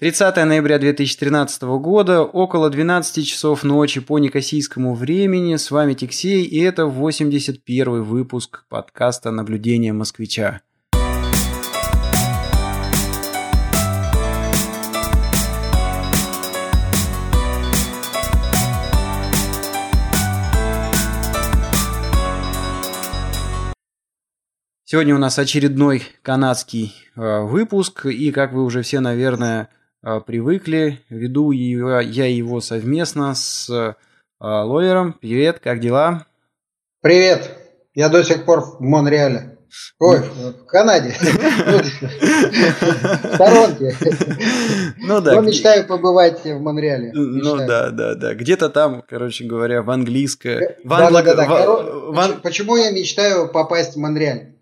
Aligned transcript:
30 0.00 0.34
ноября 0.44 0.80
2013 0.80 1.62
года, 1.62 2.22
около 2.22 2.68
12 2.68 3.24
часов 3.24 3.62
ночи 3.62 4.00
по 4.00 4.18
некосийскому 4.18 4.92
времени. 4.92 5.54
С 5.54 5.70
вами 5.70 5.94
Тиксей, 5.94 6.42
и 6.42 6.60
это 6.60 6.86
81 6.86 8.02
выпуск 8.02 8.64
подкаста 8.68 9.30
«Наблюдение 9.30 9.92
москвича». 9.92 10.62
Сегодня 24.84 25.14
у 25.14 25.18
нас 25.18 25.38
очередной 25.38 26.02
канадский 26.22 26.92
э, 27.14 27.42
выпуск, 27.42 28.06
и 28.06 28.32
как 28.32 28.52
вы 28.52 28.64
уже 28.64 28.82
все, 28.82 28.98
наверное, 28.98 29.68
привыкли, 30.26 31.00
веду 31.08 31.50
я 31.52 32.26
его 32.26 32.60
совместно 32.60 33.34
с 33.34 33.70
э, 33.70 33.94
Лоером. 34.38 35.14
Привет, 35.14 35.60
как 35.60 35.80
дела? 35.80 36.26
Привет, 37.00 37.50
я 37.94 38.08
до 38.08 38.22
сих 38.22 38.44
пор 38.44 38.60
в 38.60 38.80
Монреале. 38.80 39.58
Ой, 39.98 40.20
в 40.20 40.66
Канаде. 40.66 41.14
В 41.18 41.24
сторонке. 43.34 43.96
Ну 44.98 45.20
да. 45.20 45.34
Но 45.34 45.40
мечтаю 45.40 45.86
побывать 45.86 46.44
в 46.44 46.60
Монреале. 46.60 47.10
Ну 47.12 47.56
да, 47.56 47.90
да, 47.90 48.14
да. 48.14 48.34
Где-то 48.34 48.68
там, 48.68 49.02
короче 49.08 49.44
говоря, 49.44 49.82
в 49.82 49.90
английское. 49.90 50.76
Почему 52.42 52.76
я 52.76 52.90
мечтаю 52.92 53.48
попасть 53.48 53.94
в 53.94 53.98
Монреаль? 53.98 54.53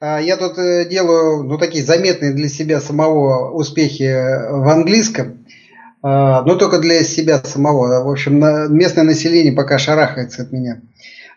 А, 0.00 0.20
я 0.20 0.36
тут 0.36 0.58
э, 0.58 0.88
делаю 0.88 1.42
ну, 1.42 1.58
такие 1.58 1.84
заметные 1.84 2.32
для 2.32 2.48
себя 2.48 2.80
самого 2.80 3.50
успехи 3.50 4.14
в 4.48 4.68
английском, 4.68 5.44
а, 6.02 6.42
но 6.42 6.54
только 6.54 6.78
для 6.78 7.02
себя 7.02 7.42
самого. 7.42 8.04
В 8.04 8.08
общем, 8.08 8.38
местное 8.72 9.02
население 9.02 9.52
пока 9.52 9.78
шарахается 9.78 10.42
от 10.42 10.52
меня. 10.52 10.80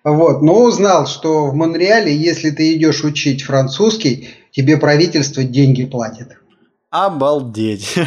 Вот. 0.03 0.43
Но 0.43 0.63
узнал, 0.63 1.07
что 1.07 1.47
в 1.47 1.55
Монреале, 1.55 2.15
если 2.15 2.51
ты 2.51 2.73
идешь 2.75 3.03
учить 3.03 3.41
французский, 3.41 4.29
тебе 4.51 4.77
правительство 4.77 5.43
деньги 5.43 5.85
платит. 5.85 6.37
Обалдеть. 6.91 7.97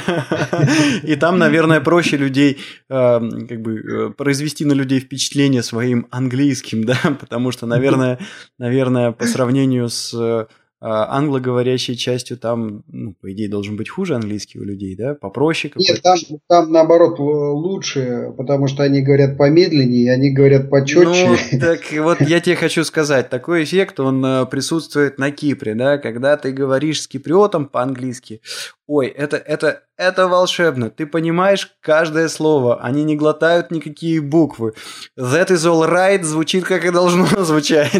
И 1.03 1.17
там, 1.17 1.39
наверное, 1.39 1.81
проще 1.81 2.19
людей, 2.19 2.59
э, 2.91 3.21
как 3.49 3.63
бы, 3.63 3.81
э, 3.81 4.11
произвести 4.11 4.67
на 4.67 4.75
людей 4.75 5.01
впечатление 5.01 5.63
своим 5.63 6.07
английским, 6.11 6.85
да, 6.87 6.99
потому 7.19 7.51
что, 7.51 7.65
наверное, 7.65 8.19
наверное, 8.59 9.13
по 9.13 9.25
сравнению 9.25 9.89
с 9.89 10.13
а, 10.15 10.49
англоговорящей 10.87 11.97
частью 11.97 12.37
там, 12.37 12.85
ну, 12.89 13.15
по 13.15 13.33
идее, 13.33 13.49
должен 13.49 13.77
быть 13.77 13.89
хуже 13.89 14.17
английский 14.17 14.59
у 14.59 14.65
людей, 14.65 14.95
да? 14.97 15.15
Попроще 15.15 15.73
Нет, 15.77 16.03
там, 16.03 16.19
там 16.47 16.71
наоборот 16.71 17.19
лучше, 17.19 18.35
потому 18.37 18.67
что 18.67 18.83
они 18.83 19.01
говорят 19.01 19.39
помедленнее, 19.39 20.13
они 20.13 20.31
говорят 20.31 20.69
почетче. 20.69 21.37
Ну, 21.53 21.59
так 21.61 21.81
вот 21.93 22.21
я 22.21 22.41
тебе 22.41 22.57
хочу 22.57 22.85
сказать, 22.85 23.31
такой 23.31 23.65
эффект, 23.65 23.99
он 23.99 24.25
э, 24.25 24.47
присутствует 24.47 25.19
на 25.19 25.31
Кипре, 25.31 25.75
да, 25.75 25.97
когда 25.97 26.37
ты 26.37 26.53
говоришь 26.53 27.03
с 27.03 27.09
киприотом 27.09 27.67
по-английски, 27.67 28.43
ой, 28.87 29.07
это, 29.09 29.37
это, 29.37 29.83
это 29.97 30.29
волшебно. 30.29 30.91
Ты 30.91 31.07
понимаешь 31.07 31.71
каждое 31.81 32.29
слово. 32.29 32.81
Они 32.83 33.05
не 33.05 33.17
глотают 33.17 33.71
никакие 33.71 34.21
буквы. 34.21 34.75
That 35.19 35.49
is 35.49 35.65
all 35.65 35.89
right 35.89 36.23
звучит, 36.23 36.65
как 36.65 36.85
и 36.85 36.91
должно 36.91 37.27
звучать. 37.45 37.93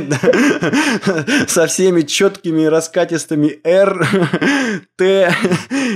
Со 1.49 1.67
всеми 1.67 2.03
четкими 2.03 2.65
раскатистыми 2.65 3.61
R, 3.65 4.07
T 4.97 5.35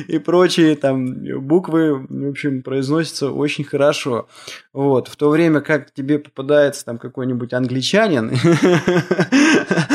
и 0.08 0.18
прочие 0.18 0.76
там 0.76 1.14
буквы, 1.40 2.06
в 2.08 2.30
общем, 2.30 2.62
произносятся 2.62 3.30
очень 3.30 3.64
хорошо. 3.64 4.28
Вот. 4.72 5.08
В 5.08 5.16
то 5.16 5.30
время 5.30 5.60
как 5.60 5.92
тебе 5.92 6.18
попадается 6.18 6.84
там 6.84 6.98
какой-нибудь 6.98 7.52
англичанин, 7.52 8.30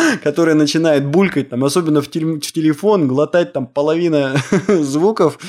который 0.24 0.54
начинает 0.54 1.06
булькать, 1.06 1.50
там, 1.50 1.64
особенно 1.64 2.02
в, 2.02 2.10
телефон, 2.10 3.08
глотать 3.08 3.54
там 3.54 3.68
половина 3.68 4.36
звуков, 4.68 5.40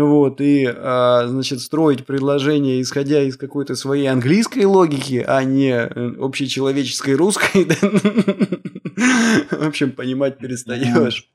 вот, 0.00 0.40
и, 0.40 0.66
а, 0.66 1.26
значит, 1.28 1.60
строить 1.60 2.06
предложение, 2.06 2.80
исходя 2.80 3.22
из 3.22 3.36
какой-то 3.36 3.74
своей 3.74 4.06
английской 4.06 4.64
логики, 4.64 5.22
а 5.26 5.44
не 5.44 5.70
э, 5.70 6.14
общечеловеческой 6.18 7.14
русской, 7.14 7.66
в 9.50 9.66
общем, 9.66 9.92
понимать 9.92 10.38
перестаешь. 10.38 11.30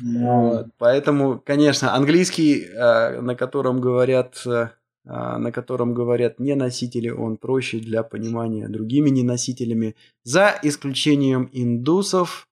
Вот. 0.00 0.68
Поэтому, 0.78 1.42
конечно, 1.44 1.94
английский, 1.94 2.66
а, 2.74 3.20
на 3.20 3.34
котором 3.34 3.82
говорят 3.82 4.42
а, 4.46 4.70
на 5.04 5.52
котором 5.52 5.92
говорят 5.94 6.40
не 6.40 6.54
носители, 6.54 7.10
он 7.10 7.36
проще 7.36 7.78
для 7.78 8.02
понимания 8.02 8.68
другими 8.68 9.10
неносителями, 9.10 9.96
за 10.22 10.54
исключением 10.62 11.50
индусов, 11.52 12.48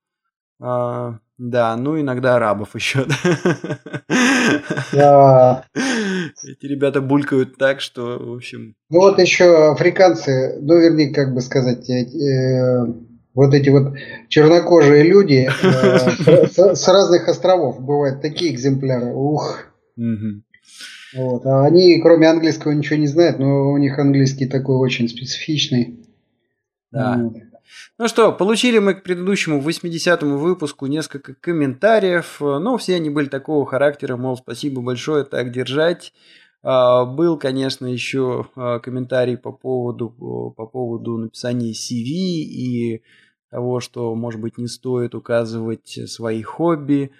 да, 1.42 1.76
ну 1.76 2.00
иногда 2.00 2.36
арабов 2.36 2.74
еще. 2.74 3.06
Да. 4.92 5.64
Эти 5.74 6.66
ребята 6.66 7.00
булькают 7.00 7.56
так, 7.56 7.80
что, 7.80 8.18
в 8.18 8.34
общем... 8.36 8.74
Ну 8.90 9.00
вот 9.00 9.18
еще 9.18 9.72
африканцы, 9.72 10.58
ну 10.60 10.78
вернее, 10.78 11.12
как 11.12 11.34
бы 11.34 11.40
сказать, 11.40 11.88
э, 11.88 12.86
вот 13.34 13.54
эти 13.54 13.70
вот 13.70 13.94
чернокожие 14.28 15.04
люди 15.04 15.48
э, 15.48 16.46
с, 16.46 16.74
с 16.76 16.88
разных 16.88 17.28
островов 17.28 17.80
бывают 17.80 18.20
такие 18.22 18.54
экземпляры. 18.54 19.12
Ух. 19.12 19.64
Угу. 19.96 20.42
Вот. 21.14 21.44
А 21.46 21.66
они, 21.66 22.00
кроме 22.00 22.28
английского, 22.28 22.72
ничего 22.72 22.98
не 22.98 23.06
знают, 23.06 23.38
но 23.38 23.70
у 23.70 23.76
них 23.78 23.98
английский 23.98 24.46
такой 24.46 24.76
очень 24.76 25.08
специфичный. 25.08 26.06
Да. 26.90 27.18
Вот. 27.22 27.36
Ну 27.98 28.08
что, 28.08 28.32
получили 28.32 28.78
мы 28.78 28.94
к 28.94 29.02
предыдущему 29.02 29.60
80-му 29.60 30.36
выпуску 30.36 30.86
несколько 30.86 31.34
комментариев, 31.34 32.36
но 32.40 32.76
все 32.76 32.96
они 32.96 33.10
были 33.10 33.28
такого 33.28 33.64
характера, 33.66 34.16
мол, 34.16 34.36
спасибо 34.36 34.82
большое, 34.82 35.24
так 35.24 35.52
держать. 35.52 36.12
А, 36.62 37.04
был, 37.04 37.38
конечно, 37.38 37.86
еще 37.86 38.46
а, 38.56 38.78
комментарий 38.78 39.36
по 39.36 39.52
поводу, 39.52 40.10
по 40.56 40.66
поводу 40.66 41.16
написания 41.16 41.72
CV 41.72 42.04
и 42.06 43.02
того, 43.50 43.80
что, 43.80 44.14
может 44.14 44.40
быть, 44.40 44.58
не 44.58 44.68
стоит 44.68 45.14
указывать 45.14 45.98
свои 46.06 46.42
хобби. 46.42 47.12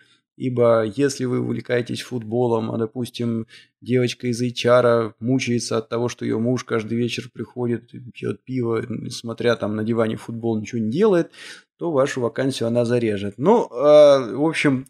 Ибо 0.42 0.82
если 0.82 1.25
вы 1.25 1.38
увлекаетесь 1.38 2.00
футболом, 2.03 2.72
а, 2.72 2.76
допустим, 2.76 3.47
девочка 3.80 4.26
из 4.26 4.42
HR 4.42 5.14
мучается 5.20 5.78
от 5.78 5.88
того, 5.88 6.08
что 6.08 6.25
ее 6.25 6.41
муж 6.41 6.64
каждый 6.64 6.98
вечер 6.98 7.30
приходит, 7.32 7.92
пьет 8.12 8.42
пиво, 8.42 8.84
смотря 9.08 9.54
там 9.54 9.76
на 9.76 9.84
диване 9.84 10.16
футбол, 10.16 10.58
ничего 10.58 10.80
не 10.80 10.91
делает, 10.91 11.30
то 11.78 11.92
вашу 11.92 12.20
вакансию 12.20 12.66
она 12.66 12.84
зарежет. 12.84 13.34
Ну, 13.36 13.66
э, 13.66 14.34
в 14.34 14.44
общем, 14.44 14.86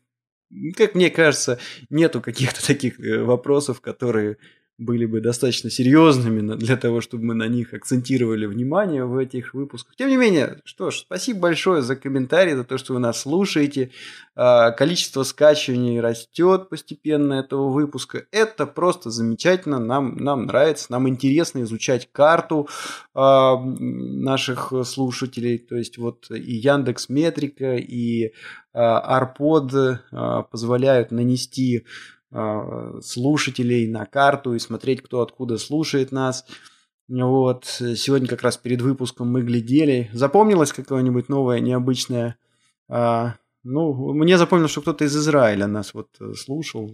как 0.74 0.94
мне 0.94 1.10
кажется, 1.10 1.58
нету 1.90 2.22
каких-то 2.22 2.66
таких 2.66 2.98
э, 2.98 3.22
вопросов, 3.22 3.82
которые 3.82 4.38
были 4.78 5.06
бы 5.06 5.20
достаточно 5.20 5.70
серьезными 5.70 6.56
для 6.56 6.76
того, 6.76 7.00
чтобы 7.00 7.24
мы 7.24 7.34
на 7.34 7.46
них 7.48 7.74
акцентировали 7.74 8.46
внимание 8.46 9.04
в 9.04 9.16
этих 9.16 9.54
выпусках. 9.54 9.96
Тем 9.96 10.08
не 10.08 10.16
менее, 10.16 10.60
что 10.64 10.90
ж, 10.90 10.96
спасибо 10.96 11.40
большое 11.40 11.82
за 11.82 11.96
комментарии, 11.96 12.54
за 12.54 12.64
то, 12.64 12.78
что 12.78 12.94
вы 12.94 13.00
нас 13.00 13.20
слушаете. 13.20 13.90
А, 14.34 14.70
количество 14.70 15.22
скачиваний 15.22 16.00
растет 16.00 16.68
постепенно 16.68 17.34
этого 17.34 17.70
выпуска. 17.70 18.24
Это 18.32 18.66
просто 18.66 19.10
замечательно, 19.10 19.78
нам, 19.78 20.16
нам 20.16 20.46
нравится, 20.46 20.86
нам 20.90 21.08
интересно 21.08 21.62
изучать 21.62 22.08
карту 22.10 22.68
а, 23.14 23.56
наших 23.58 24.72
слушателей. 24.84 25.58
То 25.58 25.76
есть 25.76 25.98
вот 25.98 26.30
и 26.30 26.54
Яндекс 26.54 27.08
Метрика, 27.08 27.76
и 27.76 28.32
Арпод 28.72 29.70
позволяют 30.50 31.10
нанести 31.10 31.84
а, 31.84 32.21
слушателей 33.02 33.88
на 33.88 34.06
карту 34.06 34.54
и 34.54 34.58
смотреть, 34.58 35.02
кто 35.02 35.20
откуда 35.20 35.58
слушает 35.58 36.12
нас. 36.12 36.44
Вот, 37.08 37.64
сегодня 37.66 38.28
как 38.28 38.42
раз 38.42 38.56
перед 38.56 38.80
выпуском 38.80 39.30
мы 39.30 39.42
глядели. 39.42 40.08
Запомнилось 40.12 40.72
какое-нибудь 40.72 41.28
новое, 41.28 41.60
необычное? 41.60 42.36
А, 42.88 43.34
ну, 43.64 44.12
мне 44.12 44.38
запомнилось, 44.38 44.72
что 44.72 44.80
кто-то 44.80 45.04
из 45.04 45.16
Израиля 45.16 45.66
нас 45.66 45.94
вот 45.94 46.08
э, 46.20 46.32
слушал. 46.34 46.90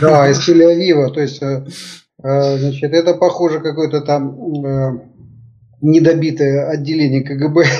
Да, 0.00 0.28
из 0.30 0.46
Тель-Авива. 0.46 1.12
То 1.12 1.20
есть, 1.20 1.42
э, 1.42 1.66
э, 2.22 2.58
значит, 2.58 2.92
это 2.92 3.14
похоже 3.14 3.60
какой-то 3.60 4.02
там 4.02 4.36
недобитое 5.80 6.68
отделение 6.68 7.22
КГБ. 7.22 7.64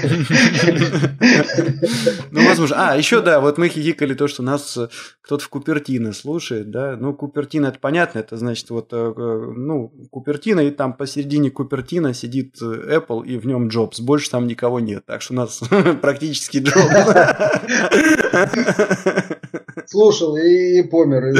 Ну, 2.31 2.47
возможно. 2.47 2.77
А, 2.79 2.97
еще, 2.97 3.21
да, 3.23 3.41
вот 3.41 3.59
мы 3.59 3.69
хихикали 3.69 4.15
то, 4.15 4.29
что 4.29 4.43
нас 4.43 4.77
э, 4.77 4.89
кто-то 5.21 5.45
в 5.45 5.49
Купертино 5.49 6.13
слушает, 6.13 6.71
да. 6.71 6.97
Ну, 6.97 7.13
Купертино, 7.13 7.67
это 7.67 7.79
понятно, 7.79 8.21
это 8.21 8.37
значит, 8.37 8.71
вот, 8.71 8.93
э, 8.93 8.97
э, 8.97 9.53
ну, 9.57 9.93
Купертино, 10.11 10.61
и 10.61 10.71
там 10.71 10.95
посередине 10.95 11.51
Купертино 11.51 12.15
сидит 12.15 12.57
Apple, 12.63 13.27
и 13.27 13.37
в 13.37 13.47
нем 13.47 13.69
Джобс. 13.69 14.01
Больше 14.01 14.31
там 14.31 14.47
никого 14.47 14.81
нет, 14.81 15.05
так 15.07 15.23
что 15.23 15.35
у 15.35 15.37
нас 15.37 15.61
практически 16.01 16.59
Джобс. 16.59 16.95
Слушал 19.87 20.37
и, 20.37 20.81
и 20.81 20.83
помер. 20.83 21.35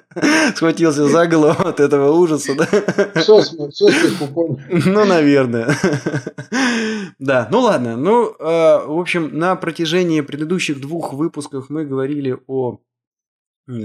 схватился 0.54 1.08
за 1.08 1.26
голову 1.26 1.62
от 1.62 1.80
этого 1.80 2.12
ужаса, 2.12 2.54
да? 2.54 2.68
Ну, 4.68 5.04
наверное. 5.04 5.76
Да, 7.18 7.48
ну 7.50 7.60
ладно. 7.60 7.96
Ну, 7.96 8.30
э, 8.30 8.34
в 8.38 8.98
общем, 8.98 9.38
на 9.38 9.56
протяжении 9.56 10.20
предыдущих 10.20 10.80
двух 10.80 11.12
выпусков 11.12 11.70
мы 11.70 11.84
говорили 11.84 12.36
о 12.46 12.78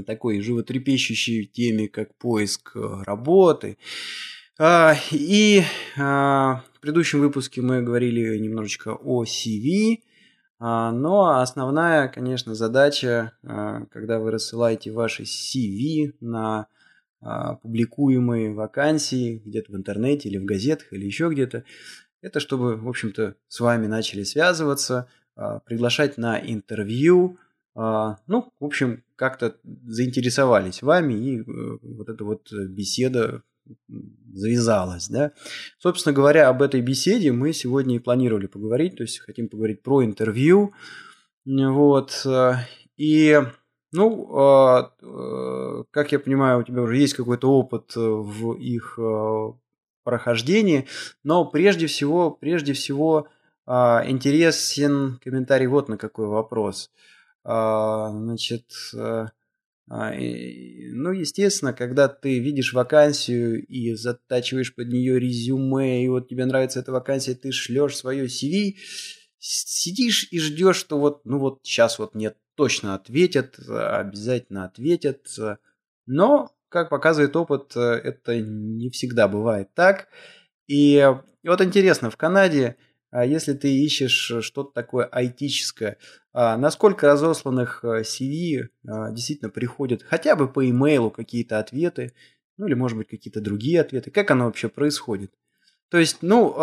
такой 0.06 0.42
животрепещущей 0.42 1.46
теме, 1.46 1.88
как 1.88 2.16
поиск 2.18 2.72
э, 2.76 3.04
работы. 3.06 3.78
А, 4.60 4.96
и 5.12 5.64
а, 5.98 6.64
в 6.74 6.80
предыдущем 6.82 7.20
выпуске 7.20 7.62
мы 7.62 7.82
говорили 7.82 8.38
немножечко 8.38 8.94
о 8.94 9.24
CV, 9.24 10.02
но 10.62 11.40
основная, 11.40 12.08
конечно, 12.08 12.54
задача, 12.56 13.34
когда 13.42 14.20
вы 14.20 14.32
рассылаете 14.32 14.92
ваши 14.92 15.24
CV 15.24 16.14
на 16.22 16.68
публикуемые 17.62 18.54
вакансии 18.54 19.42
где-то 19.44 19.72
в 19.72 19.76
интернете 19.76 20.30
или 20.30 20.38
в 20.38 20.46
газетах 20.46 20.94
или 20.94 21.06
еще 21.06 21.30
где-то, 21.30 21.64
это 22.22 22.40
чтобы, 22.40 22.78
в 22.78 22.88
общем-то, 22.88 23.36
с 23.48 23.60
вами 23.60 23.88
начали 23.88 24.24
связываться, 24.24 25.08
приглашать 25.66 26.18
на 26.18 26.40
интервью, 26.40 27.38
ну, 27.76 28.54
в 28.60 28.66
общем, 28.66 29.04
как-то 29.16 29.56
заинтересовались 29.86 30.82
вами, 30.82 31.14
и 31.14 31.40
э, 31.40 31.44
вот 31.84 32.10
эта 32.10 32.24
вот 32.26 32.52
беседа 32.52 33.44
завязалась, 34.34 35.08
да. 35.08 35.32
Собственно 35.78 36.14
говоря, 36.14 36.50
об 36.50 36.62
этой 36.62 36.82
беседе 36.82 37.32
мы 37.32 37.54
сегодня 37.54 37.96
и 37.96 38.00
планировали 38.00 38.48
поговорить, 38.48 38.98
то 38.98 39.04
есть 39.04 39.20
хотим 39.20 39.50
поговорить 39.50 39.82
про 39.84 40.04
интервью, 40.04 40.74
вот, 41.46 42.26
и, 42.98 43.42
ну, 43.92 44.38
а, 44.38 44.92
э, 45.02 45.84
как 45.90 46.12
я 46.12 46.20
понимаю, 46.20 46.60
у 46.60 46.64
тебя 46.64 46.84
уже 46.84 46.98
есть 46.98 47.16
какой-то 47.16 47.52
опыт 47.52 47.96
в 47.96 48.54
их 48.54 49.00
прохождении, 50.04 50.88
но 51.24 51.46
прежде 51.46 51.88
всего, 51.88 52.32
прежде 52.32 52.74
всего 52.74 53.28
а, 53.66 54.04
интересен 54.08 55.20
комментарий 55.24 55.68
вот 55.68 55.90
на 55.90 55.98
какой 55.98 56.28
вопрос– 56.28 56.92
а, 57.44 58.10
значит, 58.12 58.66
а, 58.96 59.28
ну, 59.94 61.12
естественно, 61.12 61.74
когда 61.74 62.08
ты 62.08 62.40
видишь 62.40 62.72
вакансию 62.72 63.66
и 63.66 63.94
затачиваешь 63.94 64.74
под 64.74 64.88
нее 64.88 65.20
резюме, 65.20 66.06
и 66.06 66.08
вот 66.08 66.30
тебе 66.30 66.46
нравится 66.46 66.80
эта 66.80 66.94
вакансия, 66.94 67.36
ты 67.36 67.52
шлешь 67.52 67.98
свое 67.98 68.26
CV, 68.26 68.76
сидишь 69.38 70.30
и 70.32 70.40
ждешь, 70.40 70.78
что 70.78 70.98
вот, 70.98 71.26
ну 71.26 71.40
вот 71.40 71.60
сейчас 71.64 72.00
вот 72.00 72.16
нет, 72.16 72.38
точно 72.56 72.96
ответят, 72.96 73.60
обязательно 73.68 74.64
ответят. 74.64 75.28
Но, 76.06 76.56
как 76.70 76.90
показывает 76.90 77.36
опыт, 77.36 77.76
это 77.76 78.40
не 78.40 78.90
всегда 78.92 79.28
бывает 79.28 79.74
так. 79.74 80.08
И 80.68 81.06
вот 81.44 81.62
интересно, 81.62 82.10
в 82.10 82.16
Канаде 82.16 82.78
а 82.78 82.91
если 83.26 83.54
ты 83.54 83.74
ищешь 83.74 84.32
э, 84.32 84.42
что-то 84.42 84.72
такое 84.74 85.06
айтическое, 85.06 85.98
а 86.34 86.58
насколько 86.58 87.08
разосланных 87.08 87.84
э, 87.84 88.04
CV 88.04 88.70
а, 88.88 89.12
действительно 89.12 89.50
приходят 89.50 90.02
хотя 90.02 90.36
бы 90.36 90.48
по 90.48 90.68
имейлу 90.68 91.12
какие-то 91.12 91.60
ответы, 91.60 92.14
ну 92.58 92.68
или 92.68 92.74
может 92.74 92.98
быть 92.98 93.10
какие-то 93.10 93.42
другие 93.42 93.82
ответы, 93.82 94.12
как 94.12 94.32
оно 94.32 94.46
вообще 94.46 94.70
происходит? 94.70 95.34
То 95.90 95.98
есть, 95.98 96.20
ну, 96.22 96.56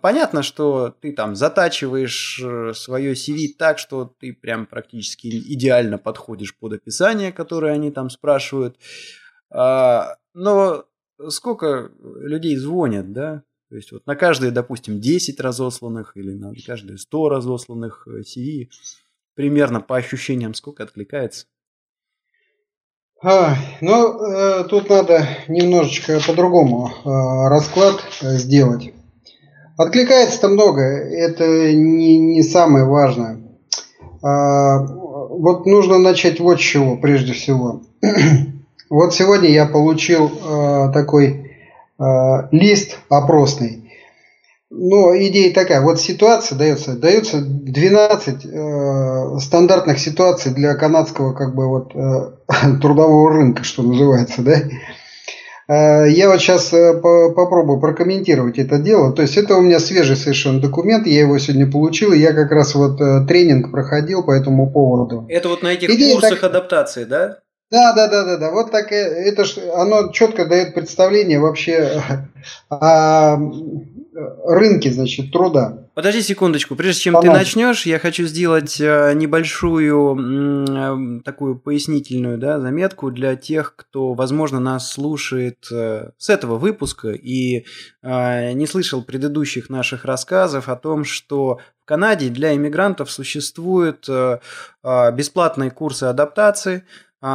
понятно, 0.00 0.44
что 0.44 0.90
ты 1.00 1.12
там 1.12 1.34
затачиваешь 1.34 2.40
э, 2.40 2.72
свое 2.72 3.14
CV 3.14 3.48
так, 3.58 3.80
что 3.80 4.14
ты 4.20 4.32
прям 4.32 4.64
практически 4.66 5.26
идеально 5.26 5.98
подходишь 5.98 6.56
под 6.56 6.74
описание, 6.74 7.32
которое 7.32 7.72
они 7.72 7.90
там 7.90 8.10
спрашивают. 8.10 8.78
Но 9.50 10.84
сколько 11.28 11.90
людей 12.20 12.56
звонят, 12.56 13.12
да? 13.12 13.42
То 13.68 13.76
есть 13.76 13.90
вот 13.90 14.06
на 14.06 14.14
каждые, 14.14 14.52
допустим, 14.52 15.00
10 15.00 15.40
разосланных 15.40 16.16
или 16.16 16.32
на 16.32 16.52
каждые 16.66 16.98
100 16.98 17.28
разосланных 17.28 18.06
CV 18.06 18.68
примерно 19.34 19.80
по 19.80 19.96
ощущениям 19.96 20.54
сколько 20.54 20.84
откликается? 20.84 21.46
А, 23.22 23.56
ну, 23.80 24.22
э, 24.22 24.64
тут 24.64 24.88
надо 24.88 25.26
немножечко 25.48 26.20
по-другому 26.24 26.88
э, 26.88 27.48
расклад 27.48 28.04
э, 28.22 28.36
сделать. 28.36 28.92
Откликается-то 29.76 30.48
много, 30.48 30.82
это 30.82 31.72
не, 31.72 32.18
не 32.18 32.42
самое 32.42 32.84
важное. 32.84 33.42
А, 34.22 34.78
вот 34.86 35.66
нужно 35.66 35.98
начать 35.98 36.40
вот 36.40 36.60
с 36.60 36.62
чего, 36.62 36.98
прежде 36.98 37.32
всего. 37.32 37.82
вот 38.90 39.14
сегодня 39.14 39.50
я 39.50 39.66
получил 39.66 40.28
э, 40.28 40.92
такой 40.92 41.45
Э, 41.45 41.45
лист 41.98 42.98
опросный. 43.08 43.86
Но 44.68 45.16
идея 45.16 45.54
такая, 45.54 45.80
вот 45.80 46.00
ситуация 46.00 46.58
дается, 46.58 46.96
дается 46.96 47.40
12 47.40 48.44
э, 48.44 49.38
стандартных 49.40 49.98
ситуаций 50.00 50.52
для 50.52 50.74
канадского 50.74 51.34
как 51.34 51.54
бы 51.54 51.68
вот 51.68 51.94
э, 51.94 52.78
трудового 52.82 53.32
рынка, 53.32 53.62
что 53.62 53.82
называется, 53.82 54.42
да. 54.42 54.62
Э, 55.68 56.10
я 56.10 56.28
вот 56.28 56.40
сейчас 56.40 56.72
э, 56.72 56.94
по 57.00 57.32
попробую 57.32 57.78
прокомментировать 57.78 58.58
это 58.58 58.78
дело. 58.78 59.12
То 59.12 59.22
есть 59.22 59.36
это 59.36 59.54
у 59.54 59.60
меня 59.60 59.78
свежий 59.78 60.16
совершенно 60.16 60.60
документ, 60.60 61.06
я 61.06 61.20
его 61.20 61.38
сегодня 61.38 61.70
получил, 61.70 62.12
и 62.12 62.18
я 62.18 62.32
как 62.32 62.50
раз 62.50 62.74
вот 62.74 63.00
э, 63.00 63.24
тренинг 63.26 63.70
проходил 63.70 64.24
по 64.24 64.32
этому 64.32 64.68
поводу. 64.70 65.26
Это 65.28 65.48
вот 65.48 65.62
на 65.62 65.68
этих 65.68 65.88
Идея 65.90 66.14
курсах 66.14 66.40
так... 66.40 66.50
адаптации, 66.50 67.04
да? 67.04 67.38
Да, 67.70 67.92
да, 67.94 68.08
да, 68.08 68.24
да, 68.24 68.36
да. 68.36 68.50
Вот 68.52 68.70
так 68.70 68.92
это 68.92 69.44
ж, 69.44 69.58
оно 69.74 70.12
четко 70.12 70.46
дает 70.46 70.74
представление 70.74 71.40
вообще 71.40 72.00
о 72.70 73.36
рынке, 74.16 74.90
значит, 74.90 75.32
труда. 75.32 75.88
Подожди 75.94 76.22
секундочку, 76.22 76.76
прежде 76.76 77.02
чем 77.02 77.14
Помочь. 77.14 77.30
ты 77.30 77.36
начнешь, 77.36 77.86
я 77.86 77.98
хочу 77.98 78.24
сделать 78.24 78.80
э, 78.80 79.12
небольшую 79.14 81.22
такую 81.24 81.58
пояснительную 81.58 82.38
да, 82.38 82.60
заметку 82.60 83.10
для 83.10 83.36
тех, 83.36 83.74
кто, 83.76 84.14
возможно, 84.14 84.60
нас 84.60 84.90
слушает 84.90 85.66
э, 85.72 86.10
с 86.18 86.28
этого 86.28 86.58
выпуска 86.58 87.12
и 87.12 87.64
э, 88.02 88.52
не 88.52 88.66
слышал 88.66 89.02
предыдущих 89.02 89.70
наших 89.70 90.04
рассказов 90.04 90.68
о 90.68 90.76
том, 90.76 91.04
что 91.04 91.60
в 91.82 91.86
Канаде 91.86 92.28
для 92.28 92.54
иммигрантов 92.54 93.10
существуют 93.12 94.08
бесплатные 94.82 95.70
курсы 95.70 96.04
адаптации, 96.04 96.82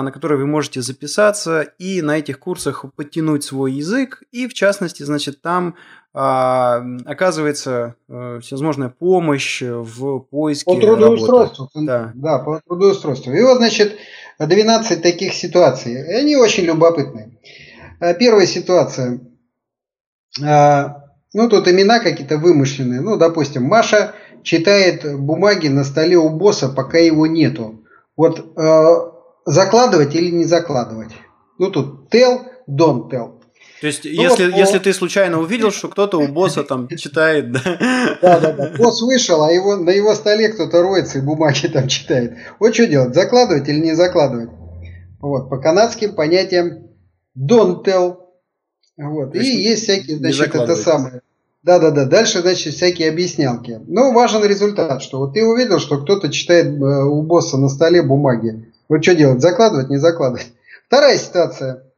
на 0.02 0.12
которые 0.12 0.38
вы 0.38 0.48
можете 0.48 0.82
записаться 0.82 1.62
и 1.78 2.02
на 2.02 2.18
этих 2.18 2.40
курсах 2.40 2.86
подтянуть 2.96 3.44
свой 3.44 3.74
язык. 3.74 4.24
И 4.32 4.48
в 4.48 4.54
частности, 4.54 5.04
значит, 5.04 5.42
там 5.42 5.75
а, 6.13 6.82
оказывается 7.06 7.96
а, 8.10 8.39
всевозможная 8.39 8.89
помощь 8.89 9.62
в 9.62 10.20
поиске 10.20 10.65
по 10.65 10.80
трудоустройству. 10.80 11.70
Работы. 11.74 11.86
Да. 11.86 12.12
да, 12.15 12.39
по 12.39 12.62
трудоустройству. 12.65 13.34
И 13.34 13.42
вот, 13.42 13.58
значит, 13.58 13.98
12 14.39 15.01
таких 15.01 15.34
ситуаций. 15.34 15.94
И 15.94 16.13
они 16.13 16.36
очень 16.36 16.63
любопытные. 16.63 17.38
А, 18.00 18.13
первая 18.13 18.46
ситуация. 18.46 19.20
Ну, 21.34 21.50
тут 21.50 21.68
имена 21.68 22.00
какие-то 22.00 22.38
вымышленные. 22.38 23.01
Ну, 23.01 23.18
допустим, 23.18 23.63
Маша 23.63 24.13
читает 24.44 25.18
бумаги 25.20 25.68
на 25.68 25.84
столе 25.84 26.18
у 26.18 26.30
босса, 26.30 26.70
пока 26.70 26.98
его 26.98 27.27
нету. 27.27 27.86
Вот 28.15 28.54
закладывать 29.45 30.15
или 30.15 30.31
не 30.31 30.45
закладывать. 30.45 31.12
Ну 31.57 31.69
тут 31.71 32.13
tell, 32.13 32.41
don't 32.69 33.10
tell. 33.10 33.41
То 33.81 33.88
есть, 33.88 34.05
ну, 34.05 34.12
если, 34.12 34.45
вот, 34.45 34.55
если 34.55 34.77
ты 34.77 34.93
случайно 34.93 35.39
увидел, 35.39 35.71
что 35.71 35.88
кто-то 35.88 36.19
у 36.19 36.27
босса 36.27 36.63
там 36.63 36.88
читает, 36.98 37.51
да? 37.51 37.62
Да, 38.21 38.39
да, 38.39 38.51
да. 38.51 38.74
Босс 38.77 39.01
вышел, 39.01 39.43
а 39.43 39.51
его, 39.51 39.75
на 39.75 39.89
его 39.89 40.13
столе 40.13 40.50
кто-то 40.50 40.83
роется 40.83 41.17
и 41.17 41.21
бумаги 41.21 41.67
там 41.67 41.88
читает. 41.88 42.38
Вот 42.60 42.75
что 42.75 42.86
делать, 42.86 43.15
закладывать 43.15 43.67
или 43.67 43.79
не 43.79 43.95
закладывать? 43.95 44.51
Вот, 45.19 45.50
по 45.50 45.57
канадским 45.57 46.13
понятиям 46.13 46.89
don't 47.36 47.83
tell. 47.83 48.17
Вот. 48.98 49.36
И 49.36 49.39
есть 49.39 49.83
всякие, 49.83 50.17
значит, 50.17 50.53
это 50.53 50.75
самое. 50.75 51.21
Да, 51.63 51.79
да, 51.79 51.91
да. 51.91 52.05
Дальше, 52.05 52.41
значит, 52.41 52.74
всякие 52.74 53.10
объяснялки. 53.10 53.79
Но 53.88 54.13
важен 54.13 54.43
результат, 54.43 55.01
что 55.01 55.19
вот 55.19 55.33
ты 55.33 55.43
увидел, 55.43 55.79
что 55.79 56.00
кто-то 56.00 56.31
читает 56.31 56.67
э, 56.67 57.03
у 57.03 57.21
босса 57.21 57.57
на 57.57 57.69
столе 57.69 58.01
бумаги. 58.01 58.71
Вот 58.91 59.01
что 59.05 59.15
делать? 59.15 59.39
Закладывать, 59.39 59.89
не 59.89 59.95
закладывать? 59.95 60.51
Вторая 60.88 61.17
ситуация. 61.17 61.89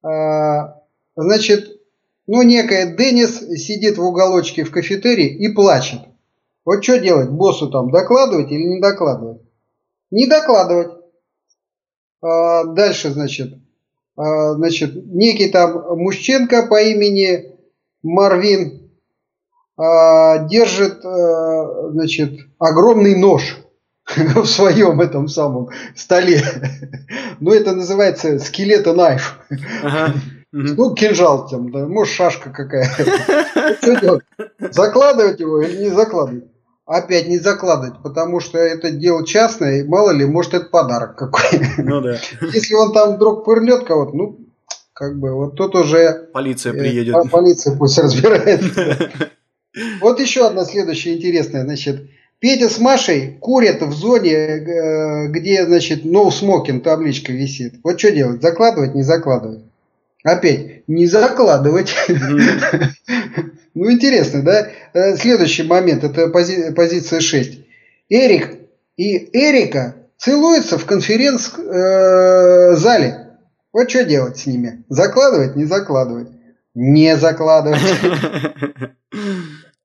А, 0.00 0.76
значит, 1.16 1.80
ну, 2.28 2.42
некая 2.42 2.94
Денис 2.94 3.40
сидит 3.60 3.98
в 3.98 4.04
уголочке 4.04 4.62
в 4.62 4.70
кафетерии 4.70 5.26
и 5.26 5.52
плачет. 5.52 5.98
Вот 6.64 6.84
что 6.84 7.00
делать? 7.00 7.30
Боссу 7.30 7.68
там 7.68 7.90
докладывать 7.90 8.52
или 8.52 8.62
не 8.62 8.80
докладывать? 8.80 9.42
Не 10.12 10.28
докладывать. 10.28 10.92
А, 12.22 12.62
дальше, 12.62 13.10
значит, 13.10 13.54
а, 14.16 14.52
значит, 14.54 15.04
некий 15.06 15.50
там 15.50 15.98
мужчинка 15.98 16.64
по 16.68 16.80
имени 16.80 17.56
Марвин 18.04 18.88
держит, 19.76 21.00
значит, 21.02 22.38
огромный 22.58 23.16
нож 23.16 23.56
в 24.34 24.46
своем 24.46 25.00
этом 25.00 25.28
самом 25.28 25.68
столе. 25.94 26.42
Ну, 27.40 27.52
это 27.52 27.72
называется 27.72 28.38
скелета 28.38 28.92
найф. 28.92 29.38
Ну, 30.52 30.94
кинжал 30.94 31.48
там, 31.48 31.70
да, 31.70 31.86
может, 31.86 32.14
шашка 32.14 32.50
какая. 32.50 32.90
Закладывать 34.58 35.40
его 35.40 35.62
или 35.62 35.84
не 35.84 35.88
закладывать? 35.88 36.44
Опять 36.86 37.28
не 37.28 37.38
закладывать, 37.38 38.02
потому 38.02 38.40
что 38.40 38.58
это 38.58 38.90
дело 38.90 39.24
частное, 39.24 39.80
и 39.80 39.84
мало 39.84 40.10
ли, 40.10 40.26
может, 40.26 40.54
это 40.54 40.66
подарок 40.66 41.16
какой. 41.16 41.60
Ну 41.78 42.00
да. 42.00 42.18
Если 42.52 42.74
он 42.74 42.92
там 42.92 43.14
вдруг 43.14 43.44
пырнет 43.44 43.84
кого-то, 43.84 44.14
ну, 44.14 44.38
как 44.92 45.18
бы, 45.18 45.32
вот 45.32 45.56
тут 45.56 45.74
уже... 45.76 46.28
Полиция 46.32 46.74
э, 46.74 46.78
приедет. 46.78 47.14
Полиция 47.30 47.76
пусть 47.76 47.98
разбирается. 47.98 49.10
Вот 50.00 50.20
еще 50.20 50.46
одна 50.46 50.64
следующая 50.64 51.14
интересная, 51.14 51.64
значит, 51.64 52.10
Петя 52.40 52.68
с 52.70 52.78
Машей 52.78 53.36
курят 53.38 53.82
в 53.82 53.92
зоне, 53.92 54.32
э, 54.32 55.26
где, 55.28 55.66
значит, 55.66 56.06
no 56.06 56.30
smoking 56.30 56.80
табличка 56.80 57.32
висит. 57.32 57.74
Вот 57.84 58.00
что 58.00 58.10
делать? 58.10 58.40
Закладывать, 58.40 58.94
не 58.94 59.02
закладывать? 59.02 59.60
Опять, 60.24 60.88
не 60.88 61.06
закладывать. 61.06 61.94
Ну, 63.72 63.88
интересно, 63.92 64.42
да? 64.42 64.66
Э, 64.92 65.16
следующий 65.16 65.62
момент, 65.62 66.02
это 66.02 66.26
пози 66.26 66.72
позиция 66.72 67.20
6. 67.20 67.60
Эрик 68.08 68.58
и 68.96 69.30
Эрика 69.32 69.94
целуются 70.18 70.76
в 70.76 70.86
конференц-зале. 70.86 73.06
Э, 73.06 73.26
вот 73.72 73.88
что 73.88 74.04
делать 74.04 74.38
с 74.38 74.46
ними? 74.46 74.82
Закладывать, 74.88 75.54
не 75.54 75.66
закладывать? 75.66 76.30
Не 76.74 77.16
закладывать. 77.16 77.78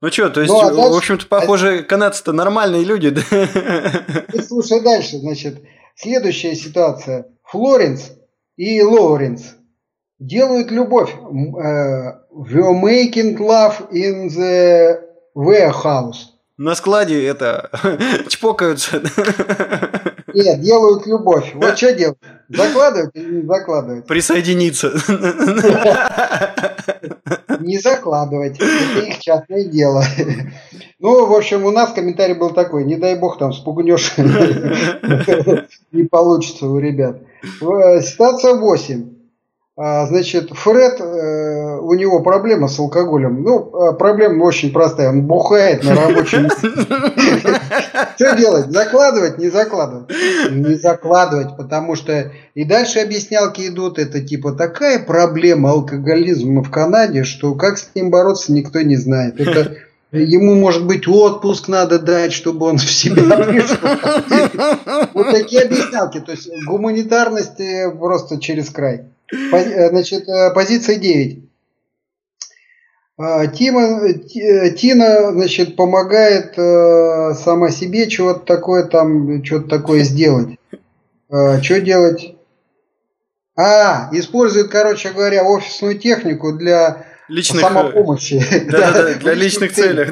Ну 0.06 0.12
что, 0.12 0.30
то 0.30 0.42
есть, 0.42 0.54
ну, 0.54 0.60
а 0.60 0.72
дальше... 0.72 0.92
в 0.92 0.98
общем-то, 0.98 1.26
похоже, 1.26 1.82
канадцы-то 1.82 2.32
нормальные 2.32 2.84
люди, 2.84 3.10
да? 3.10 3.22
И 4.32 4.40
слушай 4.40 4.80
дальше, 4.82 5.18
значит, 5.18 5.64
следующая 5.96 6.54
ситуация. 6.56 7.26
Флоренс 7.44 8.12
и 8.56 8.84
Лоуренс 8.84 9.56
делают 10.20 10.70
любовь. 10.70 11.12
We're 11.12 12.80
making 12.80 13.40
love 13.40 13.90
in 13.92 14.28
the 14.28 15.00
warehouse. 15.34 16.35
На 16.58 16.74
складе 16.76 17.26
это 17.26 17.70
чпокаются. 18.30 19.02
Нет, 20.34 20.62
делают 20.62 21.06
любовь. 21.06 21.52
Вот 21.54 21.78
что 21.78 21.94
делать? 21.94 22.18
Закладывать 22.48 23.12
или 23.14 23.42
не 23.42 23.48
закладывать? 23.48 24.06
Присоединиться. 24.06 24.92
Не 27.60 27.80
закладывать. 27.80 28.58
Это 28.60 29.00
их 29.00 29.20
частное 29.20 29.66
дело. 29.66 30.04
Ну, 31.00 31.26
в 31.26 31.34
общем, 31.34 31.66
у 31.66 31.72
нас 31.72 31.92
комментарий 31.92 32.36
был 32.36 32.52
такой. 32.52 32.86
Не 32.86 32.96
дай 32.96 33.16
бог 33.16 33.38
там 33.38 33.52
спугнешь. 33.52 34.14
Не 35.92 36.04
получится 36.04 36.68
у 36.68 36.80
ребят. 36.80 37.18
Ситуация 37.44 38.56
8. 38.56 39.15
А, 39.78 40.06
значит, 40.06 40.52
Фред, 40.52 41.02
э, 41.02 41.80
у 41.82 41.94
него 41.96 42.22
проблема 42.24 42.70
с 42.70 42.80
алкоголем. 42.80 43.44
Ну, 43.44 43.72
а, 43.74 43.92
проблема 43.92 44.44
очень 44.44 44.72
простая. 44.72 45.10
Он 45.10 45.24
бухает 45.24 45.84
на 45.84 45.96
рабочем 45.96 46.50
Что 48.16 48.36
делать? 48.38 48.72
Закладывать, 48.72 49.38
не 49.38 49.50
закладывать? 49.50 50.10
Не 50.50 50.76
закладывать, 50.76 51.58
потому 51.58 51.96
что 51.96 52.32
и 52.54 52.64
дальше 52.64 53.00
объяснялки 53.00 53.68
идут. 53.68 54.00
Это 54.00 54.22
типа 54.22 54.54
такая 54.54 54.98
проблема 54.98 55.72
алкоголизма 55.72 56.64
в 56.64 56.72
Канаде, 56.72 57.26
что 57.26 57.54
как 57.56 57.78
с 57.78 57.90
ним 57.96 58.12
бороться, 58.12 58.54
никто 58.54 58.82
не 58.82 58.96
знает. 58.96 59.42
Это 59.42 59.76
Ему, 60.14 60.56
может 60.56 60.86
быть, 60.86 61.10
отпуск 61.10 61.68
надо 61.68 62.00
дать, 62.00 62.32
чтобы 62.32 62.68
он 62.68 62.78
в 62.78 62.90
себя 62.90 63.24
пришел. 63.44 65.10
Вот 65.14 65.32
такие 65.32 65.64
объяснялки. 65.64 66.22
То 66.22 66.32
есть 66.32 66.50
гуманитарность 66.66 67.60
просто 68.00 68.40
через 68.40 68.70
край. 68.70 69.10
Э, 69.32 69.90
значит, 69.90 70.28
э, 70.28 70.54
позиция 70.54 70.98
9. 70.98 71.40
А, 73.18 73.48
Тима, 73.48 74.08
э, 74.08 74.70
Тина, 74.72 75.32
значит, 75.32 75.76
помогает 75.76 76.56
сама 77.38 77.70
себе 77.70 78.10
чего-то 78.10 78.46
такое 78.46 78.84
там, 78.84 79.44
что-то 79.44 79.70
такое 79.70 80.04
сделать. 80.04 80.58
Э, 81.30 81.62
что 81.62 81.82
делать? 81.82 82.36
А, 83.58 84.10
использует, 84.12 84.70
короче 84.70 85.12
говоря, 85.12 85.46
офисную 85.46 85.98
технику 85.98 86.54
для 86.54 87.06
личных, 87.30 87.62
самопомощи. 87.62 88.44
Да, 88.70 88.92
да, 88.92 89.14
для 89.14 89.34
личных 89.34 89.74
целей. 89.74 90.08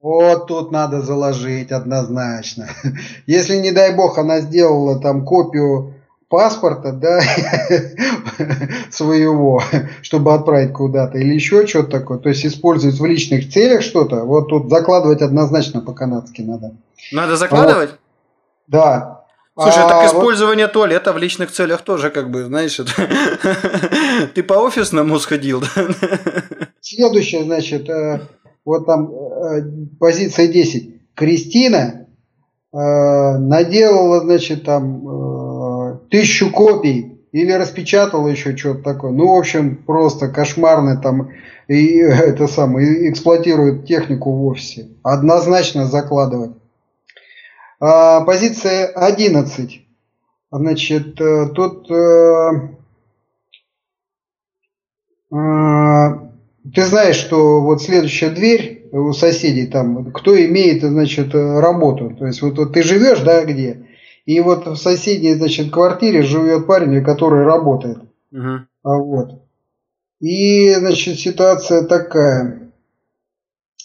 Вот 0.00 0.48
тут 0.48 0.72
надо 0.72 1.02
заложить 1.02 1.72
однозначно. 1.72 2.68
Если, 3.26 3.56
не 3.56 3.72
дай 3.72 3.94
бог, 3.94 4.18
она 4.18 4.40
сделала 4.40 5.00
там 5.00 5.24
копию 5.24 5.95
паспорта, 6.36 6.92
да, 6.92 7.18
своего, 8.90 9.62
чтобы 10.02 10.34
отправить 10.34 10.74
куда-то, 10.74 11.16
или 11.16 11.32
еще 11.32 11.66
что-то 11.66 11.92
такое. 11.92 12.18
То 12.18 12.28
есть 12.28 12.44
использовать 12.44 13.00
в 13.00 13.04
личных 13.06 13.50
целях 13.50 13.80
что-то. 13.80 14.24
Вот 14.24 14.48
тут 14.48 14.68
закладывать 14.68 15.22
однозначно 15.22 15.80
по-канадски 15.80 16.42
надо. 16.42 16.74
Надо 17.10 17.36
закладывать? 17.36 17.92
Вот. 17.92 17.98
Да. 18.66 19.24
Слушай, 19.58 19.84
а, 19.84 19.88
так 19.88 20.06
использование 20.08 20.66
вот... 20.66 20.74
туалета 20.74 21.14
в 21.14 21.16
личных 21.16 21.50
целях 21.50 21.80
тоже, 21.80 22.10
как 22.10 22.30
бы, 22.30 22.44
знаешь, 22.44 22.78
это... 22.78 22.92
ты 24.34 24.42
по 24.42 24.58
офисному 24.66 25.18
сходил, 25.18 25.62
да? 25.62 25.68
Следующее, 26.82 27.44
значит, 27.44 27.88
э, 27.88 28.20
вот 28.66 28.84
там 28.84 29.10
э, 29.10 29.62
позиция 29.98 30.48
10. 30.48 31.14
Кристина 31.14 32.08
э, 32.74 32.76
наделала, 33.38 34.20
значит, 34.20 34.64
там 34.64 35.35
тысячу 36.10 36.50
копий 36.50 37.20
или 37.32 37.52
распечатал 37.52 38.26
еще 38.28 38.56
что-то 38.56 38.82
такое. 38.82 39.12
Ну, 39.12 39.28
в 39.34 39.38
общем, 39.38 39.76
просто 39.76 40.28
кошмарный 40.28 41.00
там 41.00 41.30
и 41.68 41.98
это 41.98 42.46
самое, 42.46 43.10
эксплуатирует 43.10 43.86
технику 43.86 44.32
в 44.32 44.46
офисе. 44.46 44.88
Однозначно 45.02 45.86
закладывать. 45.86 46.52
А, 47.80 48.22
позиция 48.22 48.86
11. 48.86 49.82
Значит, 50.52 51.20
э, 51.20 51.48
тут 51.54 51.90
э, 51.90 52.50
э, 55.32 56.06
ты 56.74 56.84
знаешь, 56.84 57.16
что 57.16 57.60
вот 57.60 57.82
следующая 57.82 58.30
дверь 58.30 58.88
у 58.92 59.12
соседей 59.12 59.66
там, 59.66 60.12
кто 60.12 60.38
имеет, 60.38 60.82
значит, 60.82 61.34
работу. 61.34 62.14
То 62.16 62.26
есть 62.26 62.40
вот, 62.42 62.56
вот 62.58 62.72
ты 62.72 62.82
живешь, 62.82 63.20
да, 63.20 63.44
где? 63.44 63.85
И 64.26 64.40
вот 64.40 64.66
в 64.66 64.76
соседней, 64.76 65.34
значит, 65.34 65.72
квартире 65.72 66.22
живет 66.22 66.66
парень, 66.66 67.02
который 67.04 67.44
работает. 67.44 67.98
Угу. 68.32 68.66
А 68.82 68.96
вот. 68.98 69.42
И, 70.20 70.74
значит, 70.74 71.18
ситуация 71.18 71.84
такая. 71.86 72.72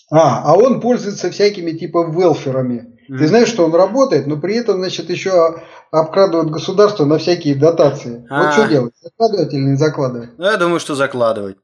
А, 0.10 0.52
а 0.52 0.58
он 0.58 0.82
пользуется 0.82 1.30
всякими 1.30 1.72
типа 1.72 2.10
велферами. 2.12 2.98
Mm-hmm. 3.10 3.18
Ты 3.18 3.28
знаешь, 3.28 3.48
что 3.50 3.66
он 3.66 3.76
работает, 3.76 4.28
но 4.28 4.38
при 4.38 4.56
этом, 4.56 4.78
значит, 4.80 5.10
еще 5.10 5.62
обкрадывает 5.92 6.50
государство 6.50 7.06
на 7.06 7.18
всякие 7.18 7.56
дотации. 7.56 8.26
А-а-а. 8.30 8.44
Вот 8.46 8.54
что 8.54 8.68
делать? 8.68 8.94
Закладывать 9.02 9.54
или 9.54 9.62
не 9.62 9.76
закладывать? 9.76 10.30
Ну, 10.38 10.46
я 10.46 10.58
думаю, 10.58 10.80
что 10.80 10.96
закладывать. 10.96 11.58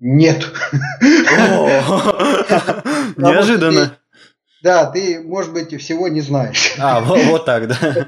Нет. 0.00 0.44
Неожиданно. 3.16 3.96
Да, 4.62 4.86
ты, 4.86 5.20
может 5.20 5.52
быть, 5.52 5.76
всего 5.80 6.06
не 6.06 6.20
знаешь. 6.20 6.76
А, 6.78 7.00
вот, 7.00 7.18
вот 7.24 7.44
так, 7.44 7.66
да. 7.66 8.06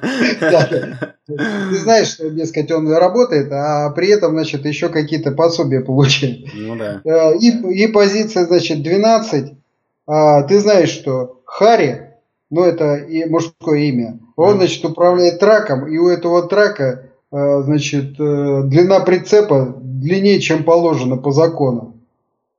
Ты 1.26 1.76
знаешь, 1.78 2.08
что, 2.08 2.30
дескать, 2.30 2.70
он 2.70 2.92
работает, 2.92 3.50
а 3.50 3.90
при 3.90 4.08
этом, 4.08 4.32
значит, 4.32 4.64
еще 4.64 4.88
какие-то 4.88 5.32
пособия 5.32 5.80
получает. 5.80 6.46
Ну 6.54 6.76
да. 6.76 7.00
Э, 7.04 7.36
и, 7.36 7.48
и 7.72 7.86
позиция, 7.88 8.46
значит, 8.46 8.82
12. 8.82 9.52
А, 10.06 10.42
ты 10.42 10.60
знаешь, 10.60 10.90
что 10.90 11.40
Хари, 11.44 12.10
ну 12.50 12.62
это 12.62 12.96
и 12.96 13.24
мужское 13.24 13.80
имя, 13.80 14.20
он, 14.36 14.58
значит, 14.58 14.84
управляет 14.84 15.40
траком, 15.40 15.88
и 15.88 15.96
у 15.96 16.08
этого 16.08 16.46
трака, 16.46 17.10
э, 17.32 17.62
значит, 17.62 18.20
э, 18.20 18.62
длина 18.64 19.00
прицепа 19.00 19.74
длиннее, 19.80 20.40
чем 20.40 20.62
положено 20.62 21.16
по 21.16 21.32
закону. 21.32 21.93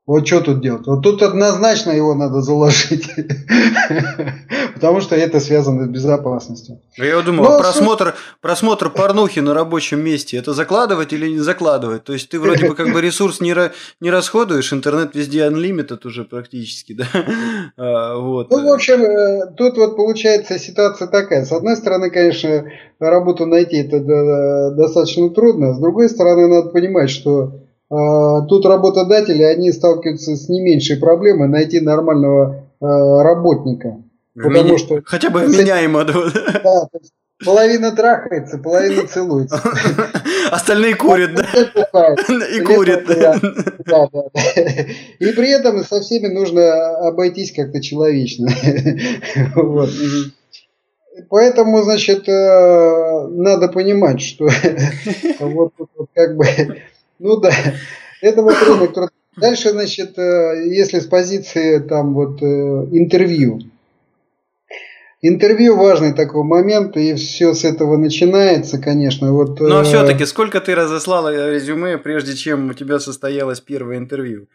Вот 0.05 0.27
что 0.27 0.39
тут 0.41 0.61
делать? 0.61 0.85
Вот 0.85 1.01
тут 1.01 1.23
однозначно 1.23 1.89
его 1.89 2.13
надо 2.13 2.41
заложить. 2.41 3.09
Потому 4.75 5.01
что 5.01 5.15
это 5.15 5.39
связано 5.39 5.85
с 5.85 5.87
безопасностью. 5.87 6.79
Я 6.95 7.19
думаю, 7.21 7.49
Но, 7.49 7.59
просмотр, 7.59 8.13
просмотр 8.39 8.91
порнухи 8.91 9.39
на 9.39 9.55
рабочем 9.55 10.01
месте, 10.01 10.37
это 10.37 10.53
закладывать 10.53 11.11
или 11.11 11.29
не 11.29 11.39
закладывать? 11.39 12.03
То 12.03 12.13
есть 12.13 12.29
ты 12.29 12.39
вроде 12.39 12.67
бы 12.67 12.75
как 12.75 12.93
бы 12.93 13.01
ресурс 13.01 13.41
не, 13.41 13.55
не 13.99 14.11
расходуешь, 14.11 14.71
интернет 14.73 15.15
везде 15.15 15.47
unlimited 15.47 16.05
уже 16.05 16.23
практически, 16.23 16.93
да? 16.97 17.07
А, 17.75 18.19
вот. 18.19 18.51
Ну, 18.51 18.63
в 18.63 18.73
общем, 18.73 19.01
э, 19.01 19.55
тут 19.57 19.75
вот 19.77 19.95
получается 19.95 20.59
ситуация 20.59 21.07
такая. 21.07 21.45
С 21.45 21.51
одной 21.51 21.77
стороны, 21.77 22.11
конечно, 22.11 22.65
работу 22.99 23.47
найти 23.47 23.77
это 23.77 24.71
достаточно 24.75 25.31
трудно. 25.31 25.73
С 25.73 25.79
другой 25.79 26.09
стороны, 26.09 26.47
надо 26.47 26.69
понимать, 26.69 27.09
что 27.09 27.53
а, 27.53 27.64
тут 27.89 28.65
работодатели, 28.65 29.43
они 29.43 29.71
сталкиваются 29.71 30.35
с 30.35 30.49
не 30.49 30.61
меньшей 30.61 30.97
проблемой 30.97 31.47
найти 31.47 31.79
нормального 31.79 32.65
а, 32.81 33.23
работника. 33.23 34.01
Потому 34.35 34.77
что... 34.77 35.01
Хотя 35.05 35.29
бы 35.29 35.41
вменяемо. 35.41 36.03
Да, 36.03 36.89
половина 37.43 37.91
трахается, 37.91 38.57
половина 38.57 39.07
целуется. 39.07 39.61
Остальные 40.51 40.95
курят, 40.95 41.35
да? 41.35 41.45
И 42.53 42.59
курят. 42.61 43.05
Да, 43.07 43.39
да, 43.85 44.07
да. 44.11 44.41
И 45.19 45.31
при 45.31 45.49
этом 45.51 45.83
со 45.83 46.01
всеми 46.01 46.27
нужно 46.27 47.07
обойтись 47.07 47.51
как-то 47.53 47.81
человечно. 47.81 48.49
Вот. 49.55 49.89
Поэтому, 51.29 51.81
значит, 51.83 52.27
э, 52.27 53.27
надо 53.29 53.69
понимать, 53.69 54.21
что 54.21 54.49
вот 55.39 55.71
как 56.13 56.35
бы, 56.35 56.45
ну 57.19 57.37
да, 57.37 57.51
это 58.21 58.41
вот 58.41 58.55
рынок. 58.61 59.11
Дальше, 59.37 59.71
значит, 59.71 60.17
э, 60.17 60.63
если 60.67 60.99
с 60.99 61.05
позиции 61.05 61.79
там 61.79 62.13
вот 62.13 62.41
э, 62.41 62.45
интервью, 62.45 63.59
Интервью 65.27 65.75
важный 65.75 66.13
такой 66.13 66.43
момент, 66.43 66.95
и 66.97 67.15
все 67.15 67.55
с 67.55 67.63
этого 67.63 67.97
начинается, 67.97 68.77
конечно. 68.77 69.33
Вот, 69.33 69.59
Но 69.59 69.83
все-таки 69.83 70.23
сколько 70.25 70.61
ты 70.61 70.75
разослал 70.75 71.27
резюме, 71.31 71.97
прежде 71.97 72.35
чем 72.35 72.69
у 72.69 72.73
тебя 72.73 72.99
состоялось 72.99 73.59
первое 73.59 73.97
интервью? 73.97 74.47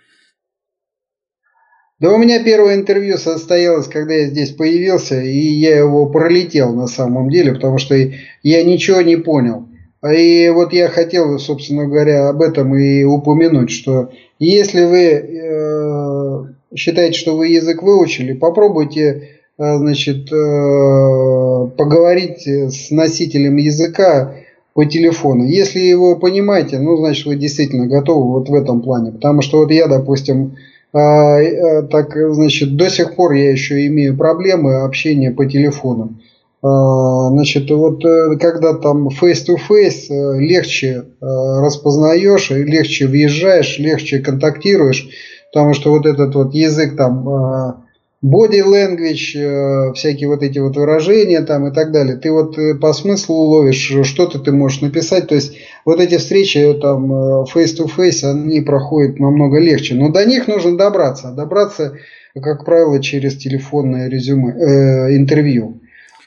Да 1.98 2.10
у 2.12 2.18
меня 2.18 2.44
первое 2.44 2.76
интервью 2.76 3.18
состоялось, 3.18 3.88
когда 3.88 4.14
я 4.14 4.26
здесь 4.28 4.52
появился, 4.52 5.20
и 5.20 5.38
я 5.38 5.76
его 5.76 6.06
пролетел 6.06 6.72
на 6.72 6.86
самом 6.86 7.30
деле, 7.30 7.52
потому 7.54 7.78
что 7.78 7.96
я 7.96 8.62
ничего 8.62 9.00
не 9.00 9.16
понял. 9.16 9.68
И 10.08 10.48
вот 10.48 10.72
я 10.72 10.88
хотел, 10.88 11.38
собственно 11.38 11.86
говоря, 11.86 12.30
об 12.30 12.40
этом 12.40 12.74
и 12.74 13.04
упомянуть, 13.04 13.70
что 13.70 14.10
если 14.38 14.84
вы 14.84 15.04
э, 15.04 16.44
считаете, 16.74 17.18
что 17.18 17.36
вы 17.36 17.48
язык 17.48 17.82
выучили, 17.82 18.32
попробуйте 18.32 19.28
э, 19.58 19.76
значит, 19.76 20.32
э, 20.32 21.66
поговорить 21.76 22.46
с 22.46 22.90
носителем 22.90 23.56
языка 23.56 24.36
по 24.72 24.86
телефону. 24.86 25.44
Если 25.44 25.80
его 25.80 26.16
понимаете, 26.16 26.78
ну, 26.78 26.96
значит, 26.96 27.26
вы 27.26 27.36
действительно 27.36 27.86
готовы 27.86 28.32
вот 28.32 28.48
в 28.48 28.54
этом 28.54 28.80
плане. 28.80 29.12
Потому 29.12 29.42
что 29.42 29.58
вот 29.58 29.70
я, 29.70 29.86
допустим, 29.86 30.56
а, 30.94 31.38
э, 31.38 31.82
так, 31.82 32.16
значит, 32.16 32.76
до 32.76 32.88
сих 32.88 33.14
пор 33.14 33.32
я 33.32 33.50
еще 33.50 33.86
имею 33.86 34.16
проблемы 34.16 34.82
общения 34.82 35.30
по 35.30 35.44
телефону. 35.44 36.14
А, 36.62 37.30
значит, 37.30 37.70
вот 37.70 38.04
э, 38.04 38.36
когда 38.38 38.74
там 38.74 39.08
face-to-face 39.08 40.10
-face, 40.10 40.38
легче 40.38 40.88
э, 40.88 41.02
распознаешь, 41.20 42.50
легче 42.50 43.06
въезжаешь, 43.06 43.78
легче 43.78 44.18
контактируешь, 44.18 45.08
потому 45.52 45.74
что 45.74 45.90
вот 45.90 46.06
этот 46.06 46.34
вот 46.34 46.54
язык 46.54 46.96
там 46.96 47.86
body 48.22 48.62
language, 48.62 49.34
э, 49.34 49.92
всякие 49.94 50.28
вот 50.28 50.42
эти 50.42 50.58
вот 50.58 50.76
выражения 50.76 51.40
там 51.40 51.66
и 51.66 51.72
так 51.72 51.90
далее. 51.90 52.16
Ты 52.16 52.30
вот 52.30 52.58
э, 52.58 52.74
по 52.74 52.92
смыслу 52.92 53.36
ловишь, 53.36 53.92
что-то 54.04 54.38
ты 54.38 54.52
можешь 54.52 54.82
написать. 54.82 55.28
То 55.28 55.34
есть 55.34 55.56
вот 55.84 56.00
эти 56.00 56.18
встречи 56.18 56.74
там 56.80 57.12
э, 57.12 57.44
face-to-face, 57.52 58.24
они 58.24 58.60
проходят 58.60 59.18
намного 59.18 59.58
легче. 59.58 59.94
Но 59.94 60.10
до 60.10 60.26
них 60.26 60.48
нужно 60.48 60.76
добраться. 60.76 61.32
Добраться, 61.32 61.94
как 62.34 62.64
правило, 62.64 63.02
через 63.02 63.36
телефонное 63.36 64.10
резюме, 64.10 64.52
э, 64.52 65.16
интервью. 65.16 65.79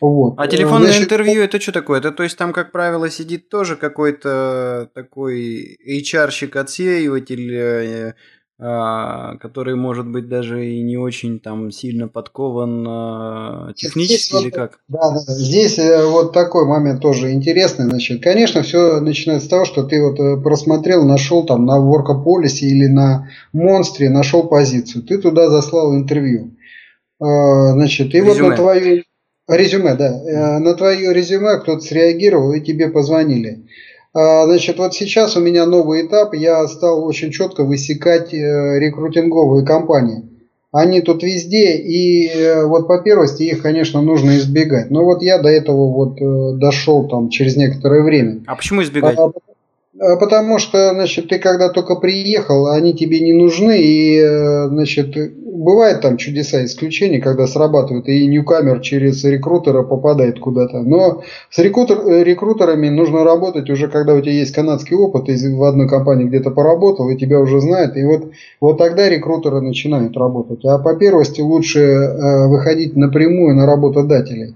Вот. 0.04 0.34
А 0.38 0.48
телефонное 0.48 0.88
Значит, 0.88 1.04
интервью 1.04 1.44
это 1.44 1.62
что 1.62 1.72
такое? 1.72 2.00
Это 2.00 2.12
то 2.12 2.24
есть 2.24 2.38
там, 2.38 2.52
как 2.52 2.74
правило, 2.74 3.10
сидит 3.10 3.48
тоже 3.48 3.78
какой-то 3.78 4.90
такой 4.94 5.78
HR-щик, 5.88 6.58
отсеиватель, 6.58 8.14
а, 8.60 9.38
который, 9.38 9.76
может 9.76 10.06
быть, 10.06 10.28
даже 10.28 10.68
и 10.68 10.82
не 10.82 10.98
очень 10.98 11.40
там 11.40 11.72
сильно 11.72 12.10
подкован 12.10 13.74
технически 13.76 14.32
здесь, 14.32 14.42
или 14.42 14.50
как? 14.50 14.80
Да, 14.90 15.12
да, 15.12 15.20
здесь 15.20 15.80
э, 15.80 16.06
вот 16.06 16.34
такой 16.34 16.68
момент 16.68 17.02
тоже 17.02 17.32
интересный. 17.32 17.86
Значит, 17.86 18.22
конечно, 18.22 18.62
все 18.62 19.00
начинается 19.00 19.48
с 19.48 19.50
того, 19.50 19.64
что 19.64 19.84
ты 19.84 20.04
вот 20.04 20.20
э, 20.20 20.36
просмотрел, 20.42 21.06
нашел 21.06 21.46
там 21.46 21.66
на 21.66 21.80
Workopolice 21.80 22.60
или 22.64 22.88
на 22.88 23.30
Монстре, 23.54 24.10
нашел 24.10 24.50
позицию. 24.50 25.04
Ты 25.04 25.18
туда 25.18 25.50
заслал 25.50 25.96
интервью. 25.96 26.58
Значит, 27.20 28.14
и 28.14 28.18
резюме. 28.18 28.34
вот 28.34 28.50
на 28.50 28.56
твое 28.58 29.04
резюме, 29.48 29.96
да, 29.96 30.08
э, 30.08 30.60
на 30.60 30.74
твое 30.74 31.14
резюме 31.14 31.60
кто-то 31.60 31.82
среагировал 31.82 32.54
и 32.54 32.62
тебе 32.62 32.90
позвонили. 32.90 33.66
А, 34.14 34.46
значит, 34.46 34.78
вот 34.78 34.94
сейчас 34.94 35.36
у 35.36 35.42
меня 35.42 35.66
новый 35.66 36.06
этап, 36.06 36.34
я 36.34 36.68
стал 36.68 37.04
очень 37.04 37.32
четко 37.32 37.64
высекать 37.64 38.34
э, 38.34 38.80
рекрутинговые 38.80 39.66
компании. 39.66 40.30
Они 40.72 41.02
тут 41.02 41.22
везде, 41.24 41.78
и 41.78 42.28
э, 42.28 42.66
вот 42.66 42.88
по 42.88 43.00
первости 43.00 43.44
их, 43.44 43.62
конечно, 43.62 44.02
нужно 44.02 44.38
избегать. 44.38 44.90
Но 44.92 45.04
вот 45.04 45.22
я 45.22 45.40
до 45.40 45.50
этого 45.50 45.92
вот 45.92 46.60
дошел 46.60 47.08
там 47.08 47.30
через 47.30 47.56
некоторое 47.56 48.04
время. 48.04 48.44
А 48.48 48.56
почему 48.56 48.82
избегать? 48.82 49.18
А, 50.00 50.16
потому 50.18 50.60
что, 50.60 50.94
значит, 50.94 51.30
ты 51.30 51.38
когда 51.38 51.70
только 51.70 51.96
приехал, 51.96 52.68
они 52.68 52.94
тебе 52.94 53.20
не 53.20 53.34
нужны, 53.34 53.80
и, 53.80 54.22
значит, 54.68 55.16
бывают 55.64 56.02
там 56.02 56.18
чудеса 56.18 56.66
исключения, 56.66 57.20
когда 57.20 57.48
срабатывает, 57.48 58.08
и 58.08 58.26
ньюкамер 58.28 58.80
через 58.82 59.24
рекрутера 59.24 59.84
попадает 59.84 60.40
куда-то. 60.40 60.82
Но 60.82 61.22
с 61.50 61.60
рекрутер, 61.60 62.24
рекрутерами 62.24 62.90
нужно 62.90 63.24
работать 63.24 63.70
уже, 63.70 63.88
когда 63.88 64.16
у 64.16 64.22
тебя 64.22 64.34
есть 64.34 64.54
канадский 64.54 64.96
опыт, 64.96 65.30
и 65.30 65.48
в 65.54 65.64
одной 65.64 65.88
компании 65.88 66.26
где-то 66.26 66.52
поработал, 66.52 67.10
и 67.10 67.18
тебя 67.18 67.40
уже 67.40 67.62
знают, 67.62 67.96
и 67.96 68.04
вот, 68.04 68.32
вот 68.60 68.78
тогда 68.78 69.10
рекрутеры 69.10 69.62
начинают 69.62 70.18
работать. 70.18 70.66
А 70.66 70.80
по 70.80 70.96
первости 70.96 71.42
лучше 71.42 71.80
э, 71.80 72.48
выходить 72.48 72.96
напрямую 72.96 73.56
на 73.56 73.66
работодателей. 73.66 74.56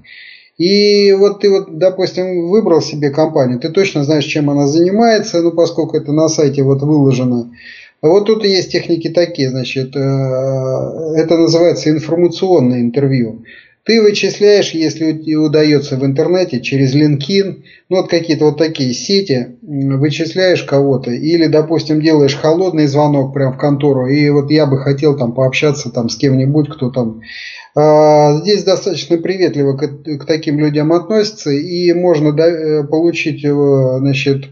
И 0.57 1.13
вот 1.13 1.41
ты 1.41 1.51
вот, 1.51 1.77
допустим, 1.77 2.49
выбрал 2.49 2.81
себе 2.81 3.11
компанию, 3.11 3.59
ты 3.59 3.69
точно 3.69 4.03
знаешь, 4.03 4.25
чем 4.25 4.49
она 4.49 4.67
занимается, 4.67 5.41
ну, 5.41 5.51
поскольку 5.51 5.97
это 5.97 6.11
на 6.11 6.27
сайте 6.29 6.63
вот 6.63 6.81
выложено. 6.81 7.51
Вот 8.01 8.25
тут 8.25 8.43
есть 8.43 8.71
техники 8.71 9.09
такие, 9.09 9.49
значит, 9.49 9.95
э, 9.95 9.99
это 9.99 11.37
называется 11.37 11.89
информационное 11.89 12.81
интервью. 12.81 13.43
Ты 13.87 14.01
вычисляешь, 14.01 14.71
если 14.71 15.13
удается 15.37 15.95
в 15.95 16.05
интернете, 16.05 16.59
через 16.59 16.93
LinkedIn, 16.93 17.63
ну 17.87 17.95
вот 17.95 18.09
какие-то 18.09 18.43
вот 18.43 18.57
такие 18.57 18.93
сети, 18.93 19.55
вычисляешь 19.61 20.63
кого-то. 20.63 21.11
Или, 21.11 21.47
допустим, 21.47 22.01
делаешь 22.01 22.35
холодный 22.35 22.87
звонок 22.87 23.33
прямо 23.33 23.53
в 23.53 23.57
контору, 23.57 24.07
и 24.07 24.29
вот 24.29 24.51
я 24.51 24.65
бы 24.65 24.77
хотел 24.77 25.17
там 25.17 25.31
пообщаться 25.31 25.89
там 25.89 26.09
с 26.09 26.17
кем-нибудь, 26.17 26.69
кто 26.69 26.89
там... 26.89 27.21
А, 27.75 28.41
здесь 28.41 28.65
достаточно 28.65 29.19
приветливо 29.19 29.77
к, 29.77 29.87
к 29.87 30.25
таким 30.25 30.59
людям 30.59 30.91
относится, 30.91 31.51
и 31.51 31.93
можно 31.93 32.37
э, 32.37 32.83
получить, 32.83 33.45
э, 33.45 33.49
значит, 33.99 34.47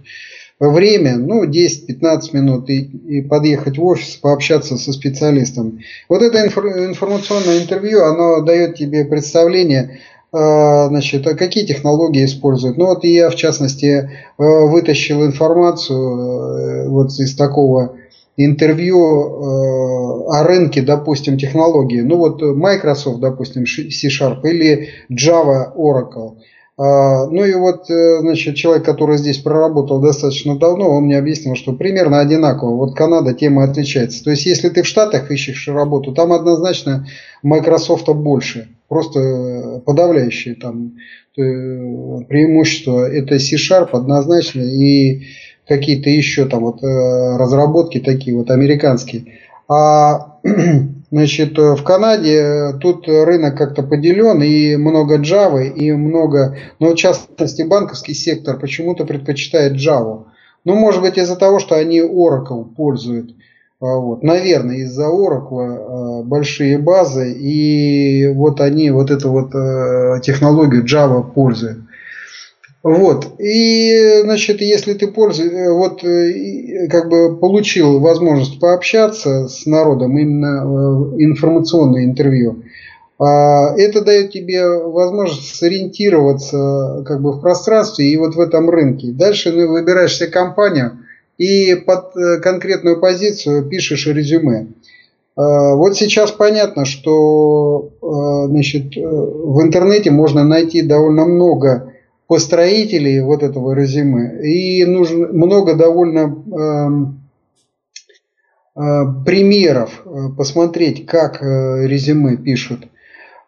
время, 0.59 1.17
ну, 1.17 1.45
10-15 1.45 2.19
минут, 2.33 2.69
и, 2.69 2.79
и 2.79 3.21
подъехать 3.21 3.77
в 3.77 3.83
офис, 3.83 4.15
пообщаться 4.15 4.77
со 4.77 4.93
специалистом. 4.93 5.79
Вот 6.07 6.21
это 6.21 6.45
информационное 6.45 7.61
интервью, 7.61 8.03
оно 8.03 8.41
дает 8.41 8.75
тебе 8.75 9.05
представление, 9.05 9.99
а, 10.31 10.87
значит, 10.87 11.27
а 11.27 11.35
какие 11.35 11.65
технологии 11.65 12.25
используют. 12.25 12.77
Ну, 12.77 12.85
вот 12.87 13.03
я, 13.03 13.29
в 13.29 13.35
частности, 13.35 13.85
э, 13.85 14.09
вытащил 14.37 15.25
информацию 15.25 15.97
э, 15.97 16.87
вот 16.89 17.11
из 17.11 17.35
такого 17.35 17.97
интервью 18.37 18.97
э, 18.97 20.29
о 20.29 20.43
рынке, 20.43 20.81
допустим, 20.81 21.37
технологии. 21.37 22.01
Ну, 22.01 22.17
вот 22.17 22.41
Microsoft, 22.41 23.19
допустим, 23.19 23.65
C-Sharp 23.65 24.39
или 24.43 24.89
Java 25.09 25.73
Oracle– 25.75 26.37
ну 26.77 27.45
и 27.45 27.53
вот, 27.53 27.89
э, 27.89 28.19
значит, 28.19 28.55
человек, 28.55 28.83
который 28.83 29.17
здесь 29.17 29.37
проработал 29.37 30.01
достаточно 30.01 30.57
давно, 30.57 30.89
он 30.89 31.05
мне 31.05 31.17
объяснил, 31.17 31.55
что 31.55 31.71
примерно 31.71 32.19
одинаково. 32.19 32.75
Вот 32.75 32.95
Канада 32.95 33.33
тема 33.33 33.63
отличается. 33.63 34.23
То 34.23 34.31
есть, 34.31 34.45
если 34.45 34.67
ты 34.67 34.83
в 34.83 34.87
Штатах 34.87 35.31
ищешь 35.31 35.69
работу, 35.69 36.13
там 36.13 36.33
однозначно 36.33 37.07
Microsoft 37.43 38.09
больше. 38.09 38.69
Просто 38.89 39.81
подавляющие 39.85 40.55
там 40.55 40.97
э, 41.37 41.41
преимущества. 42.27 43.09
Это 43.09 43.39
C-Sharp 43.39 43.89
однозначно 43.93 44.61
и 44.61 45.23
какие-то 45.67 46.09
еще 46.09 46.45
там 46.45 46.61
вот 46.61 46.83
э, 46.83 47.37
разработки 47.37 47.99
такие 47.99 48.35
вот 48.35 48.51
американские. 48.51 49.25
А 49.67 50.39
Значит, 51.15 51.57
э, 51.57 51.75
в 51.75 51.83
Канаде 51.85 52.35
э, 52.35 52.73
тут 52.73 53.07
рынок 53.07 53.57
как-то 53.57 53.83
поделен, 53.83 54.43
и 54.43 54.75
много 54.75 55.17
Java, 55.17 55.65
и 55.65 55.93
много, 55.93 56.57
но 56.79 56.89
в 56.89 56.95
частности 56.95 57.61
банковский 57.61 58.13
сектор 58.13 58.59
почему-то 58.59 59.05
предпочитает 59.05 59.77
Java. 59.77 60.25
Ну, 60.65 60.75
может 60.75 60.99
быть, 60.99 61.17
из-за 61.17 61.37
того, 61.37 61.59
что 61.59 61.75
они 61.75 62.01
Oracle 62.01 62.65
пользуют. 62.65 63.33
А, 63.79 63.95
вот. 63.95 64.23
Наверное, 64.23 64.79
из-за 64.79 65.05
Oracle 65.05 66.19
э, 66.19 66.23
большие 66.23 66.79
базы, 66.79 67.31
и 67.31 68.27
вот 68.35 68.59
они 68.59 68.91
вот 68.91 69.09
эту 69.09 69.31
вот 69.31 69.51
технологию 70.21 70.83
Java 70.83 71.23
пользуют. 71.23 71.84
Вот. 72.85 73.39
И, 73.39 74.21
значит, 74.21 74.61
если 74.61 74.93
ты 74.93 75.07
пользуешься, 75.07 75.57
э, 75.57 75.71
вот, 75.71 76.03
э, 76.03 76.87
как 76.87 77.09
бы 77.09 77.35
получил 77.35 77.99
возможность 77.99 78.59
пообщаться 78.59 79.47
с 79.47 79.65
народом, 79.65 80.15
именно 80.19 81.15
э, 81.17 81.23
информационное 81.23 82.05
интервью, 82.05 82.61
А, 83.17 83.73
это 83.75 84.03
дает 84.03 84.31
тебе 84.31 84.67
возможность 84.67 85.55
сориентироваться 85.55 87.01
как 87.07 87.21
бы 87.21 87.31
в 87.31 87.41
пространстве 87.41 88.05
и 88.05 88.17
вот 88.17 88.35
в 88.35 88.39
этом 88.39 88.69
рынке. 88.69 89.13
Дальше 89.13 89.51
ты 89.51 89.65
выбираешь 89.67 90.17
себе 90.17 90.27
компанию 90.27 90.99
и 91.39 91.73
под 91.75 92.13
конкретную 92.43 92.99
позицию 92.99 93.67
пишешь 93.67 94.05
резюме. 94.05 94.67
А, 95.35 95.73
вот 95.75 95.95
сейчас 95.97 96.31
понятно, 96.31 96.85
что 96.85 97.89
значит, 98.47 98.95
в 98.95 99.61
интернете 99.61 100.11
можно 100.11 100.43
найти 100.43 100.83
довольно 100.83 101.25
много 101.25 101.94
построителей 102.27 103.21
вот 103.21 103.43
этого 103.43 103.73
резюме 103.73 104.41
и 104.43 104.85
нужно 104.85 105.27
много 105.27 105.75
довольно 105.75 107.15
примеров 109.25 110.03
посмотреть, 110.37 111.05
как 111.05 111.41
э, 111.41 111.87
резюме 111.87 112.35
пишут. 112.35 112.89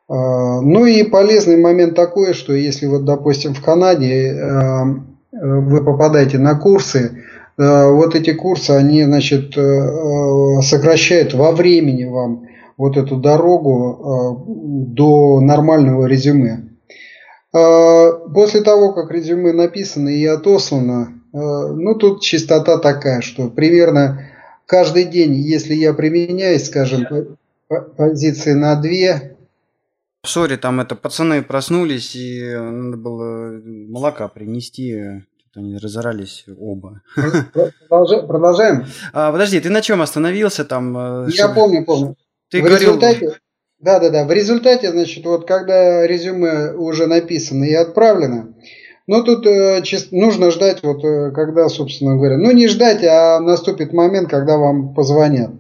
Ну 0.10 0.86
и 0.86 1.04
полезный 1.04 1.58
момент 1.58 1.96
такой, 1.96 2.34
что 2.34 2.54
если 2.54 2.86
вот, 2.86 3.04
допустим, 3.04 3.54
в 3.54 3.62
Канаде 3.62 4.30
э, 4.30 4.84
вы 5.32 5.84
попадаете 5.84 6.38
на 6.38 6.56
курсы, 6.56 7.24
э, 7.58 7.92
вот 7.92 8.16
эти 8.16 8.34
курсы, 8.34 8.72
они, 8.72 9.04
значит, 9.04 9.58
э, 9.58 10.62
сокращают 10.62 11.34
во 11.34 11.52
времени 11.52 12.06
вам 12.06 12.48
вот 12.78 12.96
эту 12.96 13.18
дорогу 13.18 14.46
до 14.48 15.42
нормального 15.42 16.06
резюме. 16.06 16.70
А, 17.58 18.12
после 18.34 18.62
того, 18.62 18.94
как 18.94 19.12
резюме 19.12 19.54
написано 19.54 20.10
и 20.10 20.26
отослано, 20.26 21.14
ну 21.34 21.96
тут 21.96 22.22
частота 22.22 22.78
такая, 22.78 23.22
что 23.22 23.50
примерно 23.50 24.26
каждый 24.66 25.06
день, 25.06 25.36
если 25.36 25.74
я 25.74 25.94
применяюсь, 25.94 26.66
скажем, 26.66 27.38
позиции 27.96 28.54
на 28.54 28.76
две, 28.76 29.38
Сори, 30.28 30.58
там 30.58 30.80
это 30.82 30.96
пацаны 30.96 31.42
проснулись, 31.42 32.16
и 32.16 32.54
надо 32.54 32.98
было 32.98 33.62
молока 33.64 34.28
принести. 34.28 35.24
Тут 35.42 35.58
они 35.58 35.78
разорались 35.78 36.46
оба. 36.60 37.02
Продолжаем? 37.88 38.86
А, 39.14 39.32
подожди, 39.32 39.60
ты 39.62 39.70
на 39.70 39.82
чем 39.82 40.02
остановился 40.02 40.66
там? 40.66 40.98
Э, 40.98 41.30
Я 41.30 41.50
помню, 41.50 41.86
помню. 41.86 42.16
Ты 42.50 42.60
в 42.60 42.66
говорил... 42.66 42.96
результате, 42.96 43.40
да, 43.80 44.00
да, 44.00 44.10
да. 44.10 44.26
В 44.26 44.32
результате, 44.32 44.92
значит, 44.92 45.26
вот 45.26 45.48
когда 45.48 46.06
резюме 46.06 46.74
уже 46.74 47.08
написано 47.08 47.64
и 47.64 47.74
отправлено, 47.74 48.54
ну, 49.08 49.24
тут 49.24 49.46
э, 49.48 49.82
нужно 50.12 50.52
ждать, 50.52 50.84
вот 50.84 51.04
э, 51.04 51.32
когда, 51.32 51.70
собственно 51.70 52.16
говоря, 52.16 52.38
ну, 52.38 52.52
не 52.52 52.68
ждать, 52.68 53.04
а 53.04 53.40
наступит 53.40 53.94
момент, 53.94 54.30
когда 54.30 54.58
вам 54.58 54.94
позвонят. 54.94 55.52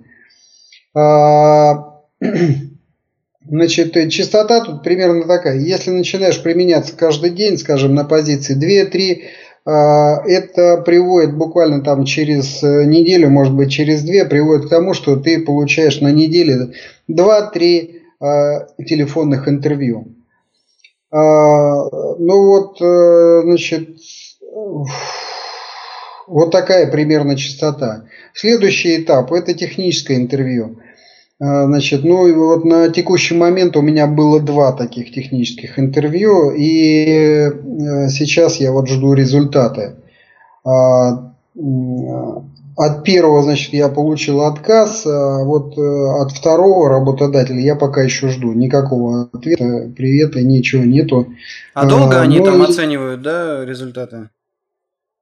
А, 0.93 2.01
Значит, 3.49 3.95
э, 3.95 4.09
частота 4.09 4.61
тут 4.61 4.83
примерно 4.83 5.25
такая. 5.25 5.57
Если 5.57 5.91
начинаешь 5.91 6.41
применяться 6.41 6.95
каждый 6.95 7.29
день, 7.29 7.57
скажем, 7.57 7.95
на 7.95 8.03
позиции 8.03 8.57
2-3, 8.57 9.21
а, 9.65 10.21
это 10.25 10.77
приводит 10.77 11.35
буквально 11.35 11.81
там 11.81 12.05
через 12.05 12.61
э, 12.63 12.85
неделю, 12.85 13.29
может 13.29 13.53
быть 13.53 13.71
через 13.71 14.03
две, 14.03 14.25
приводит 14.25 14.65
к 14.65 14.69
тому, 14.69 14.93
что 14.93 15.15
ты 15.15 15.39
получаешь 15.41 16.01
на 16.01 16.11
неделе 16.11 16.73
2-3 17.09 17.15
а, 17.15 17.96
телефонных 18.19 19.47
интервью. 19.47 20.17
А, 21.09 21.17
ну 22.19 22.45
вот, 22.47 22.81
э, 22.81 23.41
значит, 23.43 23.97
вот 26.27 26.51
такая 26.51 26.91
примерно 26.91 27.37
частота. 27.37 28.05
Следующий 28.33 29.01
этап– 29.01 29.31
это 29.33 29.53
техническое 29.53 30.17
интервью. 30.17 30.79
А, 31.39 31.65
значит, 31.65 32.03
ну 32.03 32.27
и 32.27 32.33
вот 32.33 32.65
на 32.65 32.89
текущий 32.89 33.35
момент 33.35 33.77
у 33.77 33.81
меня 33.81 34.07
было 34.07 34.41
два 34.41 34.73
таких 34.73 35.13
технических 35.13 35.79
интервью, 35.79 36.51
и 36.51 37.05
э, 37.05 38.09
сейчас 38.09 38.57
я 38.57 38.71
вот 38.71 38.89
жду 38.89 39.13
результаты. 39.13 39.95
А, 42.77 42.85
от 42.85 43.03
первого, 43.03 43.41
значит, 43.43 43.73
я 43.73 43.89
получил 43.89 44.41
отказ, 44.41 45.05
а 45.05 45.43
вот 45.43 45.77
э, 45.77 45.81
от 45.81 46.31
второго 46.31 46.89
работодателя 46.89 47.59
я 47.59 47.75
пока 47.75 48.03
еще 48.03 48.29
жду. 48.29 48.53
Никакого 48.53 49.29
ответа, 49.33 49.91
привета, 49.95 50.41
ничего 50.41 50.83
нету. 50.83 51.27
А 51.73 51.87
долго 51.87 52.21
они 52.21 52.39
ну, 52.39 52.45
там 52.45 52.61
оценивают, 52.61 53.21
да, 53.21 53.65
результаты? 53.65 54.29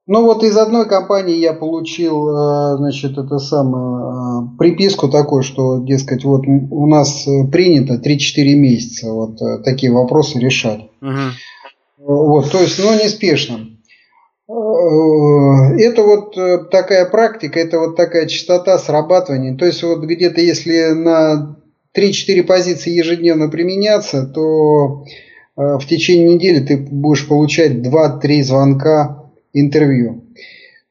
Ну 0.06 0.22
вот 0.22 0.44
из 0.44 0.56
одной 0.56 0.86
компании 0.86 1.38
я 1.38 1.54
получил, 1.54 2.28
э, 2.28 2.76
значит, 2.76 3.16
это 3.16 3.38
самое, 3.38 4.44
э, 4.54 4.58
приписку 4.58 5.08
такую, 5.08 5.42
что, 5.42 5.78
дескать, 5.78 6.24
вот 6.24 6.42
у 6.46 6.86
нас 6.86 7.26
принято 7.50 7.94
3-4 7.94 8.54
месяца 8.54 9.10
вот 9.10 9.38
такие 9.64 9.90
вопросы 9.92 10.38
решать. 10.38 10.90
Угу. 11.00 12.06
Вот, 12.06 12.50
то 12.50 12.60
есть, 12.60 12.78
ну, 12.78 12.94
неспешно. 13.02 13.75
Это 14.48 16.02
вот 16.02 16.70
такая 16.70 17.06
практика, 17.06 17.58
это 17.58 17.80
вот 17.80 17.96
такая 17.96 18.26
частота 18.26 18.78
срабатывания. 18.78 19.56
То 19.56 19.66
есть, 19.66 19.82
вот 19.82 20.04
где-то 20.04 20.40
если 20.40 20.92
на 20.92 21.56
3-4 21.96 22.44
позиции 22.44 22.90
ежедневно 22.90 23.48
применяться, 23.48 24.24
то 24.26 25.04
в 25.56 25.84
течение 25.88 26.34
недели 26.34 26.64
ты 26.64 26.76
будешь 26.76 27.26
получать 27.26 27.72
2-3 27.72 28.42
звонка 28.42 29.26
интервью. 29.52 30.22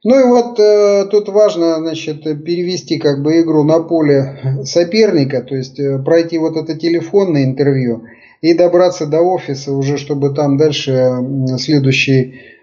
Ну 0.06 0.20
и 0.20 0.24
вот 0.24 0.60
э, 0.60 1.08
тут 1.10 1.30
важно, 1.30 1.78
значит, 1.78 2.24
перевести 2.46 3.00
как 3.00 3.24
бы 3.24 3.42
игру 3.42 3.64
на 3.64 3.80
поле 3.80 4.62
соперника, 4.64 5.42
то 5.42 5.56
есть 5.56 5.80
э, 5.80 5.98
пройти 5.98 6.38
вот 6.38 6.56
это 6.58 6.78
телефонное 6.78 7.44
интервью 7.44 8.04
и 8.40 8.54
добраться 8.54 9.08
до 9.08 9.22
офиса 9.22 9.74
уже, 9.74 9.98
чтобы 9.98 10.30
там 10.36 10.58
дальше 10.58 10.92
э, 10.92 11.58
следующий 11.58 12.22
э, 12.22 12.55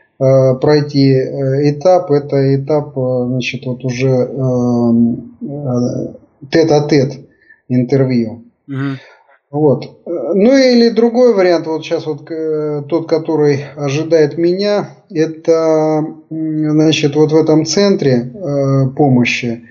пройти 0.61 1.12
э, 1.12 1.70
этап, 1.70 2.11
это 2.11 2.54
этап, 2.54 2.96
э, 2.96 3.24
значит, 3.28 3.66
вот 3.66 3.85
уже 3.85 4.08
э, 4.08 4.92
э, 5.40 6.46
тет-а-тет 6.50 7.12
интервью. 7.68 8.44
Угу. 8.68 8.98
Вот. 9.50 10.00
Ну 10.06 10.56
или 10.56 10.88
другой 10.90 11.35
вариант, 11.35 11.66
вот 11.66 11.85
сейчас 11.85 12.06
вот 12.06 12.30
э, 12.30 12.82
тот, 12.88 13.08
который 13.08 13.64
ожидает 13.76 14.38
меня, 14.38 14.90
это, 15.11 16.06
значит, 16.30 17.16
вот 17.16 17.32
в 17.32 17.37
этом 17.37 17.66
центре 17.66 18.32
э, 18.32 18.88
помощи 18.96 19.62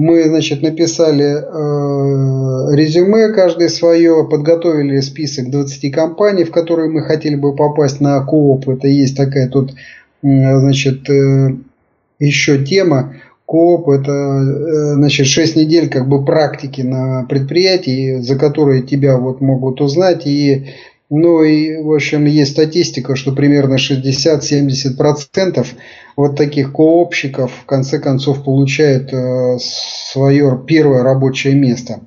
мы, 0.00 0.24
значит, 0.24 0.62
написали 0.62 1.26
э, 1.26 2.74
резюме 2.74 3.34
каждый 3.34 3.68
свое, 3.68 4.26
подготовили 4.26 5.00
список 5.00 5.50
20 5.50 5.92
компаний, 5.92 6.44
в 6.44 6.50
которые 6.50 6.88
мы 6.88 7.02
хотели 7.02 7.34
бы 7.34 7.54
попасть 7.54 8.00
на 8.00 8.24
кооп. 8.24 8.68
Это 8.68 8.88
есть 8.88 9.14
такая 9.16 9.48
тут, 9.48 9.72
значит, 10.22 11.08
еще 12.18 12.64
тема 12.64 13.14
Кооп– 13.50 13.88
это 13.90 14.12
э, 14.12 14.94
значит, 14.94 15.26
6 15.26 15.56
недель 15.56 15.90
как 15.90 16.08
бы 16.08 16.24
практики 16.24 16.82
на 16.82 17.24
предприятии, 17.24 18.20
за 18.20 18.38
которые 18.38 18.82
тебя 18.82 19.16
вот 19.16 19.40
могут 19.40 19.80
узнать. 19.80 20.24
И, 20.24 20.68
ну 21.10 21.42
и, 21.42 21.82
в 21.82 21.92
общем, 21.92 22.26
есть 22.26 22.52
статистика, 22.52 23.16
что 23.16 23.32
примерно 23.32 23.74
60-70% 23.74 25.66
вот 26.16 26.36
таких 26.36 26.72
коопщиков 26.72 27.50
в 27.62 27.66
конце 27.66 27.98
концов 27.98 28.44
получают 28.44 29.12
э, 29.12 29.58
свое 29.58 30.56
первое 30.64 31.02
рабочее 31.02 31.54
место. 31.54 32.02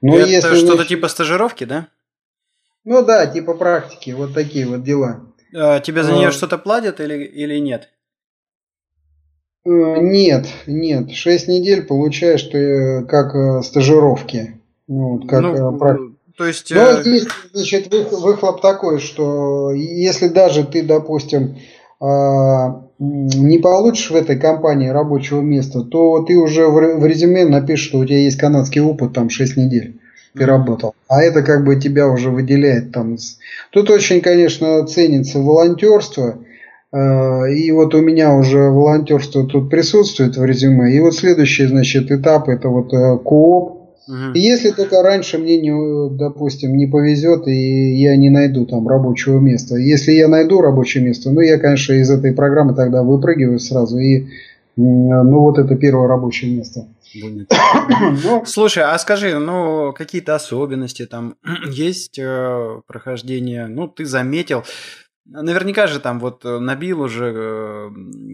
Но 0.00 0.18
это 0.18 0.28
если 0.28 0.56
что-то 0.56 0.84
типа 0.84 1.06
стажировки, 1.06 1.62
да? 1.62 1.86
Ну 2.84 3.04
да, 3.04 3.26
типа 3.26 3.54
практики, 3.54 4.10
вот 4.10 4.34
такие 4.34 4.66
вот 4.66 4.82
дела. 4.82 5.20
А, 5.54 5.80
тебе 5.80 6.02
за 6.02 6.12
нее 6.12 6.28
а... 6.28 6.32
что-то 6.32 6.58
платят 6.58 7.00
или, 7.00 7.24
или 7.24 7.58
нет? 7.58 7.90
Э, 9.64 9.70
нет, 10.00 10.46
нет. 10.66 11.10
Шесть 11.12 11.48
недель 11.48 11.84
получаешь 11.84 12.42
ты 12.42 13.04
как 13.08 13.34
э, 13.34 13.62
стажировки. 13.62 14.60
Ну, 14.88 15.20
как 15.26 15.42
ну, 15.42 15.78
практика. 15.78 16.12
То 16.36 16.46
есть... 16.46 16.72
Но 16.74 17.00
здесь, 17.00 17.26
значит, 17.52 17.92
выхлоп 17.92 18.60
такой, 18.60 18.98
что 18.98 19.70
если 19.72 20.28
даже 20.28 20.64
ты, 20.64 20.82
допустим, 20.82 21.56
а, 22.00 22.82
не 22.98 23.58
получишь 23.58 24.10
в 24.10 24.16
этой 24.16 24.38
компании 24.38 24.88
рабочего 24.88 25.40
места, 25.40 25.82
то 25.82 26.24
ты 26.24 26.36
уже 26.36 26.66
в 26.66 27.06
резюме 27.06 27.44
напишешь, 27.44 27.86
что 27.86 27.98
у 27.98 28.04
тебя 28.04 28.18
есть 28.18 28.36
канадский 28.36 28.80
опыт, 28.80 29.12
там 29.12 29.30
6 29.30 29.56
недель 29.56 30.00
ты 30.36 30.46
работал. 30.46 30.94
А 31.08 31.22
это 31.22 31.42
как 31.42 31.64
бы 31.64 31.76
тебя 31.76 32.08
уже 32.08 32.30
выделяет 32.30 32.92
там. 32.92 33.16
Тут 33.70 33.90
очень, 33.90 34.20
конечно, 34.20 34.86
ценится 34.86 35.38
волонтерство. 35.38 36.38
Э, 36.92 37.52
и 37.52 37.70
вот 37.70 37.94
у 37.94 38.00
меня 38.00 38.34
уже 38.34 38.58
волонтерство 38.58 39.46
тут 39.46 39.70
присутствует 39.70 40.36
в 40.36 40.44
резюме. 40.44 40.92
И 40.92 41.00
вот 41.00 41.14
следующий, 41.14 41.66
значит, 41.66 42.10
этап 42.10 42.48
это 42.48 42.68
вот 42.68 42.92
э, 42.92 43.18
кооп. 43.18 43.84
Угу. 44.06 44.34
Если 44.34 44.70
только 44.70 45.02
раньше 45.02 45.38
мне, 45.38 45.58
не, 45.58 46.10
допустим, 46.16 46.76
не 46.76 46.86
повезет, 46.86 47.46
и 47.46 47.94
я 47.94 48.16
не 48.16 48.28
найду 48.28 48.66
там 48.66 48.86
рабочего 48.86 49.38
места. 49.38 49.76
Если 49.76 50.12
я 50.12 50.28
найду 50.28 50.60
рабочее 50.60 51.02
место, 51.02 51.30
ну, 51.30 51.40
я, 51.40 51.58
конечно, 51.58 51.94
из 51.94 52.10
этой 52.10 52.32
программы 52.32 52.74
тогда 52.74 53.02
выпрыгиваю 53.02 53.58
сразу 53.60 53.98
и 53.98 54.26
Ну, 54.76 55.38
вот 55.38 55.58
это 55.58 55.76
первое 55.76 56.08
рабочее 56.08 56.54
место. 56.54 56.86
Слушай, 58.46 58.84
а 58.84 58.98
скажи, 58.98 59.38
ну, 59.38 59.92
какие-то 59.92 60.34
особенности 60.34 61.06
там 61.06 61.36
есть 61.66 62.18
э, 62.18 62.80
прохождение? 62.86 63.66
Ну, 63.66 63.88
ты 63.88 64.04
заметил, 64.04 64.64
Наверняка 65.26 65.86
же 65.86 66.00
там 66.00 66.20
вот 66.20 66.44
э, 66.44 66.58
набил 66.58 67.00
уже 67.00 67.32
э, 67.34 67.90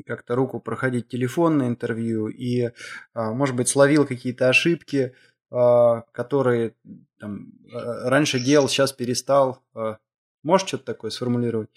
как-то 0.06 0.34
руку 0.34 0.58
проходить 0.58 1.08
телефонное 1.08 1.68
интервью 1.68 2.26
и, 2.26 2.62
э, 2.62 2.70
может 3.14 3.54
быть, 3.54 3.68
словил 3.68 4.04
какие-то 4.04 4.48
ошибки, 4.48 5.14
э, 5.52 6.02
которые 6.10 6.74
там, 7.20 7.52
э, 7.72 8.08
раньше 8.08 8.40
делал, 8.40 8.68
сейчас 8.68 8.92
перестал. 8.92 9.62
Э, 9.76 9.96
можешь 10.42 10.66
что-то 10.66 10.86
такое 10.86 11.12
сформулировать? 11.12 11.70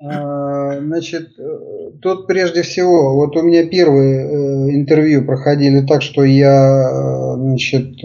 А, 0.00 0.80
значит, 0.80 1.36
тут 2.02 2.26
прежде 2.26 2.62
всего, 2.62 3.14
вот 3.14 3.36
у 3.36 3.42
меня 3.42 3.66
первые 3.66 4.74
интервью 4.74 5.24
проходили 5.24 5.86
так, 5.86 6.02
что 6.02 6.24
я, 6.24 7.36
значит, 7.36 8.02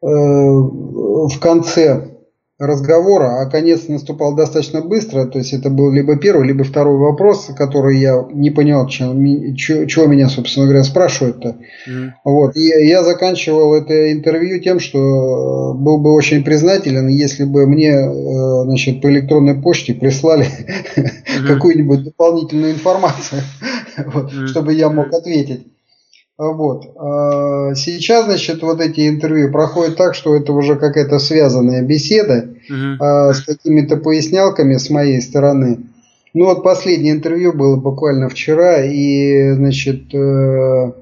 в 0.00 1.38
конце 1.40 2.08
разговора, 2.62 3.40
а 3.40 3.50
конец 3.50 3.88
наступал 3.88 4.36
достаточно 4.36 4.82
быстро, 4.82 5.26
то 5.26 5.38
есть 5.38 5.52
это 5.52 5.68
был 5.68 5.90
либо 5.90 6.16
первый, 6.16 6.46
либо 6.46 6.62
второй 6.62 6.96
вопрос, 6.96 7.50
который 7.56 7.98
я 7.98 8.24
не 8.32 8.50
понял, 8.50 8.86
чего, 8.86 9.84
чего 9.86 10.06
меня, 10.06 10.28
собственно 10.28 10.66
говоря, 10.66 10.84
спрашивают-то. 10.84 11.56
Mm-hmm. 11.88 12.10
Вот. 12.24 12.56
И 12.56 12.66
я 12.86 13.02
заканчивал 13.02 13.74
это 13.74 14.12
интервью 14.12 14.60
тем, 14.60 14.78
что 14.78 15.74
был 15.74 15.98
бы 15.98 16.12
очень 16.12 16.44
признателен, 16.44 17.08
если 17.08 17.44
бы 17.44 17.66
мне 17.66 17.90
э, 17.90 18.64
значит, 18.64 19.02
по 19.02 19.08
электронной 19.08 19.60
почте 19.60 19.94
прислали 19.94 20.46
mm-hmm. 20.46 21.46
какую-нибудь 21.48 22.04
дополнительную 22.04 22.74
информацию, 22.74 23.42
mm-hmm. 23.98 24.46
чтобы 24.46 24.72
я 24.74 24.88
мог 24.88 25.12
ответить. 25.12 25.66
Вот. 26.38 26.84
А 26.96 27.74
сейчас, 27.74 28.26
значит, 28.26 28.62
вот 28.62 28.80
эти 28.80 29.08
интервью 29.08 29.52
проходят 29.52 29.96
так, 29.96 30.14
что 30.14 30.34
это 30.34 30.52
уже 30.52 30.76
какая-то 30.76 31.18
связанная 31.18 31.82
беседа 31.82 32.51
uh-huh. 32.70 33.32
с 33.32 33.42
какими-то 33.42 33.96
пояснялками 33.96 34.76
с 34.76 34.90
моей 34.90 35.20
стороны. 35.20 35.78
Ну 36.34 36.46
вот 36.46 36.62
последнее 36.62 37.12
интервью 37.12 37.52
было 37.52 37.76
буквально 37.76 38.28
вчера, 38.28 38.82
и, 38.84 39.52
значит, 39.52 40.14
э, 40.14 40.92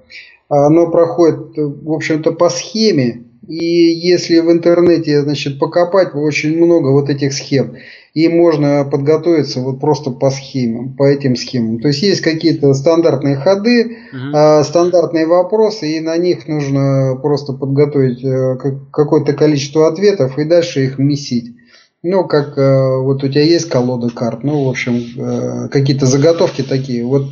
оно 0.48 0.90
проходит, 0.90 1.56
в 1.56 1.92
общем-то, 1.92 2.32
по 2.32 2.50
схеме. 2.50 3.24
И 3.46 3.64
если 3.64 4.40
в 4.40 4.50
интернете, 4.50 5.22
значит, 5.22 5.58
покопать, 5.58 6.14
очень 6.14 6.56
много 6.56 6.88
вот 6.88 7.08
этих 7.10 7.32
схем 7.32 7.76
и 8.14 8.28
можно 8.28 8.84
подготовиться 8.90 9.60
вот 9.60 9.80
просто 9.80 10.10
по 10.10 10.30
схемам, 10.30 10.94
по 10.96 11.04
этим 11.04 11.36
схемам. 11.36 11.80
То 11.80 11.88
есть 11.88 12.02
есть 12.02 12.20
какие-то 12.20 12.74
стандартные 12.74 13.36
ходы, 13.36 13.98
угу. 14.12 14.36
э, 14.36 14.64
стандартные 14.64 15.26
вопросы, 15.26 15.92
и 15.92 16.00
на 16.00 16.16
них 16.16 16.48
нужно 16.48 17.18
просто 17.22 17.52
подготовить 17.52 18.24
э, 18.24 18.56
какое-то 18.90 19.32
количество 19.32 19.86
ответов 19.86 20.38
и 20.38 20.44
дальше 20.44 20.84
их 20.84 20.98
месить. 20.98 21.54
Ну, 22.02 22.24
как 22.26 22.58
э, 22.58 22.96
вот 22.98 23.22
у 23.22 23.28
тебя 23.28 23.42
есть 23.42 23.68
колода 23.68 24.10
карт, 24.10 24.42
ну, 24.42 24.64
в 24.64 24.68
общем, 24.68 25.02
э, 25.16 25.68
какие-то 25.68 26.06
заготовки 26.06 26.62
такие. 26.62 27.04
Вот 27.04 27.26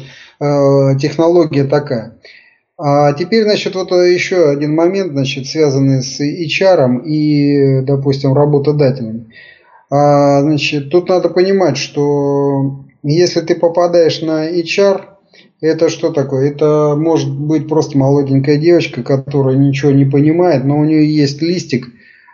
технология 1.01 1.65
такая. 1.65 2.17
А 2.81 3.13
теперь, 3.13 3.43
значит, 3.43 3.75
вот 3.75 3.91
еще 3.91 4.51
один 4.51 4.77
момент, 4.77 5.11
значит, 5.11 5.49
связанный 5.49 6.01
с 6.01 6.21
HR 6.21 7.03
и, 7.05 7.81
допустим, 7.81 8.35
работодателем. 8.35 9.33
А, 9.91 10.43
значит, 10.43 10.91
тут 10.91 11.09
надо 11.09 11.29
понимать, 11.29 11.77
что 11.77 12.85
если 13.03 13.41
ты 13.41 13.55
попадаешь 13.55 14.21
на 14.23 14.51
HR, 14.51 15.03
это 15.61 15.89
что 15.89 16.11
такое? 16.11 16.51
Это 16.51 16.95
может 16.97 17.31
быть 17.31 17.69
просто 17.69 17.97
молоденькая 17.97 18.59
девочка, 18.59 19.03
которая 19.03 19.57
ничего 19.57 19.91
не 19.91 20.05
понимает, 20.05 20.65
но 20.65 20.79
у 20.79 20.85
нее 20.85 21.13
есть 21.13 21.41
листик, 21.43 21.89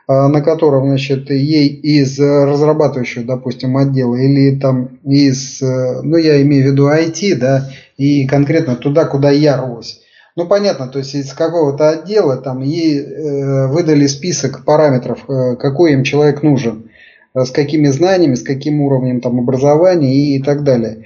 а, 0.07 0.29
на 0.29 0.41
котором, 0.41 0.89
значит, 0.89 1.31
ей 1.31 1.69
из 1.69 2.19
разрабатывающего, 2.19 3.25
допустим, 3.25 3.77
отдела 3.77 4.17
или 4.17 4.59
там 4.59 4.99
из, 5.05 5.61
ну, 5.61 6.17
я 6.17 6.43
имею 6.43 6.65
в 6.65 6.73
виду 6.73 6.89
IT, 6.89 7.37
да, 7.37 7.71
и 7.97 8.27
конкретно 8.27 8.77
туда, 8.77 9.05
куда 9.05 9.31
я 9.31 9.57
рвусь. 9.57 10.01
Ну, 10.37 10.47
понятно, 10.47 10.89
то 10.89 10.99
есть 10.99 11.15
из 11.15 11.33
какого-то 11.33 11.91
отдела 11.91 12.37
там 12.37 12.61
ей 12.61 12.99
э, 12.99 13.67
выдали 13.69 14.09
список 14.09 14.65
параметров, 14.65 15.21
э, 15.29 15.55
какой 15.55 15.93
им 15.93 16.03
человек 16.03 16.43
нужен. 16.43 16.91
Э, 17.35 17.45
с 17.45 17.51
какими 17.51 17.89
знаниями, 17.89 18.35
с 18.35 18.43
каким 18.43 18.81
уровнем 18.81 19.21
там, 19.21 19.39
образования 19.41 20.15
и, 20.15 20.43
так 20.43 20.63
далее. 20.63 21.05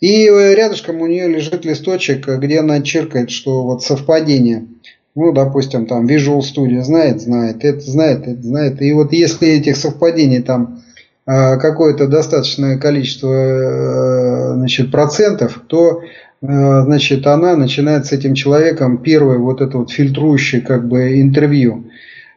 И 0.00 0.26
э, 0.28 0.54
рядышком 0.54 1.00
у 1.00 1.06
нее 1.06 1.28
лежит 1.28 1.64
листочек, 1.64 2.28
где 2.28 2.60
она 2.60 2.80
черкает, 2.80 3.30
что 3.30 3.64
вот 3.64 3.82
совпадение. 3.82 4.66
Ну, 5.16 5.32
допустим, 5.32 5.86
там 5.86 6.06
Visual 6.06 6.40
Studio 6.40 6.82
знает, 6.82 7.20
знает, 7.20 7.64
это 7.64 7.80
знает, 7.80 8.26
это 8.26 8.42
знает. 8.42 8.82
И 8.82 8.92
вот 8.92 9.12
если 9.12 9.48
этих 9.48 9.76
совпадений 9.76 10.42
там 10.42 10.82
э, 11.26 11.56
какое-то 11.58 12.06
достаточное 12.08 12.78
количество 12.78 14.54
значит, 14.56 14.90
процентов, 14.90 15.62
то 15.66 16.00
значит, 16.40 17.26
она 17.26 17.56
начинает 17.56 18.04
с 18.04 18.12
этим 18.12 18.34
человеком 18.34 18.98
первое 18.98 19.38
вот 19.38 19.62
это 19.62 19.78
вот 19.78 19.90
фильтрующее 19.90 20.60
как 20.60 20.86
бы 20.86 21.18
интервью. 21.22 21.84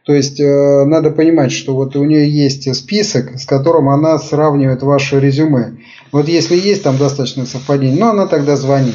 То 0.08 0.14
есть 0.14 0.40
э, 0.40 0.84
надо 0.86 1.10
понимать, 1.10 1.52
что 1.52 1.74
вот 1.74 1.94
у 1.94 2.02
нее 2.02 2.26
есть 2.30 2.74
список, 2.74 3.38
с 3.38 3.44
которым 3.44 3.90
она 3.90 4.18
сравнивает 4.18 4.82
ваше 4.82 5.20
резюме. 5.20 5.80
Вот 6.12 6.28
если 6.28 6.56
есть 6.56 6.82
там 6.82 6.96
достаточно 6.96 7.44
совпадений, 7.44 8.00
ну 8.00 8.08
она 8.08 8.26
тогда 8.26 8.56
звонит. 8.56 8.94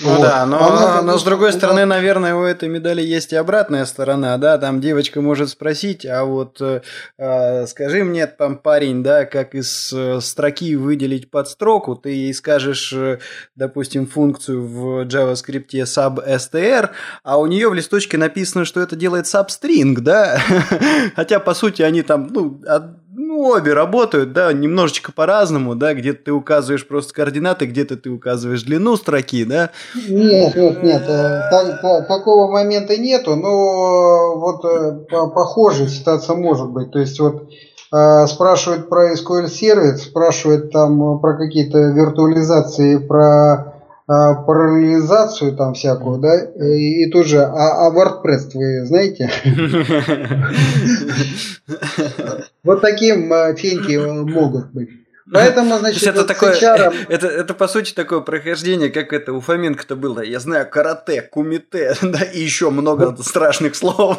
Ну 0.00 0.14
вот. 0.14 0.22
да, 0.22 0.46
но, 0.46 0.66
Она, 0.66 1.02
но 1.02 1.18
с 1.18 1.24
другой 1.24 1.52
стороны, 1.52 1.84
наверное, 1.84 2.34
у 2.34 2.42
этой 2.42 2.68
медали 2.68 3.02
есть 3.02 3.32
и 3.32 3.36
обратная 3.36 3.84
сторона, 3.84 4.38
да, 4.38 4.56
там 4.56 4.80
девочка 4.80 5.20
может 5.20 5.50
спросить, 5.50 6.06
а 6.06 6.24
вот 6.24 6.60
э, 6.60 6.80
э 7.18 7.66
скажи 7.66 8.04
мне, 8.04 8.26
там 8.26 8.56
парень, 8.56 9.02
да, 9.02 9.26
как 9.26 9.54
из 9.54 9.92
э, 9.92 10.20
строки 10.20 10.74
выделить 10.76 11.30
подстроку, 11.30 11.96
ты 11.96 12.10
ей 12.10 12.32
скажешь, 12.32 12.92
э, 12.92 13.18
допустим, 13.56 14.06
функцию 14.06 14.66
в 14.66 15.02
JavaScript 15.04 15.68
substr, 15.72 16.90
а 17.22 17.38
у 17.38 17.46
нее 17.46 17.68
в 17.68 17.74
листочке 17.74 18.16
написано, 18.16 18.64
что 18.64 18.80
это 18.80 18.96
делает 18.96 19.26
substring, 19.26 20.00
да, 20.00 20.40
хотя 21.16 21.40
по 21.40 21.52
сути 21.52 21.82
они 21.82 22.02
там, 22.02 22.28
ну, 22.30 22.62
ну, 23.20 23.48
обе 23.50 23.74
работают, 23.74 24.32
да, 24.32 24.52
немножечко 24.52 25.12
по-разному, 25.12 25.74
да, 25.74 25.94
где-то 25.94 26.24
ты 26.24 26.32
указываешь 26.32 26.86
просто 26.86 27.14
координаты, 27.14 27.66
где-то 27.66 27.96
ты 27.96 28.10
указываешь 28.10 28.62
длину 28.62 28.96
строки, 28.96 29.44
да? 29.44 29.70
Нет, 30.08 30.56
нет, 30.56 30.82
нет, 30.82 31.02
э, 31.06 31.42
так, 31.50 31.80
так, 31.82 32.08
такого 32.08 32.50
момента 32.50 32.96
нету, 32.96 33.36
но 33.36 34.38
вот 34.38 34.64
э, 34.64 35.06
похожая 35.10 35.88
ситуация 35.88 36.36
может 36.36 36.70
быть, 36.70 36.90
то 36.90 36.98
есть 36.98 37.20
вот 37.20 37.50
э, 37.92 38.26
спрашивают 38.26 38.88
про 38.88 39.12
SQL 39.12 39.48
сервис, 39.48 40.02
спрашивают 40.02 40.72
там 40.72 41.20
про 41.20 41.36
какие-то 41.36 41.78
виртуализации, 41.78 42.96
про 42.96 43.69
параллелизацию 44.46 45.56
там 45.56 45.74
всякую, 45.74 46.18
да, 46.18 46.40
и, 46.40 47.04
и 47.04 47.10
тут 47.10 47.26
же, 47.26 47.38
а, 47.38 47.86
а 47.86 47.92
WordPress 47.92 48.50
вы 48.54 48.86
знаете? 48.86 49.30
Вот 52.62 52.82
таким 52.82 53.32
а, 53.32 53.54
феньки 53.54 53.96
могут 53.96 54.70
быть. 54.72 54.90
Поэтому, 55.32 55.78
значит, 55.78 56.02
это, 56.02 56.18
вот 56.18 56.26
такое, 56.26 56.54
HR... 56.54 56.94
это, 57.08 57.28
это 57.28 57.54
по 57.54 57.68
сути 57.68 57.92
такое 57.92 58.20
прохождение, 58.20 58.90
как 58.90 59.12
это 59.12 59.32
у 59.32 59.40
Фоменко-то 59.40 59.94
было. 59.94 60.20
Я 60.20 60.40
знаю 60.40 60.68
карате, 60.68 61.22
кумите, 61.22 61.94
да, 62.02 62.22
и 62.22 62.40
еще 62.40 62.70
много 62.70 63.16
страшных 63.22 63.76
слов. 63.76 64.18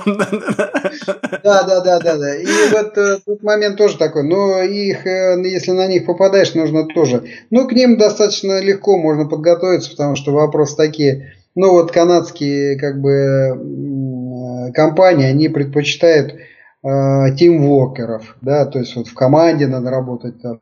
Да, 1.44 1.64
да, 1.64 1.82
да, 1.82 2.00
да, 2.00 2.18
да. 2.18 2.36
И 2.36 2.46
вот 2.72 2.98
э, 2.98 3.18
тут 3.26 3.44
момент 3.44 3.78
тоже 3.78 3.98
такой. 3.98 4.24
Но 4.24 4.62
их, 4.62 5.06
э, 5.06 5.42
если 5.44 5.72
на 5.72 5.88
них 5.88 6.06
попадаешь, 6.06 6.54
нужно 6.54 6.86
тоже. 6.88 7.24
Ну, 7.50 7.68
к 7.68 7.74
ним 7.74 7.98
достаточно 7.98 8.62
легко 8.62 8.98
можно 8.98 9.26
подготовиться, 9.26 9.92
потому 9.92 10.16
что 10.16 10.32
вопросы 10.32 10.76
такие. 10.76 11.34
Ну, 11.56 11.72
вот 11.72 11.92
канадские, 11.92 12.78
как 12.78 13.02
бы, 13.02 13.12
э, 13.12 14.72
компании, 14.74 15.26
они 15.26 15.50
предпочитают 15.50 16.36
Э, 16.84 17.30
тимворкеров, 17.38 18.38
да, 18.42 18.66
то 18.66 18.80
есть 18.80 18.96
вот 18.96 19.08
в 19.08 19.14
команде 19.14 19.68
надо 19.68 19.92
работать 19.92 20.42
там, 20.42 20.58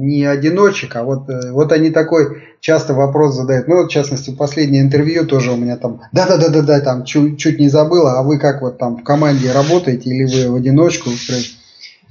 не 0.00 0.24
одиночек, 0.24 0.96
а 0.96 1.02
вот, 1.02 1.28
э, 1.28 1.52
вот 1.52 1.72
они 1.72 1.90
такой 1.90 2.42
часто 2.60 2.94
вопрос 2.94 3.34
задают. 3.34 3.68
Ну, 3.68 3.82
вот, 3.82 3.90
в 3.90 3.92
частности, 3.92 4.30
последнее 4.30 4.80
интервью 4.80 5.26
тоже 5.26 5.52
у 5.52 5.56
меня 5.56 5.76
там, 5.76 6.00
да-да-да-да-да, 6.12 6.80
там 6.80 7.04
чуть, 7.04 7.38
чуть 7.38 7.58
не 7.58 7.68
забыла, 7.68 8.18
а 8.18 8.22
вы 8.22 8.38
как 8.38 8.62
вот 8.62 8.78
там 8.78 8.96
в 8.96 9.04
команде 9.04 9.52
работаете 9.52 10.08
или 10.08 10.24
вы 10.24 10.52
в 10.52 10.54
одиночку? 10.54 11.10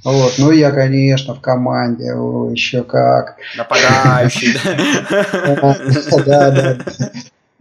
Вот, 0.04 0.34
ну 0.38 0.52
я, 0.52 0.70
конечно, 0.70 1.34
в 1.34 1.40
команде, 1.40 2.14
о, 2.14 2.48
еще 2.48 2.84
как. 2.84 3.38
Нападающий, 3.58 4.56
да? 6.24 6.50
Да, 6.50 6.50
да. 6.52 7.10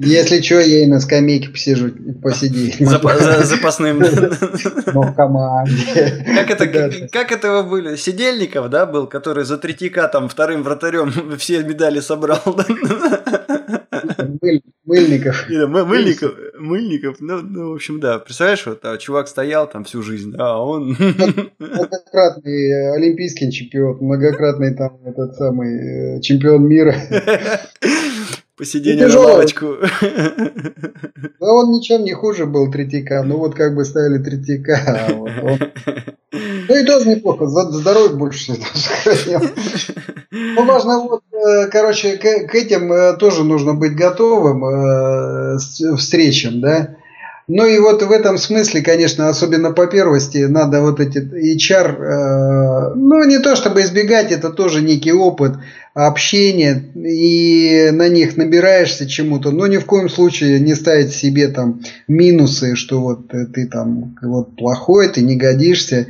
Если 0.04 0.42
что, 0.42 0.60
я 0.60 0.84
и 0.84 0.86
на 0.88 1.00
скамейке 1.00 1.50
посижу, 1.50 1.92
посидеть. 2.22 2.78
Запасным. 2.80 4.00
Но 4.94 5.02
в 5.04 5.16
команде. 5.16 6.26
Как 6.26 6.50
это, 6.50 7.08
как 7.12 7.32
этого 7.32 7.64
были? 7.64 7.96
Сидельников, 7.96 8.70
да, 8.70 8.86
был, 8.86 9.08
который 9.08 9.44
за 9.44 9.58
третьяка 9.58 10.08
там 10.08 10.28
вторым 10.28 10.64
вратарем 10.64 11.38
все 11.38 11.64
медали 11.64 12.00
собрал. 12.00 12.42
Мыльников. 14.86 15.48
Мыльников, 15.50 16.36
Мыльников, 16.58 17.18
ну, 17.20 17.42
ну, 17.42 17.72
в 17.72 17.76
общем, 17.76 18.00
да. 18.00 18.20
Представляешь, 18.20 18.66
вот 18.66 18.84
а, 18.84 18.98
чувак 18.98 19.28
стоял 19.28 19.70
там 19.70 19.84
всю 19.84 20.02
жизнь, 20.02 20.34
а 20.38 20.64
он... 20.64 20.98
Многократный 21.60 22.96
олимпийский 22.96 23.52
чемпион, 23.52 23.98
многократный 24.02 24.74
там 24.76 25.00
этот 25.06 25.36
самый 25.36 26.18
э, 26.18 26.22
чемпион 26.22 26.68
мира. 26.68 26.96
Посидение 28.62 29.08
на 29.08 29.19
лавочку. 29.19 29.78
Да 31.39 31.52
он 31.52 31.71
ничем 31.71 32.04
не 32.04 32.13
хуже 32.13 32.45
был 32.45 32.71
Третьяка. 32.71 33.24
Ну 33.24 33.38
вот 33.38 33.56
как 33.56 33.74
бы 33.76 33.84
ставили 33.84 34.21
Третьяка. 34.21 35.08
А 35.10 35.13
вот 35.13 35.32
он... 35.41 35.60
Ну 36.69 36.76
и 36.76 36.86
тоже 36.86 37.10
неплохо. 37.10 37.47
Здоровье 37.47 38.15
больше 38.15 38.54
сохранил. 38.76 39.50
Ну 40.30 40.63
важно 40.65 41.00
вот, 41.00 41.24
э, 41.34 41.69
короче, 41.71 42.17
к, 42.17 42.52
к 42.52 42.54
этим 42.54 42.93
э, 42.93 43.17
тоже 43.17 43.43
нужно 43.43 43.74
быть 43.74 43.95
готовым 43.95 44.63
э, 44.63 45.58
встречам, 45.97 46.62
да. 46.62 46.97
Ну 47.47 47.65
и 47.65 47.80
вот 47.80 48.04
в 48.04 48.12
этом 48.12 48.38
смысле, 48.38 48.82
конечно, 48.82 49.28
особенно 49.28 49.71
по 49.71 49.88
первости, 49.88 50.45
надо 50.45 50.82
вот 50.82 51.00
эти 51.00 51.17
HR, 51.17 51.97
э, 52.00 52.93
ну 52.95 53.24
не 53.26 53.39
то 53.39 53.56
чтобы 53.56 53.82
избегать, 53.82 54.32
это 54.32 54.52
тоже 54.52 54.82
некий 54.82 55.12
опыт 55.12 55.54
общения, 55.93 56.91
и 56.95 57.89
на 57.91 58.10
них 58.10 58.38
набираешься 58.38 59.08
чему-то, 59.08 59.51
но 59.51 59.67
ни 59.67 59.77
в 59.77 59.86
коем 59.86 60.10
случае 60.10 60.60
не 60.60 60.75
ставить 60.75 61.13
себе 61.13 61.47
там 61.47 61.82
минусы, 62.08 62.75
что 62.75 63.01
вот 63.01 63.27
ты 63.27 63.67
там 63.67 64.15
вот 64.21 64.56
плохой, 64.56 65.10
ты 65.10 65.21
не 65.21 65.36
годишься. 65.36 66.08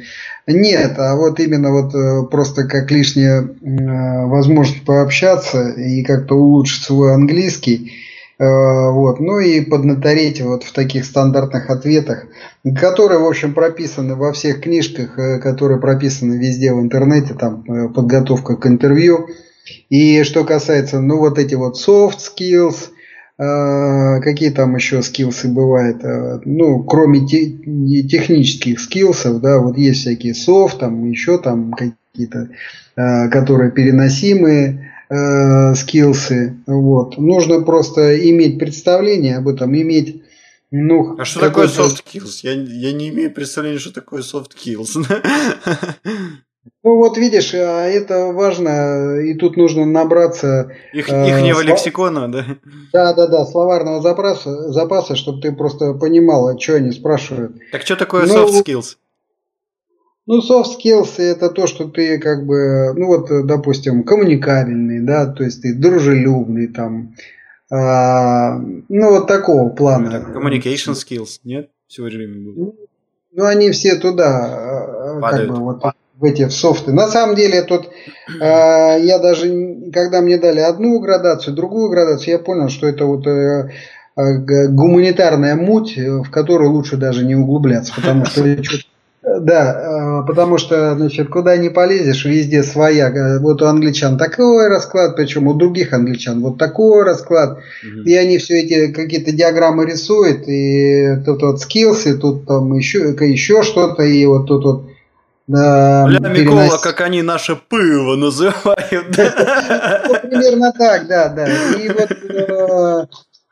Нет, 0.48 0.94
а 0.98 1.16
вот 1.16 1.40
именно 1.40 1.72
вот 1.72 1.96
э, 1.96 2.28
просто 2.30 2.66
как 2.66 2.92
лишняя 2.92 3.42
э, 3.42 4.26
возможность 4.26 4.86
пообщаться 4.86 5.70
и 5.70 6.04
как-то 6.04 6.36
улучшить 6.36 6.84
свой 6.84 7.14
английский– 7.14 7.92
Э, 8.42 8.90
вот. 8.90 9.20
Ну 9.20 9.38
и 9.38 9.62
поднатореть 9.62 10.42
вот 10.42 10.64
в 10.64 10.74
таких 10.74 11.06
стандартных 11.06 11.70
ответах, 11.70 12.26
которые, 12.76 13.20
в 13.20 13.26
общем, 13.28 13.54
прописаны 13.54 14.16
во 14.16 14.34
всех 14.34 14.62
книжках, 14.62 15.20
э, 15.20 15.38
которые 15.38 15.80
прописаны 15.80 16.34
везде 16.40 16.74
в 16.74 16.82
интернете, 16.82 17.36
там 17.36 17.64
э, 17.68 17.90
подготовка 17.90 18.56
к 18.56 18.66
интервью. 18.66 19.28
И 19.90 20.24
что 20.24 20.44
касается, 20.44 21.00
ну 21.00 21.18
вот 21.18 21.38
эти 21.38 21.56
вот 21.56 21.78
soft 21.78 22.18
skills, 22.20 22.90
какие 23.38 24.50
там 24.52 24.76
еще 24.76 25.02
скиллсы 25.02 25.48
бывают, 25.48 26.04
ну, 26.46 26.84
кроме 26.84 27.26
технических 27.28 28.80
скиллсов, 28.80 29.42
да, 29.42 29.60
вот 29.60 29.78
есть 29.78 30.02
всякие 30.02 30.34
soft, 30.34 30.78
там 30.80 31.10
еще 31.10 31.40
там 31.40 31.74
какие-то, 31.74 32.50
которые 32.96 33.72
переносимые, 33.72 34.92
э, 35.12 35.76
скиллсы. 35.76 36.58
Вот. 36.66 37.18
Нужно 37.18 37.62
просто 37.62 38.18
иметь 38.30 38.58
представление 38.60 39.38
об 39.38 39.48
этом, 39.48 39.76
иметь 39.76 40.24
ну, 40.74 41.18
а 41.20 41.26
что 41.26 41.42
такое 41.42 41.68
soft 41.68 42.02
skills? 42.06 42.40
Я, 42.44 42.54
я 42.54 42.94
не 42.94 43.10
имею 43.10 43.34
представления, 43.34 43.78
что 43.78 43.92
такое 43.94 44.22
soft 44.22 44.52
skills. 44.56 45.06
Ну 46.84 46.98
вот 46.98 47.18
видишь, 47.18 47.54
а 47.54 47.86
это 47.88 48.32
важно, 48.34 49.20
и 49.20 49.34
тут 49.34 49.58
нужно 49.58 49.86
набраться 49.86 50.72
их, 50.94 51.10
э, 51.10 51.30
ихнего 51.30 51.56
слов... 51.56 51.66
лексикона, 51.66 52.32
да? 52.32 52.46
Да, 52.94 53.14
да, 53.14 53.28
да, 53.28 53.46
словарного 53.46 54.02
запаса, 54.02 54.72
запаса, 54.72 55.16
чтобы 55.16 55.42
ты 55.42 55.52
просто 55.52 55.94
понимал, 55.94 56.60
что 56.60 56.76
они 56.76 56.92
спрашивают. 56.92 57.56
Так 57.72 57.82
что 57.82 57.96
такое 57.96 58.28
ну, 58.28 58.34
soft 58.34 58.64
skills? 58.64 58.98
Ну, 60.28 60.40
soft 60.40 60.78
skills 60.78 61.20
это 61.20 61.50
то, 61.50 61.66
что 61.66 61.86
ты 61.88 62.20
как 62.20 62.46
бы, 62.46 62.94
ну 62.96 63.08
вот, 63.08 63.28
допустим, 63.46 64.04
коммуникабельный, 64.04 65.02
да, 65.02 65.28
то 65.28 65.44
есть 65.44 65.64
ты 65.64 65.74
дружелюбный 65.74 66.68
там, 66.68 67.16
а, 67.72 68.58
ну 68.58 69.10
вот 69.10 69.28
такого 69.28 69.70
плана. 69.70 70.34
Communication 70.36 70.94
skills, 70.94 71.40
нет? 71.44 71.70
Все 71.88 72.04
время 72.04 72.54
было. 72.54 72.74
Ну, 73.34 73.46
они 73.46 73.72
все 73.72 73.96
туда, 73.96 75.16
а, 75.16 75.20
Падают. 75.20 75.50
как 75.50 75.58
бы 75.58 75.64
вот 75.64 75.84
в 76.22 76.24
эти 76.24 76.46
в 76.46 76.54
софты. 76.54 76.94
На 76.94 77.08
самом 77.08 77.36
деле 77.36 77.64
тут 77.64 77.90
э, 78.40 79.00
я 79.02 79.20
даже, 79.20 79.76
когда 79.92 80.22
мне 80.22 80.38
дали 80.38 80.60
одну 80.60 81.00
градацию, 81.00 81.56
другую 81.56 81.90
градацию, 81.90 82.34
я 82.34 82.40
понял, 82.40 82.70
что 82.70 82.88
это 82.88 83.06
вот 83.06 83.26
э, 83.26 83.70
гуманитарная 84.16 85.56
муть, 85.56 85.98
в 85.98 86.30
которую 86.30 86.72
лучше 86.72 86.98
даже 86.98 87.26
не 87.26 87.36
углубляться, 87.36 87.94
потому 87.96 88.26
что 88.26 88.44
да, 89.24 90.22
э, 90.24 90.28
потому 90.28 90.58
что, 90.58 90.96
значит, 90.96 91.30
куда 91.30 91.56
не 91.56 91.70
полезешь, 91.70 92.26
везде 92.26 92.64
своя. 92.64 93.40
Вот 93.40 93.62
у 93.62 93.66
англичан 93.66 94.18
такой 94.18 94.68
расклад, 94.68 95.16
причем 95.16 95.48
у 95.48 95.54
других 95.54 95.94
англичан 95.94 96.42
вот 96.42 96.58
такой 96.58 97.04
расклад. 97.04 97.60
Угу. 97.84 98.02
И 98.06 98.16
они 98.16 98.40
все 98.40 98.62
эти 98.62 98.92
какие-то 98.92 99.32
диаграммы 99.32 99.86
рисуют, 99.86 100.48
и 100.48 101.18
тут 101.24 101.44
вот 101.44 101.62
скиллсы, 101.62 102.18
тут 102.18 102.48
там 102.48 102.74
еще, 102.74 103.16
еще 103.20 103.62
что-то, 103.62 104.04
и 104.04 104.26
вот 104.26 104.48
тут 104.48 104.66
вот 104.66 104.91
да, 105.52 106.06
Ля 106.08 106.30
Микола, 106.30 106.78
как 106.78 107.02
они 107.02 107.22
наше 107.22 107.56
пыво 107.56 108.16
называют. 108.16 109.18
Ну, 110.08 110.30
примерно 110.30 110.72
так, 110.72 111.08
да, 111.08 111.30
да. 111.30 111.48
И 111.48 111.90
вот 111.90 112.12
э, 112.12 113.06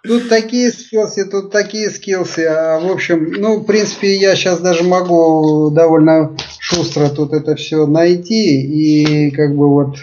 Тут 0.03 0.29
такие 0.29 0.71
скиллсы, 0.71 1.25
тут 1.29 1.51
такие 1.51 1.89
скиллсы. 1.89 2.45
А, 2.45 2.79
в 2.79 2.89
общем, 2.89 3.33
ну, 3.33 3.59
в 3.59 3.65
принципе, 3.65 4.15
я 4.15 4.35
сейчас 4.35 4.59
даже 4.59 4.83
могу 4.83 5.71
довольно 5.71 6.38
шустро 6.59 7.09
тут 7.09 7.33
это 7.33 7.55
все 7.55 7.85
найти. 7.85 8.62
И 8.62 9.31
как 9.31 9.55
бы 9.55 9.67
вот... 9.67 9.97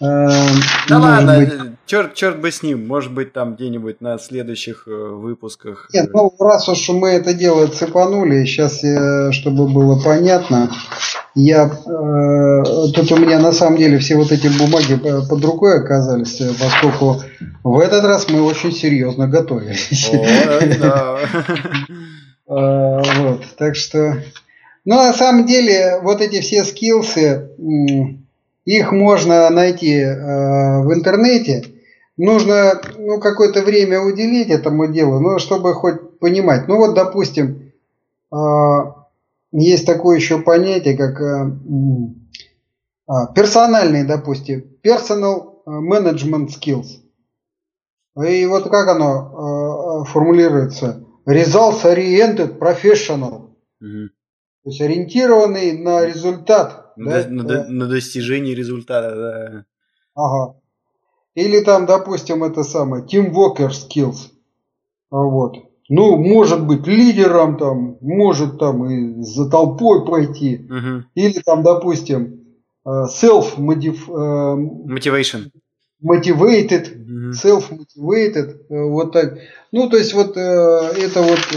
Э, 0.00 0.28
да 0.88 0.98
ладно, 0.98 1.38
быть... 1.38 1.77
черт, 1.88 2.14
черт 2.14 2.40
бы 2.40 2.52
с 2.52 2.62
ним. 2.62 2.86
Может 2.86 3.12
быть, 3.12 3.32
там 3.32 3.56
где-нибудь 3.56 4.00
на 4.00 4.18
следующих 4.18 4.84
э, 4.86 4.90
выпусках. 4.90 5.88
Нет, 5.92 6.10
ну, 6.12 6.32
раз 6.38 6.68
уж 6.68 6.88
мы 6.90 7.08
это 7.08 7.34
дело 7.34 7.66
цепанули, 7.66 8.44
сейчас, 8.44 8.84
э, 8.84 9.32
чтобы 9.32 9.66
было 9.66 10.00
понятно, 10.00 10.70
я 11.34 11.66
э, 11.66 12.62
тут 12.94 13.12
у 13.12 13.16
меня 13.16 13.40
на 13.40 13.52
самом 13.52 13.78
деле 13.78 13.98
все 13.98 14.16
вот 14.16 14.30
эти 14.30 14.46
бумаги 14.46 14.96
под 14.96 15.44
рукой 15.44 15.78
оказались, 15.78 16.40
э, 16.40 16.50
поскольку 16.60 17.22
в 17.64 17.78
этот 17.80 18.04
раз 18.04 18.28
мы 18.28 18.42
очень 18.42 18.72
серьезно 18.72 19.26
готовились. 19.26 20.10
Э, 22.50 23.02
вот, 23.18 23.42
так 23.58 23.76
что, 23.76 24.22
ну 24.86 24.94
на 24.94 25.12
самом 25.12 25.44
деле 25.44 26.00
вот 26.02 26.22
эти 26.22 26.40
все 26.40 26.64
скиллсы, 26.64 27.50
их 28.64 28.92
можно 28.92 29.50
найти 29.50 29.94
э, 29.96 30.82
в 30.82 30.94
интернете. 30.94 31.64
Нужно 32.18 32.80
ну, 32.98 33.20
какое-то 33.20 33.62
время 33.62 34.00
уделить 34.00 34.50
этому 34.50 34.92
делу, 34.92 35.20
ну, 35.20 35.38
чтобы 35.38 35.72
хоть 35.72 36.18
понимать. 36.18 36.66
Ну 36.66 36.76
вот, 36.76 36.94
допустим, 36.94 37.72
есть 39.52 39.86
такое 39.86 40.16
еще 40.16 40.40
понятие, 40.40 40.96
как 40.96 41.20
э, 41.20 41.56
а, 43.06 43.32
персональный, 43.32 44.04
допустим, 44.04 44.64
personal 44.84 45.62
management 45.64 46.48
skills. 46.48 46.88
И 48.22 48.44
вот 48.46 48.68
как 48.68 48.88
оно 48.88 50.04
формулируется? 50.06 51.04
Results 51.24 51.84
oriented 51.84 52.58
professional. 52.58 53.50
Угу. 53.80 54.08
То 54.64 54.70
есть 54.70 54.80
ориентированный 54.80 55.78
на 55.78 56.04
результат. 56.04 56.92
На, 56.96 57.22
да? 57.22 57.28
на, 57.30 57.68
на 57.68 57.86
достижение 57.86 58.54
результата, 58.54 59.14
да. 59.14 59.64
Ага. 60.14 60.60
Или 61.34 61.60
там, 61.60 61.86
допустим, 61.86 62.44
это 62.44 62.62
самое, 62.62 63.04
team 63.04 63.32
worker 63.32 63.70
skills. 63.70 64.30
Вот 65.10 65.68
ну, 65.88 66.16
может 66.16 66.66
быть 66.66 66.86
лидером 66.86 67.56
там, 67.56 67.96
может 68.00 68.58
там 68.58 68.84
и 68.90 69.22
за 69.22 69.48
толпой 69.48 70.04
пойти. 70.04 70.66
Угу. 70.68 71.04
Или 71.14 71.40
там, 71.44 71.62
допустим, 71.62 72.40
э, 72.84 72.90
self 73.08 73.54
э. 73.56 73.88
Motivated, 76.00 77.32
self-motivated, 77.32 78.56
э, 78.68 78.82
вот 78.84 79.12
так. 79.12 79.38
Ну, 79.72 79.88
то 79.88 79.96
есть 79.96 80.14
вот 80.14 80.36
это 80.36 81.22
вот 81.22 81.52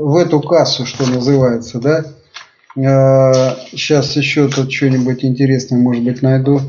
в 0.00 0.16
эту 0.16 0.40
кассу, 0.40 0.84
что 0.84 1.08
называется, 1.08 1.78
да. 1.78 2.04
Сейчас 2.74 4.16
еще 4.16 4.48
тут 4.48 4.72
что-нибудь 4.72 5.24
интересное, 5.24 5.78
может 5.78 6.02
быть, 6.02 6.20
найду. 6.20 6.60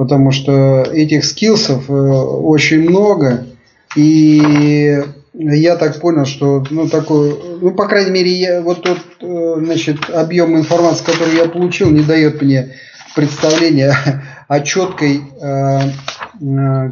Потому 0.00 0.30
что 0.30 0.80
этих 0.90 1.26
скиллсов 1.26 1.90
очень 1.90 2.88
много. 2.88 3.44
И 3.96 4.98
я 5.34 5.76
так 5.76 6.00
понял, 6.00 6.24
что, 6.24 6.64
ну, 6.70 6.88
такой, 6.88 7.38
ну, 7.60 7.72
по 7.72 7.86
крайней 7.86 8.10
мере, 8.10 8.32
я, 8.32 8.62
вот 8.62 8.82
тот, 8.82 8.98
э, 9.20 9.56
значит, 9.62 10.08
объем 10.08 10.56
информации, 10.56 11.04
который 11.04 11.36
я 11.36 11.50
получил, 11.50 11.90
не 11.90 12.02
дает 12.02 12.40
мне 12.40 12.76
представления 13.14 13.94
о 14.48 14.60
четкой, 14.60 15.20
э, 15.38 15.80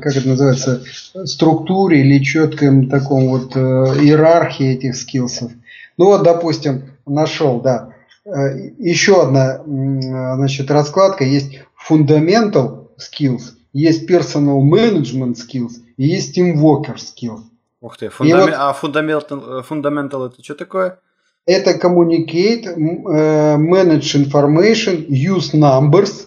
как 0.02 0.14
это 0.14 0.28
называется, 0.28 0.82
структуре 1.24 2.02
или 2.02 2.22
четком 2.22 2.90
таком 2.90 3.30
вот 3.30 3.56
иерархии 3.56 4.74
этих 4.74 4.96
скиллсов. 4.96 5.50
Ну 5.96 6.04
вот, 6.08 6.24
допустим, 6.24 6.90
нашел, 7.06 7.62
да. 7.62 7.88
Еще 8.26 9.22
одна, 9.22 9.62
значит, 9.64 10.70
раскладка 10.70 11.24
есть 11.24 11.60
fundamental 11.88 12.87
skills, 12.98 13.54
есть 13.72 14.10
personal 14.10 14.60
management 14.60 15.36
skills 15.36 15.80
и 15.96 16.06
есть 16.06 16.36
teamworker 16.36 16.96
skills. 16.96 17.42
Ух 17.80 17.96
ты, 17.96 18.08
фундам... 18.08 18.40
вот, 18.40 18.54
а 18.54 18.72
fundamental, 18.80 19.62
fundamental 19.68 20.26
это 20.26 20.42
что 20.42 20.54
такое? 20.54 20.98
Это 21.46 21.78
communicate, 21.78 22.76
manage 22.76 24.14
information, 24.16 25.06
use 25.08 25.54
numbers, 25.54 26.26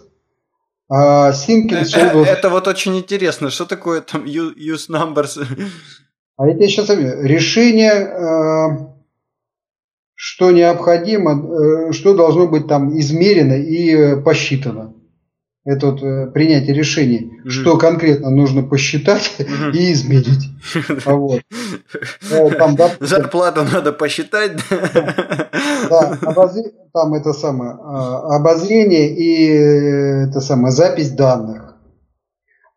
think 0.90 1.70
and 1.72 1.84
solve... 1.84 2.26
Это 2.26 2.50
вот 2.50 2.68
очень 2.68 2.98
интересно, 2.98 3.50
что 3.50 3.66
такое 3.66 4.02
там 4.02 4.24
use 4.26 4.90
numbers? 4.90 5.38
А 6.38 6.48
это 6.48 6.64
я 6.64 6.68
сейчас 6.70 6.90
решение, 6.90 8.08
что 10.16 10.52
необходимо, 10.52 11.92
что 11.94 12.14
должно 12.16 12.48
быть 12.48 12.68
там 12.68 12.98
измерено 12.98 13.54
и 13.54 14.16
посчитано 14.24 14.94
это 15.64 15.92
вот 15.92 16.02
э, 16.02 16.28
принятие 16.32 16.74
решений, 16.74 17.40
угу. 17.42 17.50
что 17.50 17.78
конкретно 17.78 18.32
нужно 18.32 18.64
посчитать 18.64 19.36
угу. 19.40 19.72
и 19.74 19.94
измерить. 19.94 20.50
А 21.06 21.14
вот. 21.14 21.42
Э, 22.32 22.50
там, 22.52 22.76
да, 22.76 22.92
Зарплату 23.00 23.64
надо 23.64 23.92
посчитать. 23.92 24.54
Да, 25.90 26.18
обозр... 26.22 26.64
там 26.94 27.14
это 27.14 27.34
самое 27.34 27.72
а, 27.72 28.38
обозрение 28.38 29.14
и 29.14 29.52
э, 29.52 30.30
это 30.30 30.40
самое 30.40 30.72
запись 30.72 31.12
данных. 31.12 31.76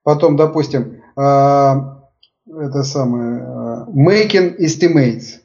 Потом, 0.03 0.37
допустим, 0.37 1.01
а, 1.17 2.01
это 2.47 2.83
самое 2.83 3.87
making 3.89 4.59
estimates 4.59 5.41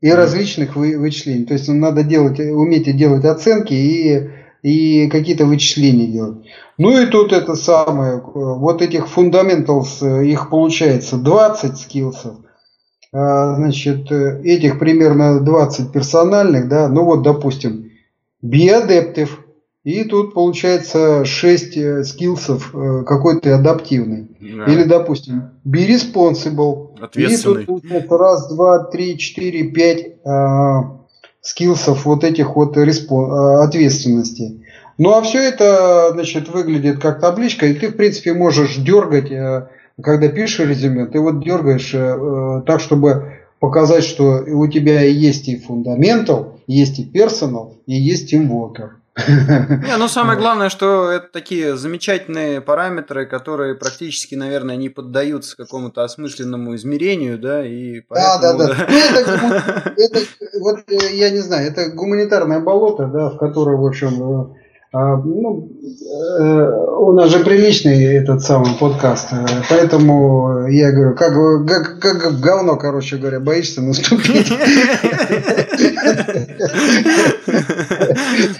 и 0.00 0.10
различных 0.10 0.76
вычислений. 0.76 1.44
То 1.44 1.54
есть 1.54 1.68
надо 1.68 2.02
делать, 2.02 2.38
уметь 2.40 2.94
делать 2.96 3.24
оценки 3.24 3.72
и 3.74 4.30
и 4.66 5.08
какие-то 5.08 5.46
вычисления 5.46 6.08
делать. 6.08 6.38
Ну 6.76 7.00
и 7.00 7.06
тут 7.06 7.32
это 7.32 7.54
самое, 7.54 8.20
вот 8.20 8.82
этих 8.82 9.06
фундаменталс, 9.08 10.02
их 10.02 10.50
получается 10.50 11.18
20 11.18 11.78
скиллсов, 11.78 12.34
а, 13.12 13.54
значит, 13.54 14.10
этих 14.10 14.80
примерно 14.80 15.38
20 15.38 15.92
персональных, 15.92 16.68
да, 16.68 16.88
ну 16.88 17.04
вот, 17.04 17.22
допустим, 17.22 17.92
be 18.44 18.66
и 19.84 20.02
тут 20.02 20.34
получается 20.34 21.24
6 21.24 21.76
э, 21.76 22.02
скиллсов 22.02 22.74
э, 22.74 23.04
какой-то 23.06 23.54
адаптивный. 23.54 24.36
Да. 24.40 24.64
Или, 24.64 24.82
допустим, 24.82 25.50
be 25.64 25.86
responsible. 25.86 26.88
И 27.14 27.36
тут 27.36 27.66
получается 27.66 28.18
раз, 28.18 28.48
два, 28.48 28.82
три, 28.82 29.16
четыре, 29.16 29.70
пять 29.70 30.16
скиллсов 31.46 32.04
вот 32.04 32.24
этих 32.24 32.56
вот 32.56 32.76
респон- 32.76 33.62
ответственностей. 33.62 34.64
Ну 34.98 35.12
а 35.12 35.22
все 35.22 35.38
это, 35.38 36.10
значит, 36.12 36.48
выглядит 36.48 36.98
как 36.98 37.20
табличка, 37.20 37.66
и 37.66 37.74
ты, 37.74 37.88
в 37.88 37.96
принципе, 37.96 38.34
можешь 38.34 38.76
дергать, 38.76 39.30
э, 39.30 39.68
когда 40.02 40.28
пишешь 40.28 40.66
резюме, 40.66 41.06
ты 41.06 41.20
вот 41.20 41.44
дергаешь 41.44 41.92
э, 41.94 42.62
так, 42.66 42.80
чтобы 42.80 43.34
показать, 43.60 44.04
что 44.04 44.42
у 44.44 44.66
тебя 44.66 45.02
есть 45.02 45.48
и 45.48 45.56
фундаментал, 45.56 46.58
есть 46.66 46.98
и 46.98 47.04
персонал, 47.04 47.74
и 47.86 47.94
есть 47.94 48.30
тимворкер. 48.30 48.96
Не, 49.16 49.96
ну 49.96 50.08
самое 50.08 50.38
главное, 50.38 50.68
что 50.68 51.10
это 51.10 51.28
такие 51.32 51.76
замечательные 51.76 52.60
параметры, 52.60 53.24
которые 53.26 53.74
практически, 53.74 54.34
наверное, 54.34 54.76
не 54.76 54.90
поддаются 54.90 55.56
какому-то 55.56 56.04
осмысленному 56.04 56.74
измерению, 56.76 57.38
да, 57.38 57.66
и 57.66 58.00
поэтому... 58.00 58.40
Да, 58.40 58.52
да, 58.52 58.74
да. 58.74 58.86
Ну, 59.96 60.02
это, 60.04 60.18
это, 60.18 60.58
вот, 60.60 60.80
э, 60.88 61.14
я 61.14 61.30
не 61.30 61.38
знаю, 61.38 61.70
это 61.70 61.90
гуманитарное 61.90 62.60
болото, 62.60 63.06
да, 63.06 63.30
в 63.30 63.38
которое, 63.38 63.76
в 63.76 63.86
общем, 63.86 64.56
а, 64.92 65.16
ну, 65.16 65.68
э, 66.40 66.86
у 66.98 67.12
нас 67.12 67.30
же 67.30 67.44
приличный 67.44 68.04
этот 68.14 68.42
самый 68.42 68.78
подкаст, 68.78 69.32
э, 69.32 69.44
поэтому 69.68 70.68
я 70.68 70.92
говорю, 70.92 71.16
как, 71.16 71.34
как, 71.66 72.00
как 72.00 72.40
говно, 72.40 72.76
короче 72.76 73.16
говоря, 73.16 73.40
боишься 73.40 73.82
наступить. 73.82 74.52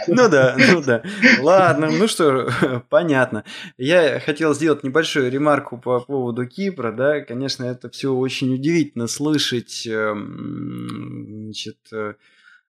Ну 0.09 0.29
да, 0.29 0.57
ну 0.73 0.83
да. 0.83 1.03
Ладно, 1.41 1.91
ну 1.91 2.09
что, 2.09 2.49
понятно. 2.89 3.45
Я 3.77 4.21
хотел 4.21 4.55
сделать 4.55 4.85
небольшую 4.85 5.31
ремарку 5.31 5.79
по 5.79 6.01
поводу 6.01 6.47
Кипра, 6.47 6.93
да, 6.93 7.21
конечно, 7.21 7.65
это 7.65 7.89
все 7.91 8.13
очень 8.13 8.55
удивительно 8.55 9.07
слышать, 9.07 9.87
эм, 9.87 11.45
значит, 11.47 11.79
э, 11.93 12.15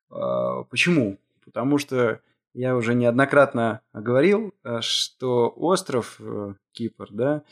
а, 0.09 0.63
почему? 0.63 1.17
Потому 1.45 1.77
что 1.77 2.19
я 2.57 2.75
уже 2.75 2.95
неоднократно 2.95 3.81
говорил, 3.93 4.51
э, 4.63 4.81
что 4.81 5.53
остров 5.55 6.19
э, 6.19 6.55
Кипр, 6.71 7.07
да, 7.11 7.43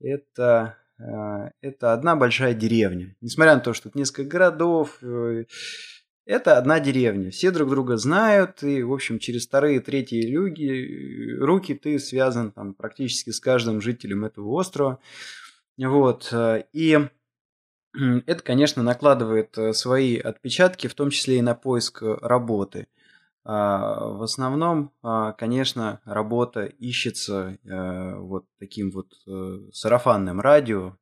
это, 0.00 0.78
э, 1.00 1.50
это 1.60 1.92
одна 1.92 2.14
большая 2.14 2.54
деревня. 2.54 3.16
Несмотря 3.20 3.56
на 3.56 3.60
то, 3.60 3.74
что 3.74 3.88
тут 3.88 3.96
несколько 3.96 4.30
городов, 4.30 5.02
это 6.24 6.56
одна 6.56 6.78
деревня. 6.78 7.32
Все 7.32 7.50
друг 7.50 7.70
друга 7.70 7.96
знают, 7.96 8.62
и, 8.62 8.84
в 8.84 8.92
общем, 8.92 9.18
через 9.18 9.48
вторые, 9.48 9.80
третьи 9.80 10.24
люди, 10.24 11.36
руки 11.40 11.74
ты 11.74 11.98
связан 11.98 12.52
там, 12.52 12.74
практически 12.74 13.30
с 13.30 13.40
каждым 13.40 13.80
жителем 13.80 14.24
этого 14.24 14.48
острова. 14.52 15.00
Вот. 15.76 16.32
И 16.72 16.98
это, 17.92 18.42
конечно, 18.44 18.84
накладывает 18.84 19.58
свои 19.72 20.18
отпечатки, 20.18 20.86
в 20.86 20.94
том 20.94 21.10
числе 21.10 21.38
и 21.38 21.42
на 21.42 21.56
поиск 21.56 22.02
работы. 22.02 22.86
А, 23.44 24.04
в 24.06 24.22
основном, 24.22 24.92
а, 25.02 25.32
конечно, 25.32 26.00
работа 26.04 26.64
ищется 26.64 27.58
э, 27.64 28.14
вот 28.16 28.46
таким 28.60 28.92
вот 28.92 29.12
э, 29.26 29.58
сарафанным 29.72 30.40
радио, 30.40 30.96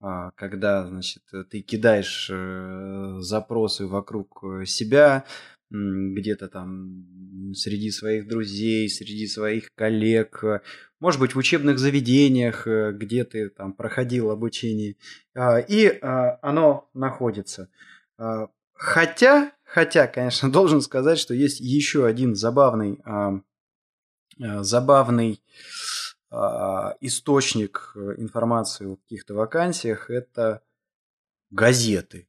а, 0.00 0.32
когда, 0.32 0.86
значит, 0.86 1.22
ты 1.50 1.62
кидаешь 1.62 2.28
э, 2.30 3.16
запросы 3.20 3.86
вокруг 3.86 4.44
себя, 4.66 5.24
где-то 5.70 6.48
там 6.48 7.06
среди 7.54 7.90
своих 7.90 8.28
друзей, 8.28 8.90
среди 8.90 9.26
своих 9.26 9.70
коллег, 9.74 10.44
может 11.00 11.18
быть, 11.18 11.34
в 11.34 11.38
учебных 11.38 11.78
заведениях, 11.78 12.66
где 12.66 13.24
ты 13.24 13.48
там 13.48 13.72
проходил 13.72 14.30
обучение, 14.30 14.96
и 15.34 15.98
оно 16.02 16.90
находится. 16.92 17.70
Хотя, 18.74 19.52
хотя, 19.72 20.06
конечно, 20.06 20.52
должен 20.58 20.82
сказать, 20.82 21.18
что 21.18 21.34
есть 21.34 21.60
еще 21.60 22.04
один 22.06 22.34
забавный, 22.34 23.00
а, 23.04 23.40
а, 24.40 24.62
забавный 24.62 25.42
а, 26.30 26.94
источник 27.00 27.94
информации 28.18 28.86
о 28.86 28.96
каких-то 28.96 29.34
вакансиях. 29.34 30.10
Это 30.10 30.62
газеты. 31.50 32.28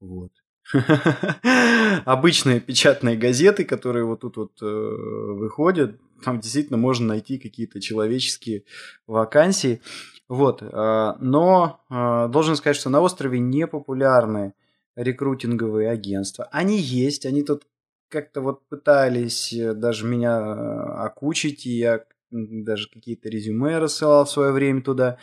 Вот. 0.00 0.32
Обычные 2.04 2.60
печатные 2.60 3.16
газеты, 3.16 3.64
которые 3.64 4.04
вот 4.04 4.20
тут 4.20 4.36
вот 4.36 4.62
э, 4.62 4.64
выходят, 4.64 6.00
там 6.24 6.40
действительно 6.40 6.78
можно 6.78 7.08
найти 7.08 7.36
какие-то 7.36 7.80
человеческие 7.80 8.64
вакансии. 9.06 9.82
Вот. 10.28 10.62
Э, 10.62 11.14
но 11.18 11.80
э, 11.90 12.28
должен 12.28 12.56
сказать, 12.56 12.76
что 12.76 12.90
на 12.90 13.00
острове 13.00 13.40
не 13.40 13.66
популярны 13.66 14.54
рекрутинговые 14.96 15.90
агентства. 15.90 16.48
Они 16.52 16.78
есть, 16.78 17.26
они 17.26 17.42
тут 17.42 17.66
как-то 18.08 18.40
вот 18.42 18.66
пытались 18.68 19.52
э, 19.52 19.74
даже 19.74 20.06
меня 20.06 20.38
э, 20.38 21.04
окучить, 21.04 21.66
и 21.66 21.70
я 21.70 22.04
даже 22.30 22.88
какие-то 22.88 23.28
резюме 23.28 23.78
рассылал 23.78 24.24
в 24.24 24.30
свое 24.30 24.52
время 24.52 24.82
туда. 24.82 25.18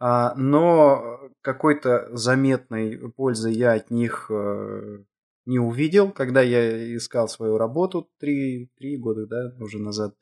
А, 0.00 0.34
но 0.34 1.30
какой-то 1.40 2.08
заметной 2.12 2.98
пользы 3.12 3.50
я 3.50 3.72
от 3.72 3.90
них 3.90 4.26
э, 4.30 4.98
не 5.46 5.58
увидел, 5.58 6.10
когда 6.10 6.42
я 6.42 6.96
искал 6.96 7.28
свою 7.28 7.58
работу 7.58 8.10
три, 8.18 8.70
три 8.78 8.96
года 8.96 9.26
да, 9.26 9.54
уже 9.60 9.78
назад. 9.78 10.14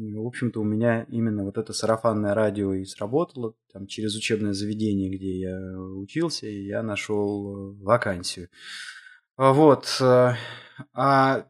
В 0.00 0.26
общем-то, 0.26 0.60
у 0.60 0.64
меня 0.64 1.02
именно 1.10 1.44
вот 1.44 1.58
это 1.58 1.74
сарафанное 1.74 2.32
радио 2.32 2.72
и 2.72 2.86
сработало. 2.86 3.54
Там 3.70 3.86
через 3.86 4.16
учебное 4.16 4.54
заведение, 4.54 5.14
где 5.14 5.38
я 5.38 5.78
учился, 5.78 6.46
и 6.46 6.64
я 6.64 6.82
нашел 6.82 7.74
э, 7.74 7.82
вакансию. 7.82 8.48
А 9.36 9.52
вот. 9.52 9.98
Э, 10.00 10.36
а 10.94 11.46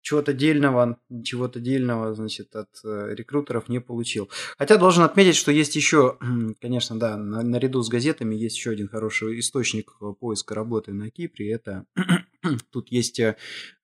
чего-то 0.00 0.32
дельного, 0.32 0.98
чего-то 1.22 1.60
дельного, 1.60 2.14
значит, 2.14 2.56
от 2.56 2.70
э, 2.82 3.14
рекрутеров 3.14 3.68
не 3.68 3.78
получил. 3.78 4.30
Хотя 4.56 4.78
должен 4.78 5.04
отметить, 5.04 5.36
что 5.36 5.52
есть 5.52 5.76
еще, 5.76 6.16
конечно, 6.62 6.98
да, 6.98 7.18
наряду 7.18 7.82
с 7.82 7.90
газетами 7.90 8.34
есть 8.34 8.56
еще 8.56 8.70
один 8.70 8.88
хороший 8.88 9.38
источник 9.38 9.92
поиска 10.18 10.54
работы 10.54 10.94
на 10.94 11.10
Кипре. 11.10 11.52
Это 11.52 11.84
тут 12.72 12.90
есть 12.90 13.20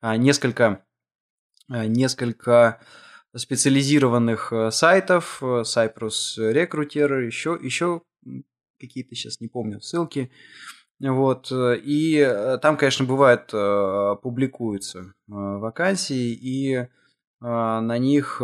несколько, 0.01 0.86
несколько 1.68 2.80
специализированных 3.37 4.53
сайтов, 4.70 5.43
Cyprus 5.43 6.39
Recruiter, 6.39 7.24
еще, 7.24 7.59
еще 7.61 8.03
какие-то 8.78 9.14
сейчас 9.14 9.41
не 9.41 9.49
помню 9.49 9.80
ссылки. 9.80 10.30
Вот, 11.01 11.51
и 11.53 12.59
там, 12.62 12.76
конечно, 12.76 13.05
бывает, 13.05 13.47
публикуются 14.22 15.14
вакансии, 15.26 16.33
и 16.33 16.87
на 17.41 17.99
них 17.99 18.41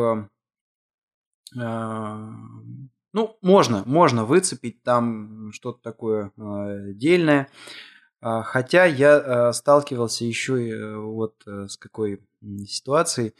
ну, 3.13 3.37
можно, 3.41 3.83
можно 3.87 4.25
выцепить 4.25 4.83
там 4.83 5.51
что-то 5.53 5.81
такое 5.83 6.33
э, 6.37 6.93
дельное. 6.93 7.49
А, 8.21 8.43
хотя 8.43 8.85
я 8.85 9.19
э, 9.19 9.53
сталкивался 9.53 10.25
еще 10.25 10.63
и 10.63 10.71
э, 10.71 10.97
вот 10.97 11.43
э, 11.47 11.69
с 11.69 11.77
какой 11.77 12.21
ситуацией. 12.67 13.35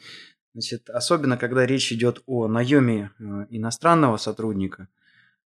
Значит, 0.53 0.89
особенно 0.89 1.37
когда 1.37 1.65
речь 1.65 1.91
идет 1.91 2.23
о 2.25 2.47
наеме 2.47 3.11
э, 3.19 3.45
иностранного 3.49 4.17
сотрудника, 4.17 4.87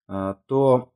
э, 0.08 0.34
то 0.46 0.92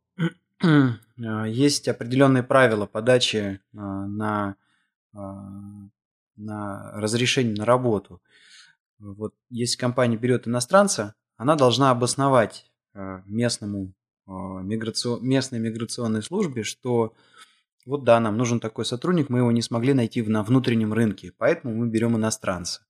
э, 0.63 0.93
есть 1.49 1.89
определенные 1.89 2.43
правила 2.43 2.87
подачи 2.87 3.37
э, 3.37 3.59
на, 3.73 4.57
на 5.13 6.93
разрешение 7.01 7.57
на 7.57 7.65
работу. 7.65 8.23
Вот 8.99 9.35
если 9.51 9.77
компания 9.77 10.17
берет 10.17 10.47
иностранца, 10.47 11.15
она 11.37 11.57
должна 11.57 11.91
обосновать 11.91 12.71
местному 12.95 13.93
миграцион... 14.27 15.27
местной 15.27 15.59
миграционной 15.59 16.23
службе, 16.23 16.63
что 16.63 17.15
вот 17.85 18.05
да, 18.05 18.21
нам 18.21 18.37
нужен 18.37 18.59
такой 18.61 18.85
сотрудник, 18.85 19.29
мы 19.29 19.39
его 19.39 19.53
не 19.53 19.63
смогли 19.63 19.95
найти 19.95 20.23
на 20.23 20.43
внутреннем 20.43 20.93
рынке, 20.93 21.33
поэтому 21.37 21.75
мы 21.75 21.89
берем 21.89 22.17
иностранца. 22.17 22.86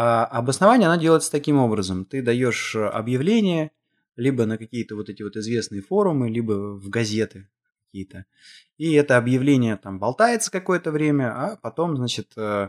А 0.00 0.26
обоснование 0.26 0.86
она 0.86 0.96
делается 0.96 1.28
таким 1.32 1.58
образом. 1.58 2.04
Ты 2.04 2.22
даешь 2.22 2.76
объявление 2.76 3.72
либо 4.14 4.46
на 4.46 4.56
какие-то 4.56 4.94
вот 4.94 5.08
эти 5.08 5.24
вот 5.24 5.36
известные 5.36 5.82
форумы, 5.82 6.30
либо 6.30 6.52
в 6.78 6.88
газеты 6.88 7.48
какие-то. 7.86 8.24
И 8.76 8.92
это 8.92 9.16
объявление 9.16 9.76
там 9.76 9.98
болтается 9.98 10.52
какое-то 10.52 10.92
время, 10.92 11.32
а 11.34 11.56
потом, 11.56 11.96
значит, 11.96 12.32
э, 12.36 12.68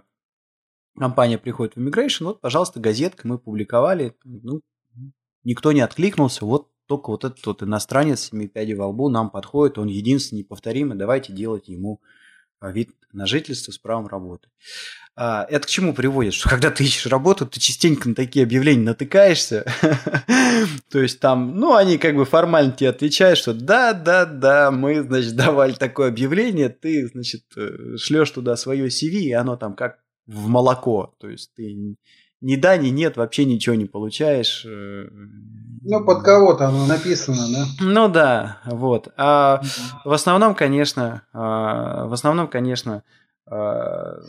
компания 0.98 1.38
приходит 1.38 1.76
в 1.76 1.80
Immigration, 1.80 2.24
вот, 2.24 2.42
пожалуйста, 2.42 2.80
газетка, 2.80 3.28
мы 3.28 3.38
публиковали, 3.38 4.18
ну, 4.24 4.62
никто 5.44 5.72
не 5.72 5.82
откликнулся, 5.82 6.46
вот 6.46 6.72
только 6.88 7.12
вот 7.12 7.26
этот 7.26 7.46
вот 7.46 7.62
иностранец 7.62 8.22
с 8.22 8.30
7 8.30 8.48
пядей 8.48 8.74
во 8.74 8.88
лбу 8.88 9.08
нам 9.08 9.30
подходит, 9.30 9.78
он 9.78 9.86
единственный 9.86 10.40
неповторимый, 10.40 10.98
давайте 10.98 11.32
делать 11.32 11.68
ему 11.68 12.02
вид 12.62 12.90
на 13.12 13.26
жительство 13.26 13.72
с 13.72 13.78
правом 13.78 14.08
работы. 14.08 14.50
А, 15.16 15.46
это 15.50 15.68
к 15.68 15.70
чему 15.70 15.94
приводит? 15.94 16.34
Что 16.34 16.50
когда 16.50 16.72
ты 16.72 16.84
ищешь 16.84 17.08
работу, 17.08 17.46
ты 17.46 17.60
частенько 17.60 18.08
на 18.08 18.16
такие 18.16 18.44
объявления 18.44 18.84
натыкаешься. 18.84 19.66
То 20.90 21.00
есть 21.00 21.20
там, 21.20 21.58
ну, 21.58 21.76
они 21.76 21.98
как 21.98 22.16
бы 22.16 22.26
формально 22.26 22.72
тебе 22.72 22.90
отвечают, 22.90 23.38
что 23.38 23.54
да, 23.54 23.94
да, 23.94 24.26
да, 24.26 24.72
мы, 24.72 25.02
значит, 25.02 25.36
давали 25.36 25.74
такое 25.74 26.10
объявление, 26.10 26.70
ты, 26.70 27.08
значит, 27.08 27.44
э, 27.58 27.98
шлешь 27.98 28.32
туда 28.32 28.56
свое 28.56 28.88
CV, 28.88 29.20
и 29.20 29.34
оно 29.34 29.58
там 29.58 29.76
как 29.76 30.00
в 30.26 30.48
молоко. 30.48 31.16
То 31.20 31.30
есть 31.30 31.52
ты 31.56 31.96
ни 32.42 32.56
да, 32.56 32.78
ни 32.78 32.90
нет, 32.90 33.18
вообще 33.18 33.46
ничего 33.46 33.76
не 33.76 33.86
получаешь. 33.86 34.66
Э, 34.66 35.08
ну, 35.82 36.06
под 36.06 36.24
кого-то 36.24 36.68
оно 36.68 36.86
написано, 36.86 37.38
да? 37.52 37.66
Ну 37.82 38.10
да, 38.10 38.60
вот. 38.66 39.12
А 39.18 39.62
в 40.06 40.12
основном, 40.12 40.56
конечно, 40.56 41.24
а, 41.34 42.06
в 42.08 42.14
основном, 42.14 42.48
конечно, 42.48 43.04
а, 43.46 44.20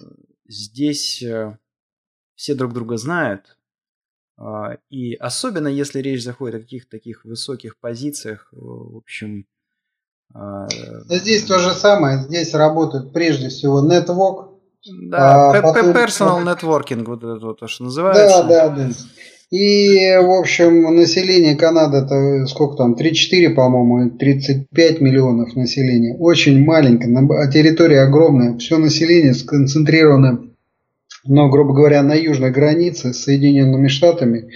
здесь 0.48 1.22
э, 1.22 1.56
все 2.34 2.54
друг 2.54 2.72
друга 2.72 2.96
знают. 2.96 3.56
А, 4.38 4.78
и 4.90 5.14
особенно 5.14 5.68
если 5.68 6.00
речь 6.00 6.22
заходит 6.22 6.56
о 6.56 6.60
каких-то 6.60 6.90
таких 6.90 7.24
высоких 7.24 7.78
позициях, 7.78 8.48
в 8.52 8.96
общем... 8.96 9.46
Здесь 11.08 11.42
то 11.44 11.58
же 11.58 11.72
самое. 11.72 12.22
Здесь 12.22 12.54
работает 12.54 13.12
прежде 13.12 13.48
всего 13.48 13.84
network, 13.84 14.49
да, 14.86 15.50
а, 15.50 15.62
потом... 15.62 15.90
personal 15.90 16.44
networking, 16.44 17.04
вот 17.04 17.22
это 17.22 17.54
то, 17.54 17.66
что 17.68 17.84
называется. 17.84 18.44
Да, 18.44 18.68
да, 18.68 18.76
да. 18.76 18.90
И, 19.50 20.16
в 20.16 20.30
общем, 20.38 20.94
население 20.94 21.56
Канады, 21.56 21.98
это 21.98 22.46
сколько 22.46 22.76
там, 22.76 22.94
3-4, 22.94 23.50
по-моему, 23.50 24.10
35 24.16 25.00
миллионов 25.00 25.56
населения. 25.56 26.14
Очень 26.16 26.64
маленькое, 26.64 27.12
а 27.18 27.50
территория 27.50 28.02
огромная. 28.02 28.56
Все 28.58 28.78
население 28.78 29.34
сконцентрировано, 29.34 30.50
но, 31.24 31.48
грубо 31.48 31.74
говоря, 31.74 32.02
на 32.04 32.14
южной 32.14 32.52
границе 32.52 33.12
с 33.12 33.24
Соединенными 33.24 33.88
Штатами. 33.88 34.50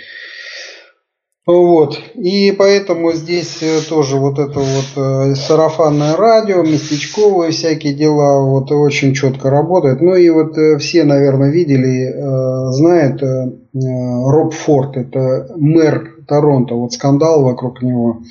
Вот. 1.46 1.98
И 2.14 2.52
поэтому 2.52 3.12
здесь 3.12 3.58
э, 3.60 3.80
тоже 3.86 4.16
вот 4.16 4.38
это 4.38 4.60
вот 4.60 4.86
э, 4.96 5.34
сарафанное 5.34 6.16
радио, 6.16 6.62
местечковые 6.62 7.50
всякие 7.50 7.92
дела 7.92 8.40
вот 8.40 8.72
очень 8.72 9.12
четко 9.12 9.50
работает. 9.50 10.00
Ну 10.00 10.14
и 10.14 10.30
вот 10.30 10.56
э, 10.56 10.78
все, 10.78 11.04
наверное, 11.04 11.50
видели, 11.50 12.14
знают 12.72 13.22
Роб 13.74 14.54
Форд, 14.54 14.96
это 14.96 15.52
мэр 15.56 16.16
Торонто, 16.26 16.74
вот 16.76 16.94
скандал 16.94 17.42
вокруг 17.42 17.82
него. 17.82 18.22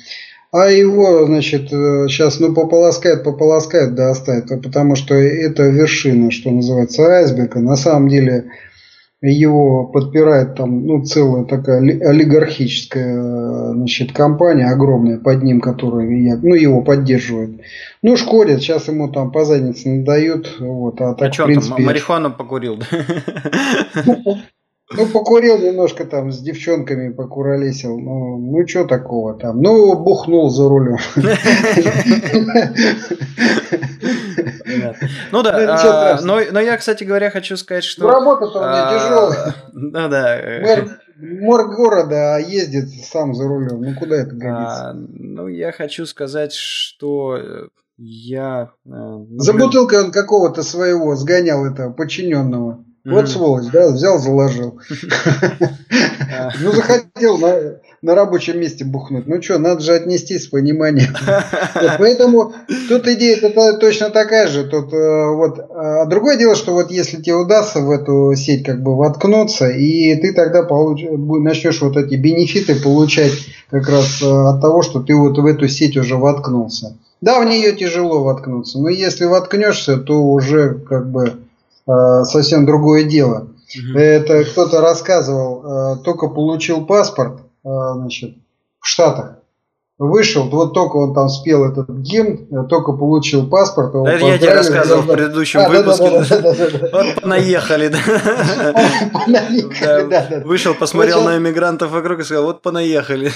А 0.50 0.70
его, 0.70 1.24
значит, 1.26 1.68
сейчас, 1.68 2.40
ну, 2.40 2.54
пополоскает, 2.54 3.24
пополоскает, 3.24 3.94
да, 3.94 4.10
оставит, 4.10 4.48
потому 4.62 4.94
что 4.96 5.14
это 5.14 5.64
вершина, 5.64 6.30
что 6.30 6.50
называется, 6.50 7.02
айсберга. 7.02 7.60
На 7.60 7.76
самом 7.76 8.08
деле, 8.08 8.46
его 9.30 9.86
подпирает 9.86 10.54
там 10.54 10.86
ну, 10.86 11.04
целая 11.04 11.44
такая 11.44 11.80
олигархическая 11.80 13.72
значит, 13.72 14.12
компания 14.12 14.66
огромная 14.66 15.18
под 15.18 15.42
ним, 15.42 15.60
которая 15.60 16.06
ну, 16.42 16.54
его 16.54 16.82
поддерживает. 16.82 17.60
Ну, 18.02 18.16
шкодит, 18.16 18.60
сейчас 18.60 18.88
ему 18.88 19.10
там 19.10 19.30
по 19.30 19.44
заднице 19.44 19.88
надают. 19.88 20.56
Вот, 20.60 21.00
а 21.00 21.14
так, 21.14 21.30
а 21.30 21.32
что, 21.32 21.46
принципе, 21.46 21.76
там 21.76 21.84
марихуану 21.84 22.30
покурил? 22.32 22.78
Ну, 24.04 24.38
покурил 24.88 25.58
немножко 25.58 26.04
там 26.04 26.30
с 26.30 26.40
девчонками, 26.40 27.12
покуролесил. 27.12 27.98
Ну, 27.98 28.38
ну 28.38 28.66
что 28.66 28.84
такого 28.84 29.38
там? 29.38 29.60
Ну, 29.60 29.96
бухнул 29.96 30.50
за 30.50 30.68
рулем. 30.68 30.98
Ну 35.30 35.42
да, 35.42 36.18
но, 36.22 36.40
но 36.50 36.60
я, 36.60 36.76
кстати 36.76 37.04
говоря, 37.04 37.30
хочу 37.30 37.56
сказать, 37.56 37.84
что... 37.84 38.02
Ну, 38.02 38.10
работа-то 38.10 38.58
у 38.58 38.62
меня 38.62 38.88
а, 38.88 38.98
тяжелая. 38.98 39.54
Ну 39.72 40.08
да. 40.08 40.40
Мэр, 40.62 40.98
мэр 41.16 41.66
города 41.68 42.38
ездит 42.38 42.88
сам 43.04 43.34
за 43.34 43.46
рулем. 43.46 43.80
Ну 43.82 43.94
куда 43.98 44.16
это 44.16 44.30
годится? 44.30 44.90
А, 44.90 44.92
ну, 44.94 45.48
я 45.48 45.72
хочу 45.72 46.06
сказать, 46.06 46.52
что 46.52 47.38
я... 47.96 48.70
Э, 48.86 49.24
за 49.38 49.52
бутылкой 49.52 50.04
он 50.04 50.12
какого-то 50.12 50.62
своего 50.62 51.14
сгонял 51.14 51.64
этого 51.64 51.92
подчиненного. 51.92 52.84
Вот 53.04 53.28
сволочь, 53.28 53.70
да, 53.70 53.90
взял, 53.90 54.18
заложил. 54.18 54.80
Ну, 56.60 56.72
захотел 56.72 57.38
на, 57.38 57.76
на 58.02 58.14
рабочем 58.14 58.58
месте 58.58 58.84
бухнуть. 58.84 59.26
Ну 59.26 59.40
что, 59.40 59.58
надо 59.58 59.80
же 59.80 59.92
отнестись 59.92 60.44
с 60.44 60.46
пониманием. 60.48 61.14
Поэтому 61.98 62.52
тут 62.88 63.06
идея 63.06 63.36
точно 63.78 64.10
такая 64.10 64.48
же. 64.48 64.64
Тут 64.64 64.92
э, 64.92 65.26
вот, 65.34 65.60
а 65.70 66.06
другое 66.06 66.36
дело, 66.36 66.54
что 66.54 66.72
вот 66.72 66.90
если 66.90 67.18
тебе 67.22 67.36
удастся 67.36 67.80
в 67.80 67.90
эту 67.90 68.34
сеть 68.34 68.64
как 68.64 68.82
бы 68.82 68.96
воткнуться, 68.96 69.68
и 69.68 70.16
ты 70.16 70.32
тогда 70.32 70.62
получ... 70.64 71.02
начнешь 71.10 71.80
вот 71.80 71.96
эти 71.96 72.14
бенефиты 72.14 72.74
получать 72.82 73.32
как 73.70 73.88
раз 73.88 74.20
э, 74.22 74.26
от 74.26 74.60
того, 74.60 74.82
что 74.82 75.00
ты 75.00 75.14
вот 75.14 75.38
в 75.38 75.46
эту 75.46 75.68
сеть 75.68 75.96
уже 75.96 76.16
воткнулся. 76.16 76.96
Да, 77.20 77.40
в 77.40 77.46
нее 77.46 77.72
тяжело 77.72 78.24
воткнуться, 78.24 78.78
но 78.78 78.88
если 78.88 79.24
воткнешься, 79.24 79.98
то 79.98 80.20
уже 80.22 80.74
как 80.74 81.10
бы 81.10 81.43
совсем 81.86 82.66
другое 82.66 83.04
дело. 83.04 83.54
Угу. 83.76 83.98
Это 83.98 84.44
кто-то 84.44 84.80
рассказывал, 84.80 85.94
э, 85.94 86.02
только 86.04 86.28
получил 86.28 86.86
паспорт 86.86 87.40
э, 87.64 87.68
значит, 87.94 88.36
в 88.80 88.86
Штатах, 88.86 89.38
вышел, 89.98 90.48
вот 90.48 90.74
только 90.74 90.96
он 90.96 91.14
там 91.14 91.28
спел 91.28 91.64
этот 91.64 91.88
гимн, 91.88 92.66
только 92.68 92.92
получил 92.92 93.48
паспорт. 93.48 93.94
Его 93.94 94.08
это 94.08 94.26
я 94.26 94.38
тебе 94.38 94.54
рассказывал 94.54 95.02
в 95.02 95.06
предыдущем 95.06 95.60
а, 95.60 95.68
выпуске. 95.68 96.10
Да, 96.10 96.24
да, 96.40 96.54
да, 96.54 96.70
да, 96.70 96.88
Вот 96.92 97.22
понаехали, 97.22 97.88
да. 97.88 97.98
Вышел, 100.44 100.74
посмотрел 100.74 101.22
на 101.22 101.38
иммигрантов 101.38 101.92
вокруг 101.92 102.20
и 102.20 102.24
сказал, 102.24 102.44
вот 102.44 102.62
понаехали. 102.62 103.30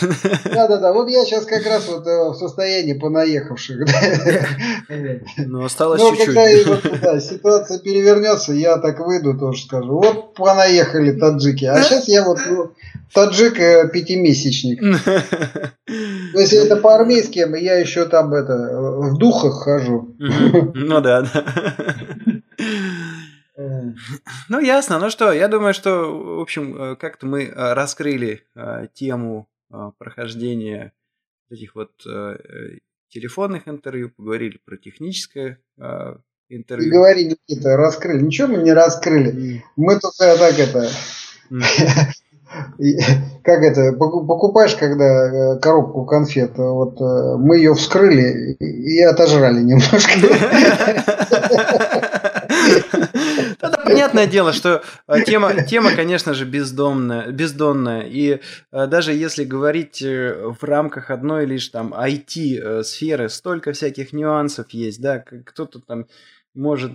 Да-да-да, 0.45 0.93
вот 0.93 1.09
я 1.09 1.25
сейчас 1.25 1.45
как 1.45 1.65
раз 1.65 1.87
вот 1.89 2.05
в 2.05 2.35
состоянии 2.35 2.95
понаехавших. 2.95 3.89
Ну, 5.37 5.65
осталось 5.65 6.03
чуть-чуть. 6.03 6.67
Но 6.67 6.77
когда 6.77 7.21
ситуация 7.21 7.79
перевернется, 7.79 8.53
я 8.53 8.79
так 8.79 8.99
выйду, 8.99 9.39
тоже 9.39 9.63
скажу, 9.63 10.01
вот 10.01 10.35
понаехали 10.35 11.13
таджики. 11.13 11.67
А 11.67 11.81
сейчас 11.83 12.09
я 12.09 12.25
вот 12.25 12.41
ну, 12.49 12.73
таджик 13.15 13.55
пятимесячник. 13.93 14.83
То 16.39 16.43
есть 16.43 16.53
это 16.53 16.77
по-армейски, 16.77 17.41
я 17.61 17.81
еще 17.81 18.05
там 18.05 18.33
это 18.33 18.55
в 18.55 19.19
духах 19.19 19.55
хожу. 19.65 20.15
Ну 20.21 21.01
да, 21.01 21.23
да. 21.23 21.45
Ну, 24.49 24.61
ясно. 24.61 25.01
Ну 25.01 25.11
что, 25.11 25.33
я 25.33 25.49
думаю, 25.49 25.75
что, 25.75 25.91
в 26.17 26.41
общем, 26.41 26.81
э, 26.81 26.95
как-то 26.95 27.27
мы 27.27 27.47
э, 27.47 27.73
раскрыли 27.75 28.45
э, 28.55 28.87
тему 28.95 29.49
прохождения 29.99 30.93
этих 31.51 31.75
вот 31.75 31.91
телефонных 33.09 33.67
интервью, 33.67 34.11
поговорили 34.17 34.61
про 34.65 34.77
техническое 34.77 35.61
интервью. 36.49 36.89
И 36.89 36.93
говори, 36.93 37.25
Никита, 37.25 37.77
раскрыли. 37.77 38.23
Ничего 38.23 38.47
мы 38.47 38.63
не 38.63 38.73
раскрыли. 38.73 39.65
Мы 39.75 39.99
только 39.99 40.37
так 40.39 40.57
это... 40.57 40.89
Как 43.45 43.63
это, 43.63 43.93
покупаешь, 43.93 44.75
когда 44.75 45.57
коробку 45.61 46.05
конфет, 46.05 46.53
вот 46.57 47.01
мы 47.01 47.57
ее 47.57 47.75
вскрыли 47.75 48.57
и 48.59 49.01
отожрали 49.01 49.63
немножко. 49.63 50.13
Это 53.61 53.81
понятное 53.85 54.27
дело, 54.27 54.53
что 54.53 54.83
э, 55.07 55.23
тема, 55.25 55.63
тема, 55.65 55.95
конечно 55.95 56.35
же, 56.35 56.45
бездомная, 56.45 57.31
бездонная. 57.31 58.03
И 58.03 58.41
э, 58.73 58.87
даже 58.87 59.13
если 59.13 59.45
говорить 59.45 60.03
э, 60.03 60.53
в 60.59 60.63
рамках 60.65 61.11
одной 61.11 61.47
лишь 61.47 61.69
там 61.69 61.95
IT-сферы, 61.95 63.29
столько 63.29 63.73
всяких 63.73 64.13
нюансов 64.13 64.71
есть, 64.71 65.01
да, 65.01 65.19
кто-то 65.19 65.81
там 65.81 66.07
может 66.55 66.93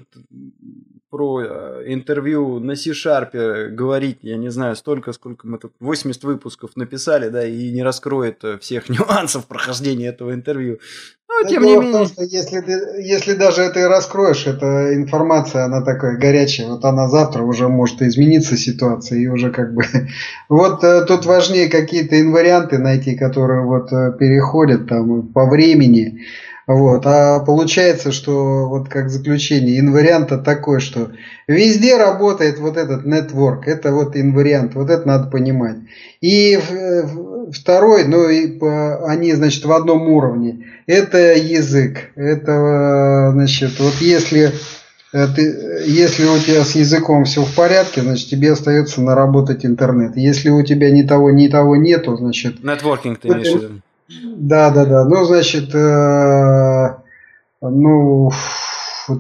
про 1.14 1.42
э, 1.44 1.84
интервью 1.94 2.60
на 2.60 2.76
C-Sharp 2.76 3.70
говорить, 3.70 4.18
я 4.24 4.36
не 4.36 4.50
знаю, 4.50 4.76
столько, 4.76 5.14
сколько 5.14 5.46
мы 5.46 5.60
тут 5.60 5.74
80 5.80 6.24
выпусков 6.24 6.72
написали, 6.76 7.30
да, 7.30 7.46
и 7.46 7.72
не 7.72 7.84
раскроет 7.84 8.44
э, 8.44 8.58
всех 8.58 8.90
нюансов 8.90 9.46
прохождения 9.46 10.08
этого 10.08 10.34
интервью. 10.34 10.80
Но, 11.30 11.48
тем 11.48 11.62
не 11.62 11.76
менее... 11.76 11.92
Том, 11.92 12.08
что 12.08 12.24
если, 12.24 12.62
ты, 12.62 12.72
если 13.04 13.36
даже 13.36 13.62
это 13.62 13.82
и 13.82 13.84
раскроешь, 13.84 14.48
эта 14.48 14.96
информация, 14.96 15.66
она 15.66 15.84
такая 15.84 16.18
горячая, 16.18 16.70
вот 16.70 16.84
она 16.84 17.08
завтра 17.08 17.44
уже 17.44 17.68
может 17.68 18.02
измениться 18.02 18.58
ситуация, 18.58 19.20
и 19.20 19.28
уже 19.28 19.52
как 19.52 19.76
бы... 19.76 19.84
Вот 20.50 20.84
э, 20.84 21.06
тут 21.06 21.28
важнее 21.28 21.70
какие-то 21.70 22.20
инварианты 22.20 22.80
найти, 22.80 23.16
которые 23.16 23.64
вот 23.64 23.92
переходят 24.18 24.90
там 24.90 25.28
по 25.28 25.48
времени, 25.48 26.22
вот. 26.68 27.06
А 27.06 27.40
получается, 27.40 28.12
что 28.12 28.68
вот 28.68 28.90
как 28.90 29.10
заключение, 29.10 29.80
инвариант 29.80 30.30
такой, 30.44 30.80
что 30.80 31.12
везде 31.48 31.98
работает 31.98 32.60
вот 32.60 32.78
этот 32.78 33.06
network, 33.06 33.64
это 33.66 33.92
вот 33.92 34.16
инвариант, 34.16 34.76
вот 34.76 34.90
это 34.90 35.08
надо 35.08 35.30
понимать. 35.30 35.78
И 36.22 36.58
второй, 37.52 38.06
ну 38.06 38.30
и 38.30 38.60
они, 39.06 39.34
значит, 39.34 39.66
в 39.66 39.72
одном 39.72 40.10
уровне, 40.10 40.66
это 40.88 41.34
язык. 41.34 42.12
Это, 42.16 43.32
значит, 43.34 43.80
вот 43.80 43.96
если 44.00 44.52
э, 45.14 45.28
ты, 45.36 45.42
если 45.86 46.26
у 46.26 46.38
тебя 46.40 46.64
с 46.64 46.76
языком 46.76 47.26
все 47.26 47.44
в 47.44 47.54
порядке, 47.56 48.02
значит, 48.02 48.30
тебе 48.30 48.52
остается 48.54 49.02
наработать 49.02 49.66
интернет. 49.66 50.16
Если 50.16 50.50
у 50.50 50.64
тебя 50.64 50.92
ни 50.92 51.04
того, 51.04 51.32
ни 51.32 51.48
того 51.48 51.76
нету, 51.76 52.16
значит... 52.18 52.64
Нетворкинг 52.64 53.20
ты 53.20 53.28
имеешь 53.28 53.52
в 53.52 53.56
виду? 53.56 53.82
Да, 54.38 54.72
да, 54.72 54.86
да. 54.86 55.06
Ну, 55.06 55.24
значит, 55.26 55.74
э, 55.74 56.96
ну, 57.62 58.32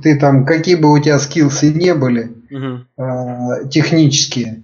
ты 0.01 0.19
там, 0.19 0.45
какие 0.45 0.75
бы 0.75 0.91
у 0.91 0.99
тебя 0.99 1.19
скиллсы 1.19 1.73
не 1.73 1.93
были, 1.93 2.31
угу. 2.51 2.85
э, 2.97 3.67
технические, 3.69 4.63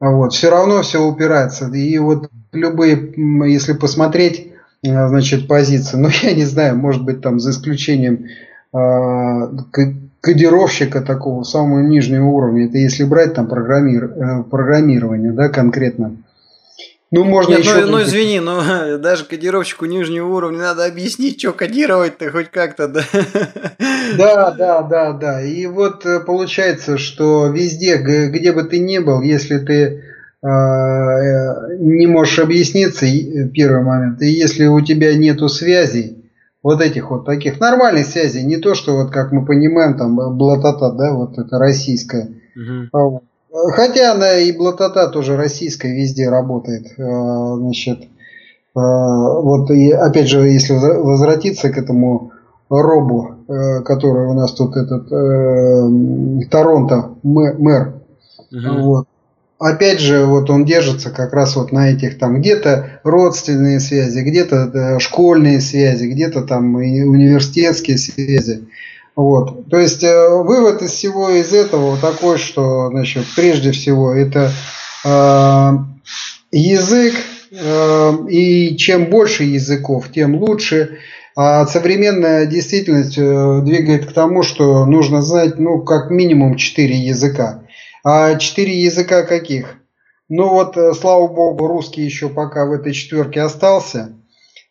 вот, 0.00 0.32
все 0.32 0.50
равно 0.50 0.82
все 0.82 1.02
упирается. 1.02 1.68
И 1.68 1.98
вот 1.98 2.30
любые, 2.52 3.14
если 3.50 3.72
посмотреть, 3.72 4.52
э, 4.82 5.08
значит, 5.08 5.48
позиции, 5.48 5.96
ну, 5.98 6.08
я 6.22 6.34
не 6.34 6.44
знаю, 6.44 6.76
может 6.76 7.04
быть, 7.04 7.20
там, 7.20 7.40
за 7.40 7.50
исключением 7.50 8.26
э, 8.72 9.90
кодировщика 10.20 11.00
такого 11.00 11.42
самого 11.44 11.80
нижнего 11.80 12.26
уровня, 12.26 12.66
это 12.66 12.78
если 12.78 13.04
брать 13.04 13.34
там 13.34 13.46
программир, 13.46 14.04
э, 14.04 14.42
программирование, 14.44 15.32
да, 15.32 15.48
конкретно, 15.48 16.16
ну, 17.14 17.22
можно 17.22 17.52
Нет, 17.52 17.60
еще... 17.60 17.86
Ну, 17.86 17.92
ну, 17.92 18.02
извини, 18.02 18.40
но 18.40 18.98
даже 18.98 19.24
кодировщику 19.24 19.84
нижнего 19.84 20.26
уровня 20.26 20.58
надо 20.58 20.84
объяснить, 20.84 21.38
что 21.38 21.52
кодировать-то 21.52 22.32
хоть 22.32 22.50
как-то, 22.50 22.88
да? 22.88 23.02
Да, 24.18 24.50
да, 24.50 24.82
да, 24.82 25.12
да. 25.12 25.40
И 25.40 25.66
вот 25.66 26.04
э, 26.06 26.18
получается, 26.20 26.98
что 26.98 27.46
везде, 27.46 27.98
где 27.98 28.52
бы 28.52 28.64
ты 28.64 28.80
ни 28.80 28.98
был, 28.98 29.22
если 29.22 29.58
ты 29.58 29.74
э, 29.74 30.46
э, 30.46 31.76
не 31.78 32.08
можешь 32.08 32.40
объясниться, 32.40 33.06
первый 33.54 33.82
момент, 33.82 34.20
и 34.20 34.26
если 34.26 34.66
у 34.66 34.80
тебя 34.80 35.14
нету 35.14 35.48
связей, 35.48 36.24
вот 36.64 36.80
этих 36.80 37.10
вот 37.10 37.26
таких 37.26 37.60
нормальных 37.60 38.06
связей, 38.06 38.42
не 38.42 38.56
то, 38.56 38.74
что 38.74 38.96
вот 38.96 39.12
как 39.12 39.30
мы 39.30 39.44
понимаем, 39.44 39.96
там, 39.96 40.16
блатата, 40.36 40.90
да, 40.90 41.12
вот 41.12 41.38
это 41.38 41.58
российская, 41.58 42.30
угу. 42.56 43.22
Хотя 43.54 44.12
она 44.12 44.38
и 44.38 44.50
блатота 44.50 45.06
тоже 45.08 45.36
российская 45.36 45.94
везде 45.94 46.28
работает. 46.28 46.86
Э, 46.98 47.56
значит, 47.56 48.02
э, 48.02 48.06
вот 48.74 49.70
и 49.70 49.92
опять 49.92 50.28
же, 50.28 50.40
если 50.48 50.72
возвратиться 50.72 51.70
к 51.70 51.78
этому 51.78 52.32
робу, 52.68 53.36
э, 53.46 53.82
который 53.82 54.26
у 54.26 54.34
нас 54.34 54.52
тут 54.54 54.76
этот 54.76 55.08
Торонто 56.50 57.10
мэр, 57.22 57.94
угу. 58.50 58.82
вот, 58.82 59.06
опять 59.60 60.00
же, 60.00 60.26
вот 60.26 60.50
он 60.50 60.64
держится 60.64 61.10
как 61.10 61.32
раз 61.32 61.54
вот 61.54 61.70
на 61.70 61.90
этих 61.90 62.18
там 62.18 62.40
где-то 62.40 63.00
родственные 63.04 63.78
связи, 63.78 64.18
где-то 64.18 64.98
школьные 64.98 65.60
связи, 65.60 66.06
где-то 66.06 66.42
там 66.42 66.74
университетские 66.74 67.98
связи. 67.98 68.66
Вот. 69.16 69.68
То 69.68 69.78
есть 69.78 70.02
э, 70.02 70.28
вывод 70.28 70.82
из 70.82 70.90
всего 70.90 71.30
из 71.30 71.52
этого 71.52 71.96
такой, 71.98 72.38
что 72.38 72.88
значит, 72.88 73.26
прежде 73.36 73.70
всего 73.70 74.12
это 74.12 74.50
э, 75.04 75.70
язык, 76.50 77.14
э, 77.52 78.12
и 78.28 78.76
чем 78.76 79.06
больше 79.10 79.44
языков, 79.44 80.06
тем 80.12 80.36
лучше. 80.36 80.98
А 81.36 81.66
современная 81.66 82.46
действительность 82.46 83.18
э, 83.18 83.60
двигает 83.62 84.06
к 84.06 84.12
тому, 84.12 84.42
что 84.42 84.84
нужно 84.84 85.22
знать 85.22 85.58
ну, 85.58 85.82
как 85.82 86.10
минимум 86.10 86.56
4 86.56 86.96
языка. 86.96 87.62
А 88.04 88.36
4 88.36 88.82
языка 88.82 89.22
каких? 89.22 89.76
Ну 90.28 90.48
вот, 90.48 90.76
э, 90.76 90.92
слава 90.92 91.28
богу, 91.28 91.68
русский 91.68 92.02
еще 92.02 92.28
пока 92.28 92.66
в 92.66 92.72
этой 92.72 92.92
четверке 92.92 93.42
остался– 93.42 94.12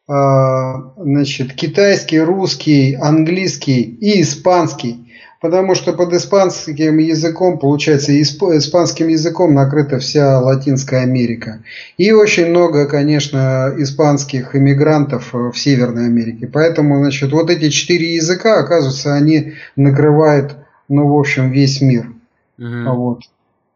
значит, 0.07 1.53
китайский, 1.53 2.19
русский, 2.19 2.95
английский 2.95 3.81
и 3.81 4.21
испанский. 4.21 4.99
Потому 5.43 5.75
что 5.75 5.91
под 5.91 6.13
испанским 6.13 6.99
языком, 6.99 7.59
получается, 7.59 8.17
испанским 8.21 9.09
языком 9.09 9.53
накрыта 9.53 9.99
вся 9.99 10.39
Латинская 10.39 11.01
Америка. 11.01 11.61
И 11.97 12.13
очень 12.13 12.45
много, 12.45 12.87
конечно, 12.87 13.73
испанских 13.77 14.55
иммигрантов 14.55 15.33
в 15.33 15.53
Северной 15.53 16.05
Америке. 16.05 16.47
Поэтому, 16.47 16.99
значит, 16.99 17.33
вот 17.33 17.49
эти 17.49 17.67
четыре 17.71 18.15
языка, 18.15 18.57
оказывается, 18.57 19.13
они 19.15 19.51
накрывают, 19.75 20.55
ну, 20.87 21.09
в 21.09 21.19
общем, 21.19 21.51
весь 21.51 21.81
мир. 21.81 22.13
Угу. 22.57 22.95
Вот. 22.95 23.19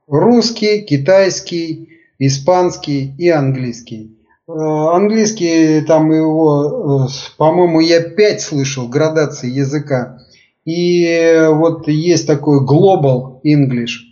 Русский, 0.08 0.84
китайский, 0.84 1.90
испанский 2.18 3.14
и 3.18 3.28
английский. 3.28 4.17
Э, 4.48 4.54
английский, 4.54 5.82
там 5.82 6.12
его, 6.12 7.06
э, 7.06 7.12
по-моему, 7.38 7.82
я 7.82 8.02
пять 8.02 8.42
слышал 8.42 8.88
градации 8.88 9.50
языка. 9.50 10.20
И 10.64 11.46
вот 11.50 11.88
есть 11.88 12.28
такой 12.28 12.60
Global 12.66 13.42
English. 13.46 14.06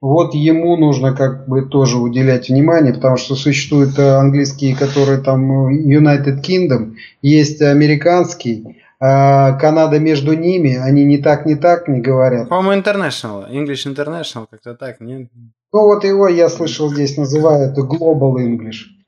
Вот 0.00 0.34
ему 0.34 0.76
нужно 0.76 1.14
как 1.14 1.48
бы 1.48 1.62
тоже 1.62 1.98
уделять 1.98 2.48
внимание, 2.48 2.94
потому 2.94 3.16
что 3.16 3.34
существуют 3.34 3.98
английские, 3.98 4.76
которые 4.76 5.18
там 5.18 5.68
United 5.68 6.42
Kingdom, 6.42 6.94
есть 7.20 7.60
американский, 7.60 8.78
Канада 8.98 9.98
между 9.98 10.32
ними, 10.32 10.74
они 10.74 11.04
не 11.04 11.18
так, 11.18 11.46
не 11.46 11.54
так 11.54 11.86
не 11.86 12.00
говорят. 12.00 12.48
По-моему, 12.48 12.82
International, 12.82 13.50
English 13.50 13.86
International, 13.86 14.46
как-то 14.50 14.74
так, 14.74 15.00
нет? 15.00 15.28
Ну 15.72 15.84
вот 15.84 16.02
его 16.04 16.28
я 16.28 16.48
слышал 16.48 16.90
здесь 16.90 17.16
называют 17.18 17.76
Global 17.78 18.36
English. 18.36 18.99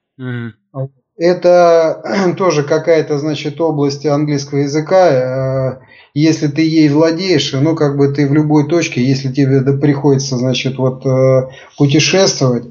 Это 1.17 2.35
тоже 2.37 2.63
какая-то, 2.63 3.19
значит, 3.19 3.61
область 3.61 4.07
английского 4.07 4.61
языка. 4.61 5.09
Э, 5.11 5.79
если 6.15 6.49
ты 6.49 6.63
ей 6.63 6.89
владеешь, 6.89 7.53
ну, 7.53 7.75
как 7.77 7.97
бы 7.97 8.09
ты 8.09 8.27
в 8.27 8.33
любой 8.33 8.69
точке, 8.69 9.05
если 9.05 9.31
тебе 9.33 9.61
приходится, 9.79 10.37
значит, 10.37 10.79
вот 10.79 11.05
э, 11.07 11.49
путешествовать, 11.77 12.65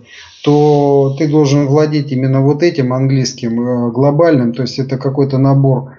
то 0.43 1.15
ты 1.17 1.27
должен 1.27 1.67
владеть 1.67 2.11
именно 2.11 2.41
вот 2.41 2.63
этим 2.63 2.93
английским 2.93 3.61
э, 3.61 3.91
глобальным, 3.91 4.53
то 4.53 4.63
есть 4.63 4.79
это 4.79 4.97
какой-то 4.97 5.37
набор 5.37 5.93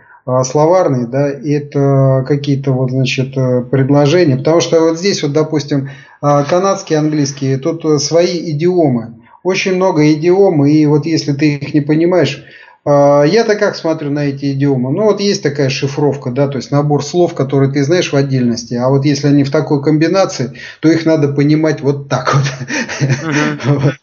словарный, 0.44 1.08
да, 1.08 1.28
это 1.28 2.24
какие-то 2.28 2.70
вот, 2.70 2.92
значит, 2.92 3.34
предложения, 3.72 4.36
потому 4.36 4.60
что 4.60 4.78
вот 4.78 4.96
здесь 4.96 5.20
вот, 5.24 5.32
допустим, 5.32 5.90
канадский 6.20 6.96
английский, 6.96 7.56
тут 7.56 8.00
свои 8.00 8.52
идиомы, 8.52 9.21
очень 9.42 9.74
много 9.74 10.12
идиом, 10.12 10.64
и 10.64 10.86
вот 10.86 11.06
если 11.06 11.32
ты 11.32 11.54
их 11.56 11.74
не 11.74 11.80
понимаешь, 11.80 12.44
А, 12.84 13.22
я-то 13.22 13.54
как 13.54 13.76
смотрю 13.76 14.10
на 14.10 14.24
эти 14.24 14.52
идиомы? 14.52 14.90
Ну, 14.90 15.04
вот 15.04 15.20
есть 15.20 15.42
такая 15.42 15.68
шифровка, 15.68 16.30
да, 16.30 16.48
то 16.48 16.56
есть 16.56 16.72
набор 16.72 17.04
слов, 17.04 17.34
которые 17.34 17.72
ты 17.72 17.84
знаешь 17.84 18.12
в 18.12 18.16
отдельности, 18.16 18.74
а 18.74 18.88
вот 18.88 19.04
если 19.04 19.28
они 19.28 19.44
в 19.44 19.50
такой 19.50 19.82
комбинации, 19.82 20.54
то 20.80 20.90
их 20.90 21.06
надо 21.06 21.28
понимать 21.28 21.80
вот 21.80 22.08
так 22.08 22.34
вот. 22.34 23.94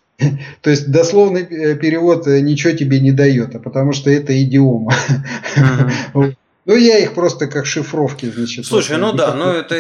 То 0.62 0.70
есть 0.70 0.92
дословный 0.92 1.44
э, 1.44 1.76
перевод 1.76 2.28
э, 2.28 2.42
ничего 2.42 2.74
тебе 2.74 3.00
не 3.00 3.12
дает, 3.12 3.56
а 3.56 3.60
потому 3.60 3.94
что 3.94 4.10
это 4.10 4.34
идиома. 4.42 4.94
Ну, 6.70 6.76
я 6.76 7.00
их 7.00 7.16
просто 7.16 7.48
как 7.48 7.66
шифровки, 7.66 8.28
значит. 8.28 8.64
Слушай, 8.68 8.98
ну 8.98 9.12
да, 9.12 9.34
ну 9.40 9.50
это, 9.50 9.76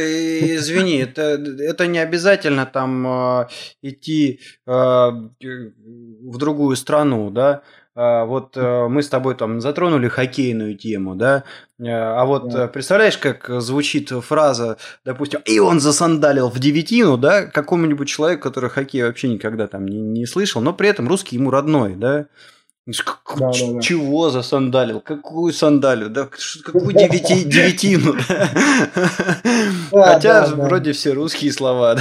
извини, 0.55 0.97
это, 0.97 1.39
это 1.59 1.85
не 1.85 1.99
обязательно 1.99 2.65
там 2.65 3.05
э, 3.05 3.47
идти 3.83 4.39
э, 4.65 4.71
в 4.71 6.37
другую 6.39 6.75
страну, 6.75 7.29
да. 7.29 7.61
А, 7.93 8.25
вот 8.25 8.57
э, 8.57 8.87
мы 8.87 9.03
с 9.03 9.09
тобой 9.09 9.35
там 9.35 9.61
затронули 9.61 10.07
хоккейную 10.07 10.75
тему, 10.75 11.13
да, 11.13 11.43
э, 11.79 11.85
а 11.91 12.25
вот 12.25 12.49
да. 12.49 12.67
представляешь, 12.67 13.19
как 13.19 13.47
звучит 13.61 14.09
фраза, 14.09 14.77
допустим, 15.05 15.41
и 15.45 15.59
он 15.59 15.79
засандалил 15.79 16.49
в 16.49 16.57
девятину, 16.57 17.17
да, 17.17 17.45
какому-нибудь 17.45 18.07
человеку, 18.07 18.43
который 18.43 18.71
хоккей 18.71 19.03
вообще 19.03 19.27
никогда 19.27 19.67
там 19.67 19.87
не, 19.87 19.99
не 19.99 20.25
слышал, 20.25 20.59
но 20.59 20.73
при 20.73 20.89
этом 20.89 21.07
русский 21.07 21.35
ему 21.35 21.51
родной, 21.51 21.93
да, 21.93 22.25
да, 23.37 23.51
да, 23.51 23.73
да. 23.73 23.81
Чего 23.81 24.29
засандалил? 24.31 24.99
Какую 24.99 25.53
сандалию? 25.53 26.09
Да 26.09 26.27
какую 26.63 26.93
девяти, 26.93 27.43
девятину? 27.43 28.15
Хотя 29.91 30.47
вроде 30.47 30.93
все 30.93 31.13
русские 31.13 31.51
слова. 31.51 31.97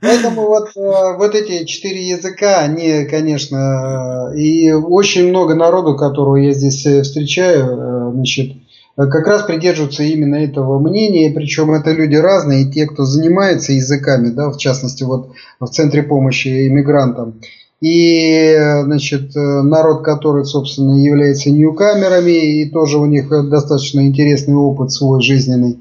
Поэтому 0.00 0.42
вот, 0.42 0.68
э, 0.76 1.16
вот 1.16 1.34
эти 1.34 1.64
четыре 1.64 2.08
языка, 2.08 2.60
они, 2.60 3.06
конечно, 3.06 4.32
и 4.36 4.70
очень 4.72 5.28
много 5.28 5.54
народу, 5.54 5.96
которого 5.96 6.36
я 6.36 6.52
здесь 6.52 6.84
э, 6.86 7.02
встречаю, 7.02 7.66
э, 7.66 8.12
значит, 8.14 8.56
как 8.96 9.26
раз 9.26 9.42
придерживаются 9.42 10.02
именно 10.02 10.36
этого 10.36 10.78
мнения, 10.78 11.30
причем 11.34 11.72
это 11.72 11.92
люди 11.92 12.16
разные, 12.16 12.62
и 12.62 12.70
те, 12.70 12.86
кто 12.86 13.04
занимается 13.04 13.72
языками, 13.72 14.28
да, 14.30 14.50
в 14.50 14.58
частности, 14.58 15.04
вот 15.04 15.32
в 15.60 15.66
Центре 15.66 16.02
помощи 16.02 16.68
иммигрантам, 16.68 17.40
и, 17.80 18.56
значит, 18.84 19.34
народ, 19.34 20.02
который, 20.02 20.44
собственно, 20.44 20.94
является 20.94 21.50
ньюкамерами, 21.50 22.62
и 22.62 22.70
тоже 22.70 22.98
у 22.98 23.06
них 23.06 23.28
достаточно 23.48 24.00
интересный 24.06 24.54
опыт 24.54 24.90
свой 24.90 25.22
жизненный. 25.22 25.78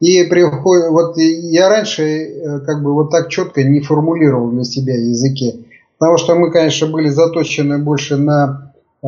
И 0.00 0.24
приходит, 0.24 0.90
вот 0.90 1.16
я 1.16 1.70
раньше 1.70 2.02
э, 2.02 2.60
как 2.60 2.82
бы 2.82 2.92
вот 2.92 3.10
так 3.10 3.30
четко 3.30 3.64
не 3.64 3.80
формулировал 3.80 4.50
для 4.50 4.64
себя 4.64 4.94
языки, 4.94 5.66
потому 5.98 6.18
что 6.18 6.34
мы, 6.34 6.50
конечно, 6.50 6.86
были 6.88 7.08
заточены 7.08 7.78
больше 7.78 8.18
на 8.18 8.72
э, 9.02 9.06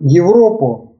Европу. 0.00 0.96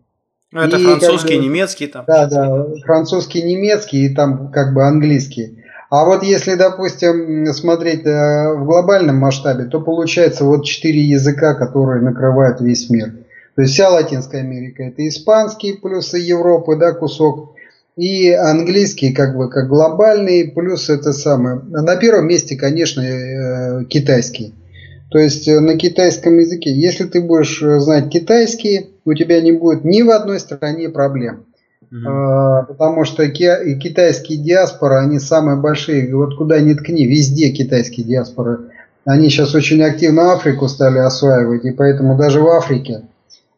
Ну, 0.53 0.61
это 0.61 0.77
и, 0.77 0.85
французский, 0.85 1.35
как 1.35 1.39
бы, 1.39 1.45
немецкий 1.45 1.87
там. 1.87 2.05
Да, 2.07 2.27
да, 2.27 2.67
французский, 2.85 3.43
немецкий 3.43 4.05
и 4.05 4.15
там 4.15 4.51
как 4.51 4.75
бы 4.75 4.87
английский. 4.87 5.65
А 5.91 6.05
вот 6.05 6.23
если, 6.23 6.55
допустим, 6.55 7.47
смотреть 7.55 8.05
э, 8.05 8.55
в 8.55 8.67
глобальном 8.67 9.17
масштабе, 9.17 9.65
то 9.65 9.81
получается 9.81 10.45
вот 10.45 10.67
четыре 10.67 11.01
языка, 11.01 11.55
которые 11.55 12.03
накрывают 12.03 12.61
весь 12.61 12.91
мир. 12.91 13.15
То 13.57 13.63
есть 13.63 13.75
вся 13.75 13.89
Латинская 13.89 14.41
Америка 14.41 14.83
это 14.83 15.07
испанский, 15.09 15.73
плюс 15.73 16.13
и 16.13 16.21
Европы, 16.21 16.77
да, 16.77 16.93
кусок. 16.93 17.55
И 17.97 18.31
английский 18.31 19.13
как 19.13 19.37
бы 19.37 19.49
как 19.49 19.69
глобальный, 19.69 20.53
плюс 20.55 20.91
это 20.91 21.13
самое. 21.13 21.61
На 21.61 21.97
первом 21.97 22.29
месте, 22.29 22.55
конечно, 22.55 23.01
э, 23.01 23.85
китайский. 23.87 24.55
То 25.11 25.19
есть 25.19 25.49
э, 25.49 25.59
на 25.59 25.79
китайском 25.79 26.39
языке, 26.39 26.71
если 26.71 27.05
ты 27.05 27.23
будешь 27.23 27.61
знать 27.61 28.11
китайский, 28.11 28.91
у 29.07 29.15
тебя 29.15 29.41
не 29.41 29.53
будет 29.53 29.85
ни 29.85 30.03
в 30.03 30.11
одной 30.11 30.39
стране 30.39 30.91
проблем. 30.91 31.47
Uh-huh. 31.93 32.67
Потому 32.67 33.05
что 33.05 33.29
ки- 33.29 33.79
китайские 33.79 34.39
диаспоры, 34.39 34.97
они 34.97 35.19
самые 35.19 35.57
большие, 35.57 36.15
вот 36.15 36.37
куда 36.37 36.61
ни 36.61 36.75
ткни, 36.75 37.07
везде 37.07 37.51
китайские 37.51 38.05
диаспоры. 38.07 38.59
Они 39.05 39.31
сейчас 39.31 39.55
очень 39.55 39.83
активно 39.83 40.33
Африку 40.33 40.69
стали 40.69 40.99
осваивать, 40.99 41.65
и 41.65 41.71
поэтому 41.71 42.17
даже 42.19 42.43
в 42.43 42.49
Африке. 42.49 43.05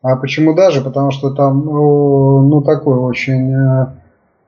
А 0.03 0.15
почему 0.17 0.55
даже? 0.55 0.81
Потому 0.81 1.11
что 1.11 1.31
там, 1.31 1.65
ну, 1.65 2.41
ну 2.43 2.63
такой 2.63 2.97
очень 2.97 3.53
э, 3.53 3.87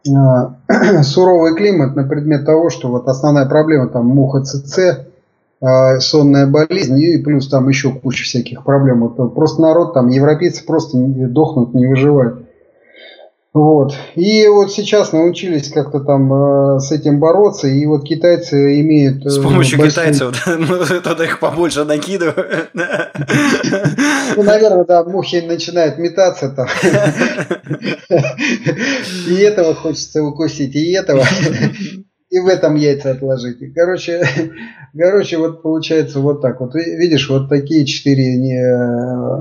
э, 0.09 1.03
суровый 1.03 1.57
климат 1.57 1.97
на 1.97 2.05
предмет 2.05 2.47
того, 2.47 2.71
что 2.71 2.89
вот 2.89 3.09
основная 3.09 3.47
проблема 3.47 3.89
там 3.89 4.07
муха 4.07 4.43
ЦЦ, 4.43 4.79
э, 5.61 5.99
сонная 5.99 6.47
болезнь 6.47 6.99
и 7.01 7.19
плюс 7.19 7.49
там 7.49 7.69
еще 7.69 7.91
куча 7.91 8.23
всяких 8.23 8.63
проблем. 8.65 9.01
Вот, 9.01 9.35
просто 9.35 9.61
народ 9.61 9.95
там, 9.95 10.09
европейцы 10.09 10.65
просто 10.65 10.97
дохнут, 10.97 11.75
не 11.75 11.87
выживают. 11.87 12.42
Вот. 13.53 13.95
И 14.15 14.47
вот 14.47 14.73
сейчас 14.73 15.13
научились 15.13 15.71
как-то 15.71 16.01
там 16.01 16.33
э, 16.33 16.81
с 16.81 16.91
этим 16.91 17.21
бороться, 17.21 17.69
и 17.69 17.85
вот 17.85 18.03
китайцы 18.03 18.81
имеют... 18.81 19.27
Э, 19.27 19.29
с 19.29 19.39
помощью 19.39 19.79
большие... 19.79 20.07
китайцев, 20.07 20.35
да? 20.47 20.57
Ну, 20.59 21.01
тогда 21.03 21.25
их 21.25 21.39
побольше 21.39 21.85
накидывают. 21.85 22.71
Ну, 22.73 24.43
наверное, 24.43 24.87
да, 24.87 25.05
мухи 25.05 25.45
начинают 25.47 25.99
метаться 25.99 26.49
там. 26.49 26.67
И 29.29 29.35
этого 29.35 29.75
хочется 29.75 30.23
укусить, 30.23 30.75
и 30.75 30.93
этого 30.93 31.23
и 32.33 32.41
в 32.41 32.49
этом 32.49 32.77
яйца 32.77 33.11
отложите. 33.11 33.71
Короче, 33.75 34.23
короче, 34.97 35.37
вот 35.37 35.61
получается 35.61 36.19
вот 36.19 36.41
так 36.41 36.61
вот. 36.61 36.75
Видишь, 36.75 37.29
вот 37.29 37.51
такие 37.51 37.85
четыре, 37.85 38.39
не, 38.39 38.59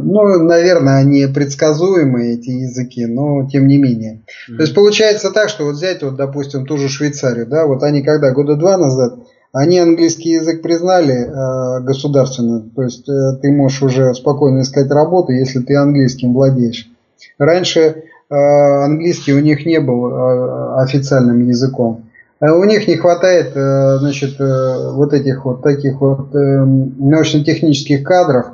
ну, 0.03 0.43
наверное, 0.43 0.97
они 0.97 1.25
предсказуемые, 1.27 2.33
эти 2.33 2.49
языки, 2.49 3.05
но 3.05 3.47
тем 3.49 3.67
не 3.67 3.77
менее. 3.77 4.23
Mm-hmm. 4.49 4.55
То 4.57 4.61
есть 4.61 4.75
получается 4.75 5.31
так, 5.31 5.47
что 5.47 5.63
вот 5.63 5.75
взять, 5.75 6.03
вот, 6.03 6.17
допустим, 6.17 6.65
ту 6.65 6.77
же 6.77 6.89
Швейцарию, 6.89 7.47
да, 7.47 7.65
вот 7.65 7.81
они 7.83 8.03
когда, 8.03 8.31
года 8.31 8.57
два 8.57 8.77
назад, 8.77 9.19
они 9.53 9.79
английский 9.79 10.31
язык 10.31 10.61
признали 10.61 11.13
э, 11.13 11.83
государственно, 11.83 12.61
то 12.75 12.83
есть 12.83 13.07
э, 13.07 13.37
ты 13.41 13.51
можешь 13.53 13.81
уже 13.81 14.13
спокойно 14.13 14.61
искать 14.61 14.91
работу, 14.91 15.31
если 15.31 15.59
ты 15.59 15.77
английским 15.77 16.33
владеешь. 16.33 16.89
Раньше 17.37 17.79
э, 17.79 18.35
английский 18.35 19.33
у 19.33 19.39
них 19.39 19.65
не 19.65 19.79
был 19.79 20.07
э, 20.07 20.83
официальным 20.83 21.47
языком. 21.47 22.10
Э, 22.41 22.49
у 22.51 22.63
них 22.63 22.87
не 22.87 22.97
хватает 22.97 23.55
э, 23.55 23.97
значит, 23.99 24.39
э, 24.39 24.91
вот 24.93 25.13
этих 25.13 25.45
вот 25.45 25.61
таких 25.61 26.01
вот 26.01 26.33
научно-технических 26.33 28.03
кадров, 28.03 28.47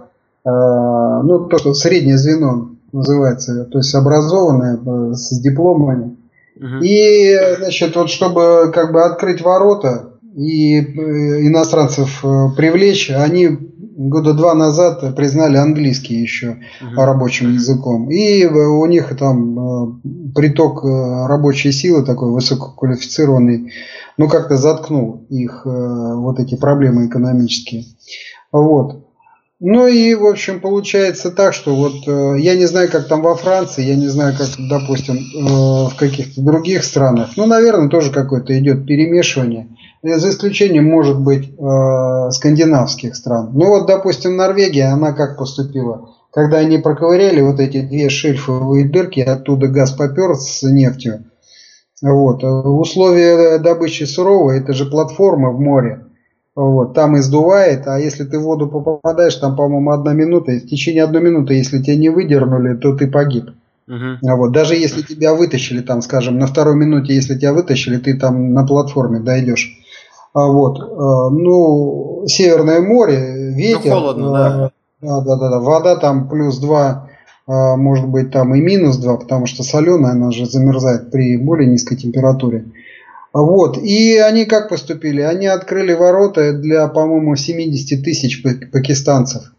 ну, 0.46 1.48
то, 1.50 1.58
что 1.58 1.74
среднее 1.74 2.18
звено 2.18 2.70
называется, 2.94 3.66
то 3.66 3.80
есть 3.80 3.94
образованные 3.94 4.78
с 5.14 5.38
дипломами. 5.42 6.16
Угу. 6.56 6.84
И, 6.84 7.38
значит, 7.58 7.98
вот 7.98 8.10
чтобы 8.10 8.72
как 8.74 8.94
бы 8.94 9.04
открыть 9.04 9.42
ворота 9.42 10.12
и 10.38 10.80
иностранцев 10.80 12.22
привлечь, 12.56 13.10
они 13.10 13.58
года 13.98 14.34
два 14.34 14.54
назад 14.54 15.16
признали 15.16 15.58
английский 15.58 16.16
еще 16.16 16.58
угу. 16.82 17.02
рабочим 17.02 17.54
языком. 17.54 18.10
И 18.12 18.46
у 18.46 18.86
них 18.86 19.18
там 19.18 19.60
э, 19.60 20.32
приток 20.36 20.86
э, 20.86 21.26
рабочей 21.28 21.72
силы 21.72 22.06
такой 22.06 22.32
высококвалифицированный, 22.32 23.74
ну 24.18 24.30
как-то 24.30 24.56
заткнул 24.56 25.26
их 25.30 25.64
э, 25.66 25.70
вот 25.70 26.40
эти 26.40 26.56
проблемы 26.56 27.08
экономические. 27.08 27.86
Вот. 28.52 29.04
Ну 29.60 29.88
и, 29.88 30.14
в 30.14 30.28
общем, 30.28 30.60
получается 30.60 31.32
так, 31.32 31.56
что 31.56 31.76
вот 31.76 32.06
я 32.06 32.56
не 32.56 32.68
знаю, 32.68 32.92
как 32.92 33.08
там 33.08 33.24
во 33.24 33.36
Франции, 33.36 33.84
я 33.84 33.96
не 33.96 34.06
знаю, 34.06 34.36
как, 34.38 34.50
допустим, 34.70 35.18
в 35.34 35.96
каких-то 35.98 36.42
других 36.42 36.84
странах. 36.84 37.32
Ну, 37.36 37.48
наверное, 37.48 37.90
тоже 37.90 38.12
какое-то 38.12 38.56
идет 38.60 38.86
перемешивание 38.86 39.68
за 40.16 40.30
исключением, 40.30 40.86
может 40.86 41.20
быть, 41.20 41.50
э, 41.50 42.32
скандинавских 42.32 43.16
стран. 43.16 43.52
Ну 43.54 43.70
вот, 43.70 43.88
допустим, 43.88 44.36
Норвегия, 44.36 44.86
она 44.86 45.14
как 45.14 45.38
поступила? 45.38 46.10
Когда 46.32 46.60
они 46.60 46.78
проковыряли 46.78 47.42
вот 47.42 47.60
эти 47.60 47.82
две 47.82 48.10
шельфовые 48.10 48.88
дырки, 48.88 49.20
оттуда 49.20 49.68
газ 49.68 49.92
попер 49.92 50.36
с 50.36 50.64
нефтью. 50.64 51.26
Вот. 52.02 52.44
Условия 52.44 53.58
добычи 53.58 54.04
суровые, 54.04 54.62
это 54.62 54.74
же 54.74 54.86
платформа 54.86 55.52
в 55.52 55.60
море. 55.60 56.04
Вот, 56.58 56.96
там 56.96 57.16
издувает, 57.20 57.86
а 57.86 58.00
если 58.00 58.24
ты 58.24 58.40
в 58.40 58.42
воду 58.42 58.68
попадаешь, 58.68 59.36
там, 59.36 59.56
по-моему, 59.56 59.92
одна 59.92 60.14
минута, 60.14 60.54
и 60.54 60.60
в 60.60 60.68
течение 60.68 61.04
одной 61.04 61.22
минуты, 61.22 61.54
если 61.54 61.80
тебя 61.80 61.96
не 61.96 62.10
выдернули, 62.10 62.76
то 62.76 62.96
ты 62.96 63.06
погиб. 63.06 63.52
Uh-huh. 63.88 64.18
Вот, 64.24 64.54
даже 64.54 64.74
если 64.74 65.04
тебя 65.04 65.36
вытащили, 65.36 65.82
там, 65.82 66.02
скажем, 66.02 66.40
на 66.40 66.48
второй 66.48 66.76
минуте, 66.76 67.14
если 67.14 67.36
тебя 67.36 67.54
вытащили, 67.54 67.98
ты 67.98 68.18
там 68.18 68.54
на 68.54 68.66
платформе 68.66 69.20
дойдешь. 69.20 69.78
А 70.38 70.46
вот, 70.52 70.78
э, 70.80 71.36
ну, 71.36 72.24
Северное 72.28 72.80
море, 72.80 73.54
ветер. 73.56 73.86
Ну, 73.86 73.92
холодно, 73.92 74.32
да. 74.32 74.72
Да, 75.02 75.22
да, 75.22 75.36
да, 75.36 75.50
да. 75.50 75.60
Вода 75.60 75.96
там 75.96 76.30
плюс 76.30 76.60
2, 76.60 77.10
э, 77.48 77.76
может 77.76 78.08
быть, 78.08 78.30
там 78.30 78.54
и 78.54 78.62
минус 78.62 78.98
2, 78.98 79.18
потому 79.18 79.48
что 79.48 79.64
соленая, 79.64 80.12
она 80.12 80.30
же 80.30 80.46
замерзает 80.46 81.10
при 81.10 81.38
более 81.38 81.68
низкой 81.68 81.96
температуре. 81.96 82.66
Вот. 83.34 83.80
И 83.80 84.18
они 84.20 84.46
как 84.46 84.70
поступили? 84.70 85.22
Они 85.22 85.48
открыли 85.48 85.94
ворота 85.94 86.54
для, 86.54 86.88
по-моему, 86.88 87.36
70 87.36 88.04
тысяч 88.04 88.44
пакистанцев. 88.44 89.54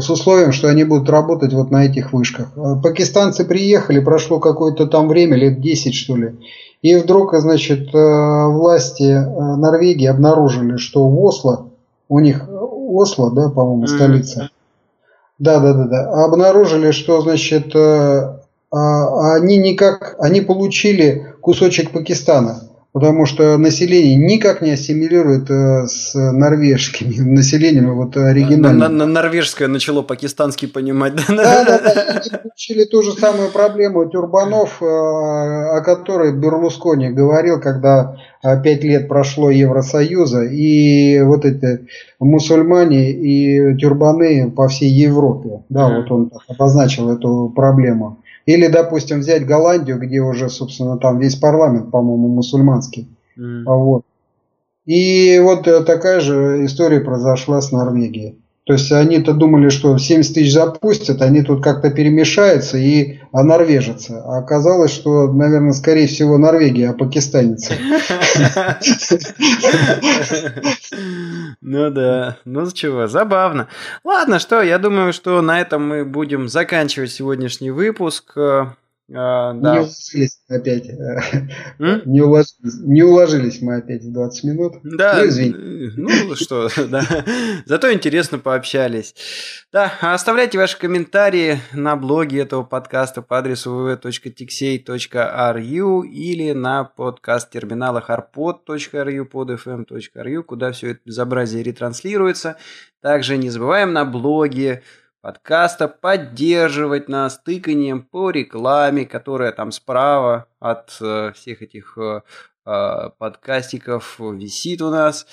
С 0.00 0.10
условием, 0.10 0.52
что 0.52 0.68
они 0.68 0.84
будут 0.84 1.08
работать 1.08 1.52
вот 1.52 1.70
на 1.70 1.86
этих 1.86 2.12
вышках. 2.12 2.48
Пакистанцы 2.82 3.44
приехали, 3.44 4.00
прошло 4.00 4.40
какое-то 4.40 4.86
там 4.86 5.08
время, 5.08 5.36
лет 5.36 5.60
10 5.60 5.94
что 5.94 6.16
ли, 6.16 6.34
и 6.82 6.96
вдруг, 6.96 7.34
значит, 7.34 7.88
власти 7.92 9.12
Норвегии 9.12 10.06
обнаружили, 10.06 10.76
что 10.76 11.08
в 11.08 11.24
Осло, 11.24 11.70
у 12.08 12.20
них 12.20 12.48
Осло, 12.48 13.30
да, 13.30 13.48
по-моему, 13.48 13.86
столица, 13.86 14.50
да, 15.38 15.60
да, 15.60 15.74
да, 15.74 15.84
да. 15.84 16.24
Обнаружили, 16.24 16.92
что, 16.92 17.20
значит, 17.20 17.74
э, 17.74 18.38
а, 18.70 19.34
они 19.34 19.58
никак, 19.58 20.16
они 20.18 20.40
получили 20.40 21.34
кусочек 21.40 21.92
Пакистана 21.92 22.62
потому 22.96 23.26
что 23.26 23.58
население 23.58 24.16
никак 24.16 24.62
не 24.62 24.70
ассимилирует 24.70 25.50
э, 25.50 25.86
с 25.86 26.14
норвежским 26.14 27.34
населением 27.34 27.94
вот 27.94 28.16
оригинальным. 28.16 28.78
На, 28.78 28.88
на, 28.88 29.04
норвежское 29.04 29.68
начало 29.68 30.00
пакистанский 30.00 30.66
понимать. 30.66 31.12
Да, 31.28 31.62
да, 31.66 31.78
да. 31.78 32.38
Получили 32.40 32.84
ту 32.84 33.02
же 33.02 33.12
самую 33.12 33.50
проблему 33.50 34.08
тюрбанов, 34.08 34.80
э, 34.80 34.86
о 34.86 35.82
которой 35.82 36.32
Берлускони 36.32 37.10
говорил, 37.10 37.60
когда 37.60 38.16
э, 38.42 38.62
пять 38.62 38.82
лет 38.82 39.08
прошло 39.08 39.50
Евросоюза, 39.50 40.44
и 40.44 41.20
вот 41.20 41.44
эти 41.44 41.86
мусульмане 42.18 43.10
и 43.12 43.76
тюрбаны 43.76 44.50
по 44.50 44.68
всей 44.68 44.88
Европе. 44.88 45.64
Да, 45.68 45.88
вот 45.88 46.10
он 46.10 46.32
обозначил 46.48 47.10
эту 47.10 47.52
проблему. 47.54 48.22
Или, 48.46 48.68
допустим, 48.68 49.20
взять 49.20 49.44
Голландию, 49.44 49.98
где 49.98 50.20
уже, 50.20 50.48
собственно, 50.48 50.98
там 50.98 51.18
весь 51.18 51.34
парламент, 51.34 51.90
по-моему, 51.90 52.28
мусульманский. 52.28 53.08
Mm. 53.36 53.64
Вот. 53.64 54.04
И 54.86 55.40
вот 55.42 55.66
э, 55.66 55.82
такая 55.82 56.20
же 56.20 56.64
история 56.64 57.00
произошла 57.00 57.60
с 57.60 57.72
Норвегией. 57.72 58.38
То 58.66 58.72
есть 58.72 58.90
они-то 58.90 59.32
думали, 59.32 59.68
что 59.68 59.96
70 59.96 60.34
тысяч 60.34 60.52
запустят, 60.52 61.22
они 61.22 61.42
тут 61.42 61.62
как-то 61.62 61.88
перемешаются 61.88 62.76
и 62.76 63.20
норвежатся. 63.32 64.24
А 64.26 64.38
оказалось, 64.38 64.90
что, 64.92 65.32
наверное, 65.32 65.72
скорее 65.72 66.08
всего 66.08 66.36
Норвегия, 66.36 66.90
а 66.90 66.92
пакистанец. 66.92 67.70
Ну 71.62 71.90
да, 71.90 72.38
ну 72.44 72.70
чего, 72.70 73.06
забавно. 73.06 73.68
Ладно, 74.04 74.38
что, 74.38 74.62
я 74.62 74.78
думаю, 74.78 75.12
что 75.12 75.40
на 75.42 75.60
этом 75.60 75.86
мы 75.88 76.04
будем 76.04 76.48
заканчивать 76.48 77.12
сегодняшний 77.12 77.70
выпуск. 77.70 78.36
А, 79.14 79.52
да. 79.52 79.74
Не 79.74 79.78
уложились 79.78 80.40
опять. 80.48 80.90
Не 81.78 82.22
уложились, 82.22 82.80
не 82.80 83.04
уложились 83.04 83.62
мы 83.62 83.76
опять 83.76 84.02
в 84.02 84.12
20 84.12 84.44
минут. 84.44 84.74
Да, 84.82 85.22
ну, 85.24 86.08
ну 86.26 86.34
что, 86.34 86.68
да. 86.88 87.04
Зато 87.66 87.92
интересно 87.92 88.40
пообщались. 88.40 89.14
Да, 89.72 89.92
оставляйте 90.00 90.58
ваши 90.58 90.76
комментарии 90.76 91.60
на 91.72 91.94
блоге 91.94 92.40
этого 92.40 92.64
подкаста 92.64 93.22
по 93.22 93.38
адресу 93.38 93.70
www.tixey.ru 93.70 96.06
или 96.06 96.52
на 96.52 96.84
подкаст-терминалах 96.84 98.10
arpod.ru, 98.10 99.30
podfm.ru, 99.30 100.42
куда 100.42 100.72
все 100.72 100.90
это 100.90 101.00
безобразие 101.04 101.62
ретранслируется. 101.62 102.56
Также 103.00 103.36
не 103.36 103.50
забываем 103.50 103.92
на 103.92 104.04
блоге 104.04 104.82
подкаста 105.26 105.88
поддерживать 105.88 107.08
нас 107.08 107.36
тыканием 107.36 108.04
по 108.04 108.30
рекламе, 108.30 109.06
которая 109.06 109.50
там 109.50 109.72
справа 109.72 110.46
от 110.60 110.96
э, 111.00 111.32
всех 111.34 111.62
этих 111.62 111.98
э, 111.98 112.20
э, 112.64 113.10
подкастиков 113.18 114.20
висит 114.20 114.82
у 114.82 114.90
нас. 114.90 115.26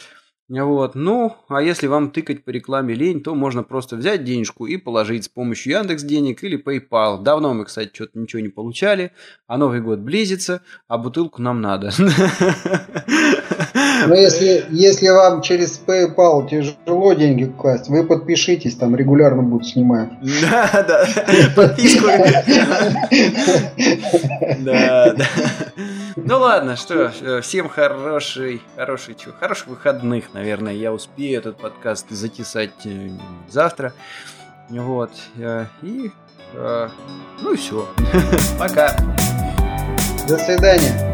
Вот. 0.49 0.95
Ну, 0.95 1.35
а 1.47 1.61
если 1.61 1.85
вам 1.85 2.09
тыкать 2.09 2.43
по 2.43 2.49
рекламе 2.49 2.95
лень, 2.95 3.21
то 3.21 3.35
можно 3.35 3.61
просто 3.61 3.95
взять 3.95 4.23
денежку 4.23 4.65
и 4.65 4.77
положить 4.77 5.25
с 5.25 5.29
помощью 5.29 5.73
Яндекс 5.73 6.01
денег 6.01 6.43
или 6.43 6.57
PayPal. 6.57 7.21
Давно 7.21 7.53
мы, 7.53 7.65
кстати, 7.65 7.91
что-то 7.93 8.17
ничего 8.17 8.41
не 8.41 8.49
получали, 8.49 9.11
а 9.45 9.57
Новый 9.57 9.81
год 9.81 9.99
близится, 9.99 10.63
а 10.87 10.97
бутылку 10.97 11.39
нам 11.39 11.61
надо. 11.61 11.91
Но 14.07 14.15
если, 14.15 14.65
если 14.69 15.09
вам 15.09 15.41
через 15.41 15.79
PayPal 15.85 16.47
тяжело 16.49 17.13
деньги 17.13 17.45
класть, 17.45 17.89
вы 17.89 18.03
подпишитесь, 18.03 18.75
там 18.75 18.95
регулярно 18.95 19.41
будут 19.41 19.67
снимать. 19.67 20.09
Да, 20.41 20.85
да. 20.87 21.05
Подписку. 21.55 22.07
Да, 24.59 25.13
да. 25.13 25.25
Ну 26.15 26.39
ладно, 26.39 26.75
что, 26.75 27.11
всем 27.41 27.69
хороший, 27.69 28.61
хороший, 28.75 29.15
чего, 29.15 29.33
хороших 29.39 29.67
выходных, 29.67 30.33
наверное, 30.33 30.73
я 30.73 30.93
успею 30.93 31.39
этот 31.39 31.57
подкаст 31.57 32.09
затесать 32.09 32.85
э, 32.85 33.09
завтра. 33.49 33.93
Вот. 34.69 35.11
Э, 35.37 35.65
и, 35.81 36.11
э, 36.53 36.89
ну 37.41 37.53
и 37.53 37.57
все. 37.57 37.87
Пока. 38.59 38.95
До 40.27 40.37
свидания. 40.37 41.12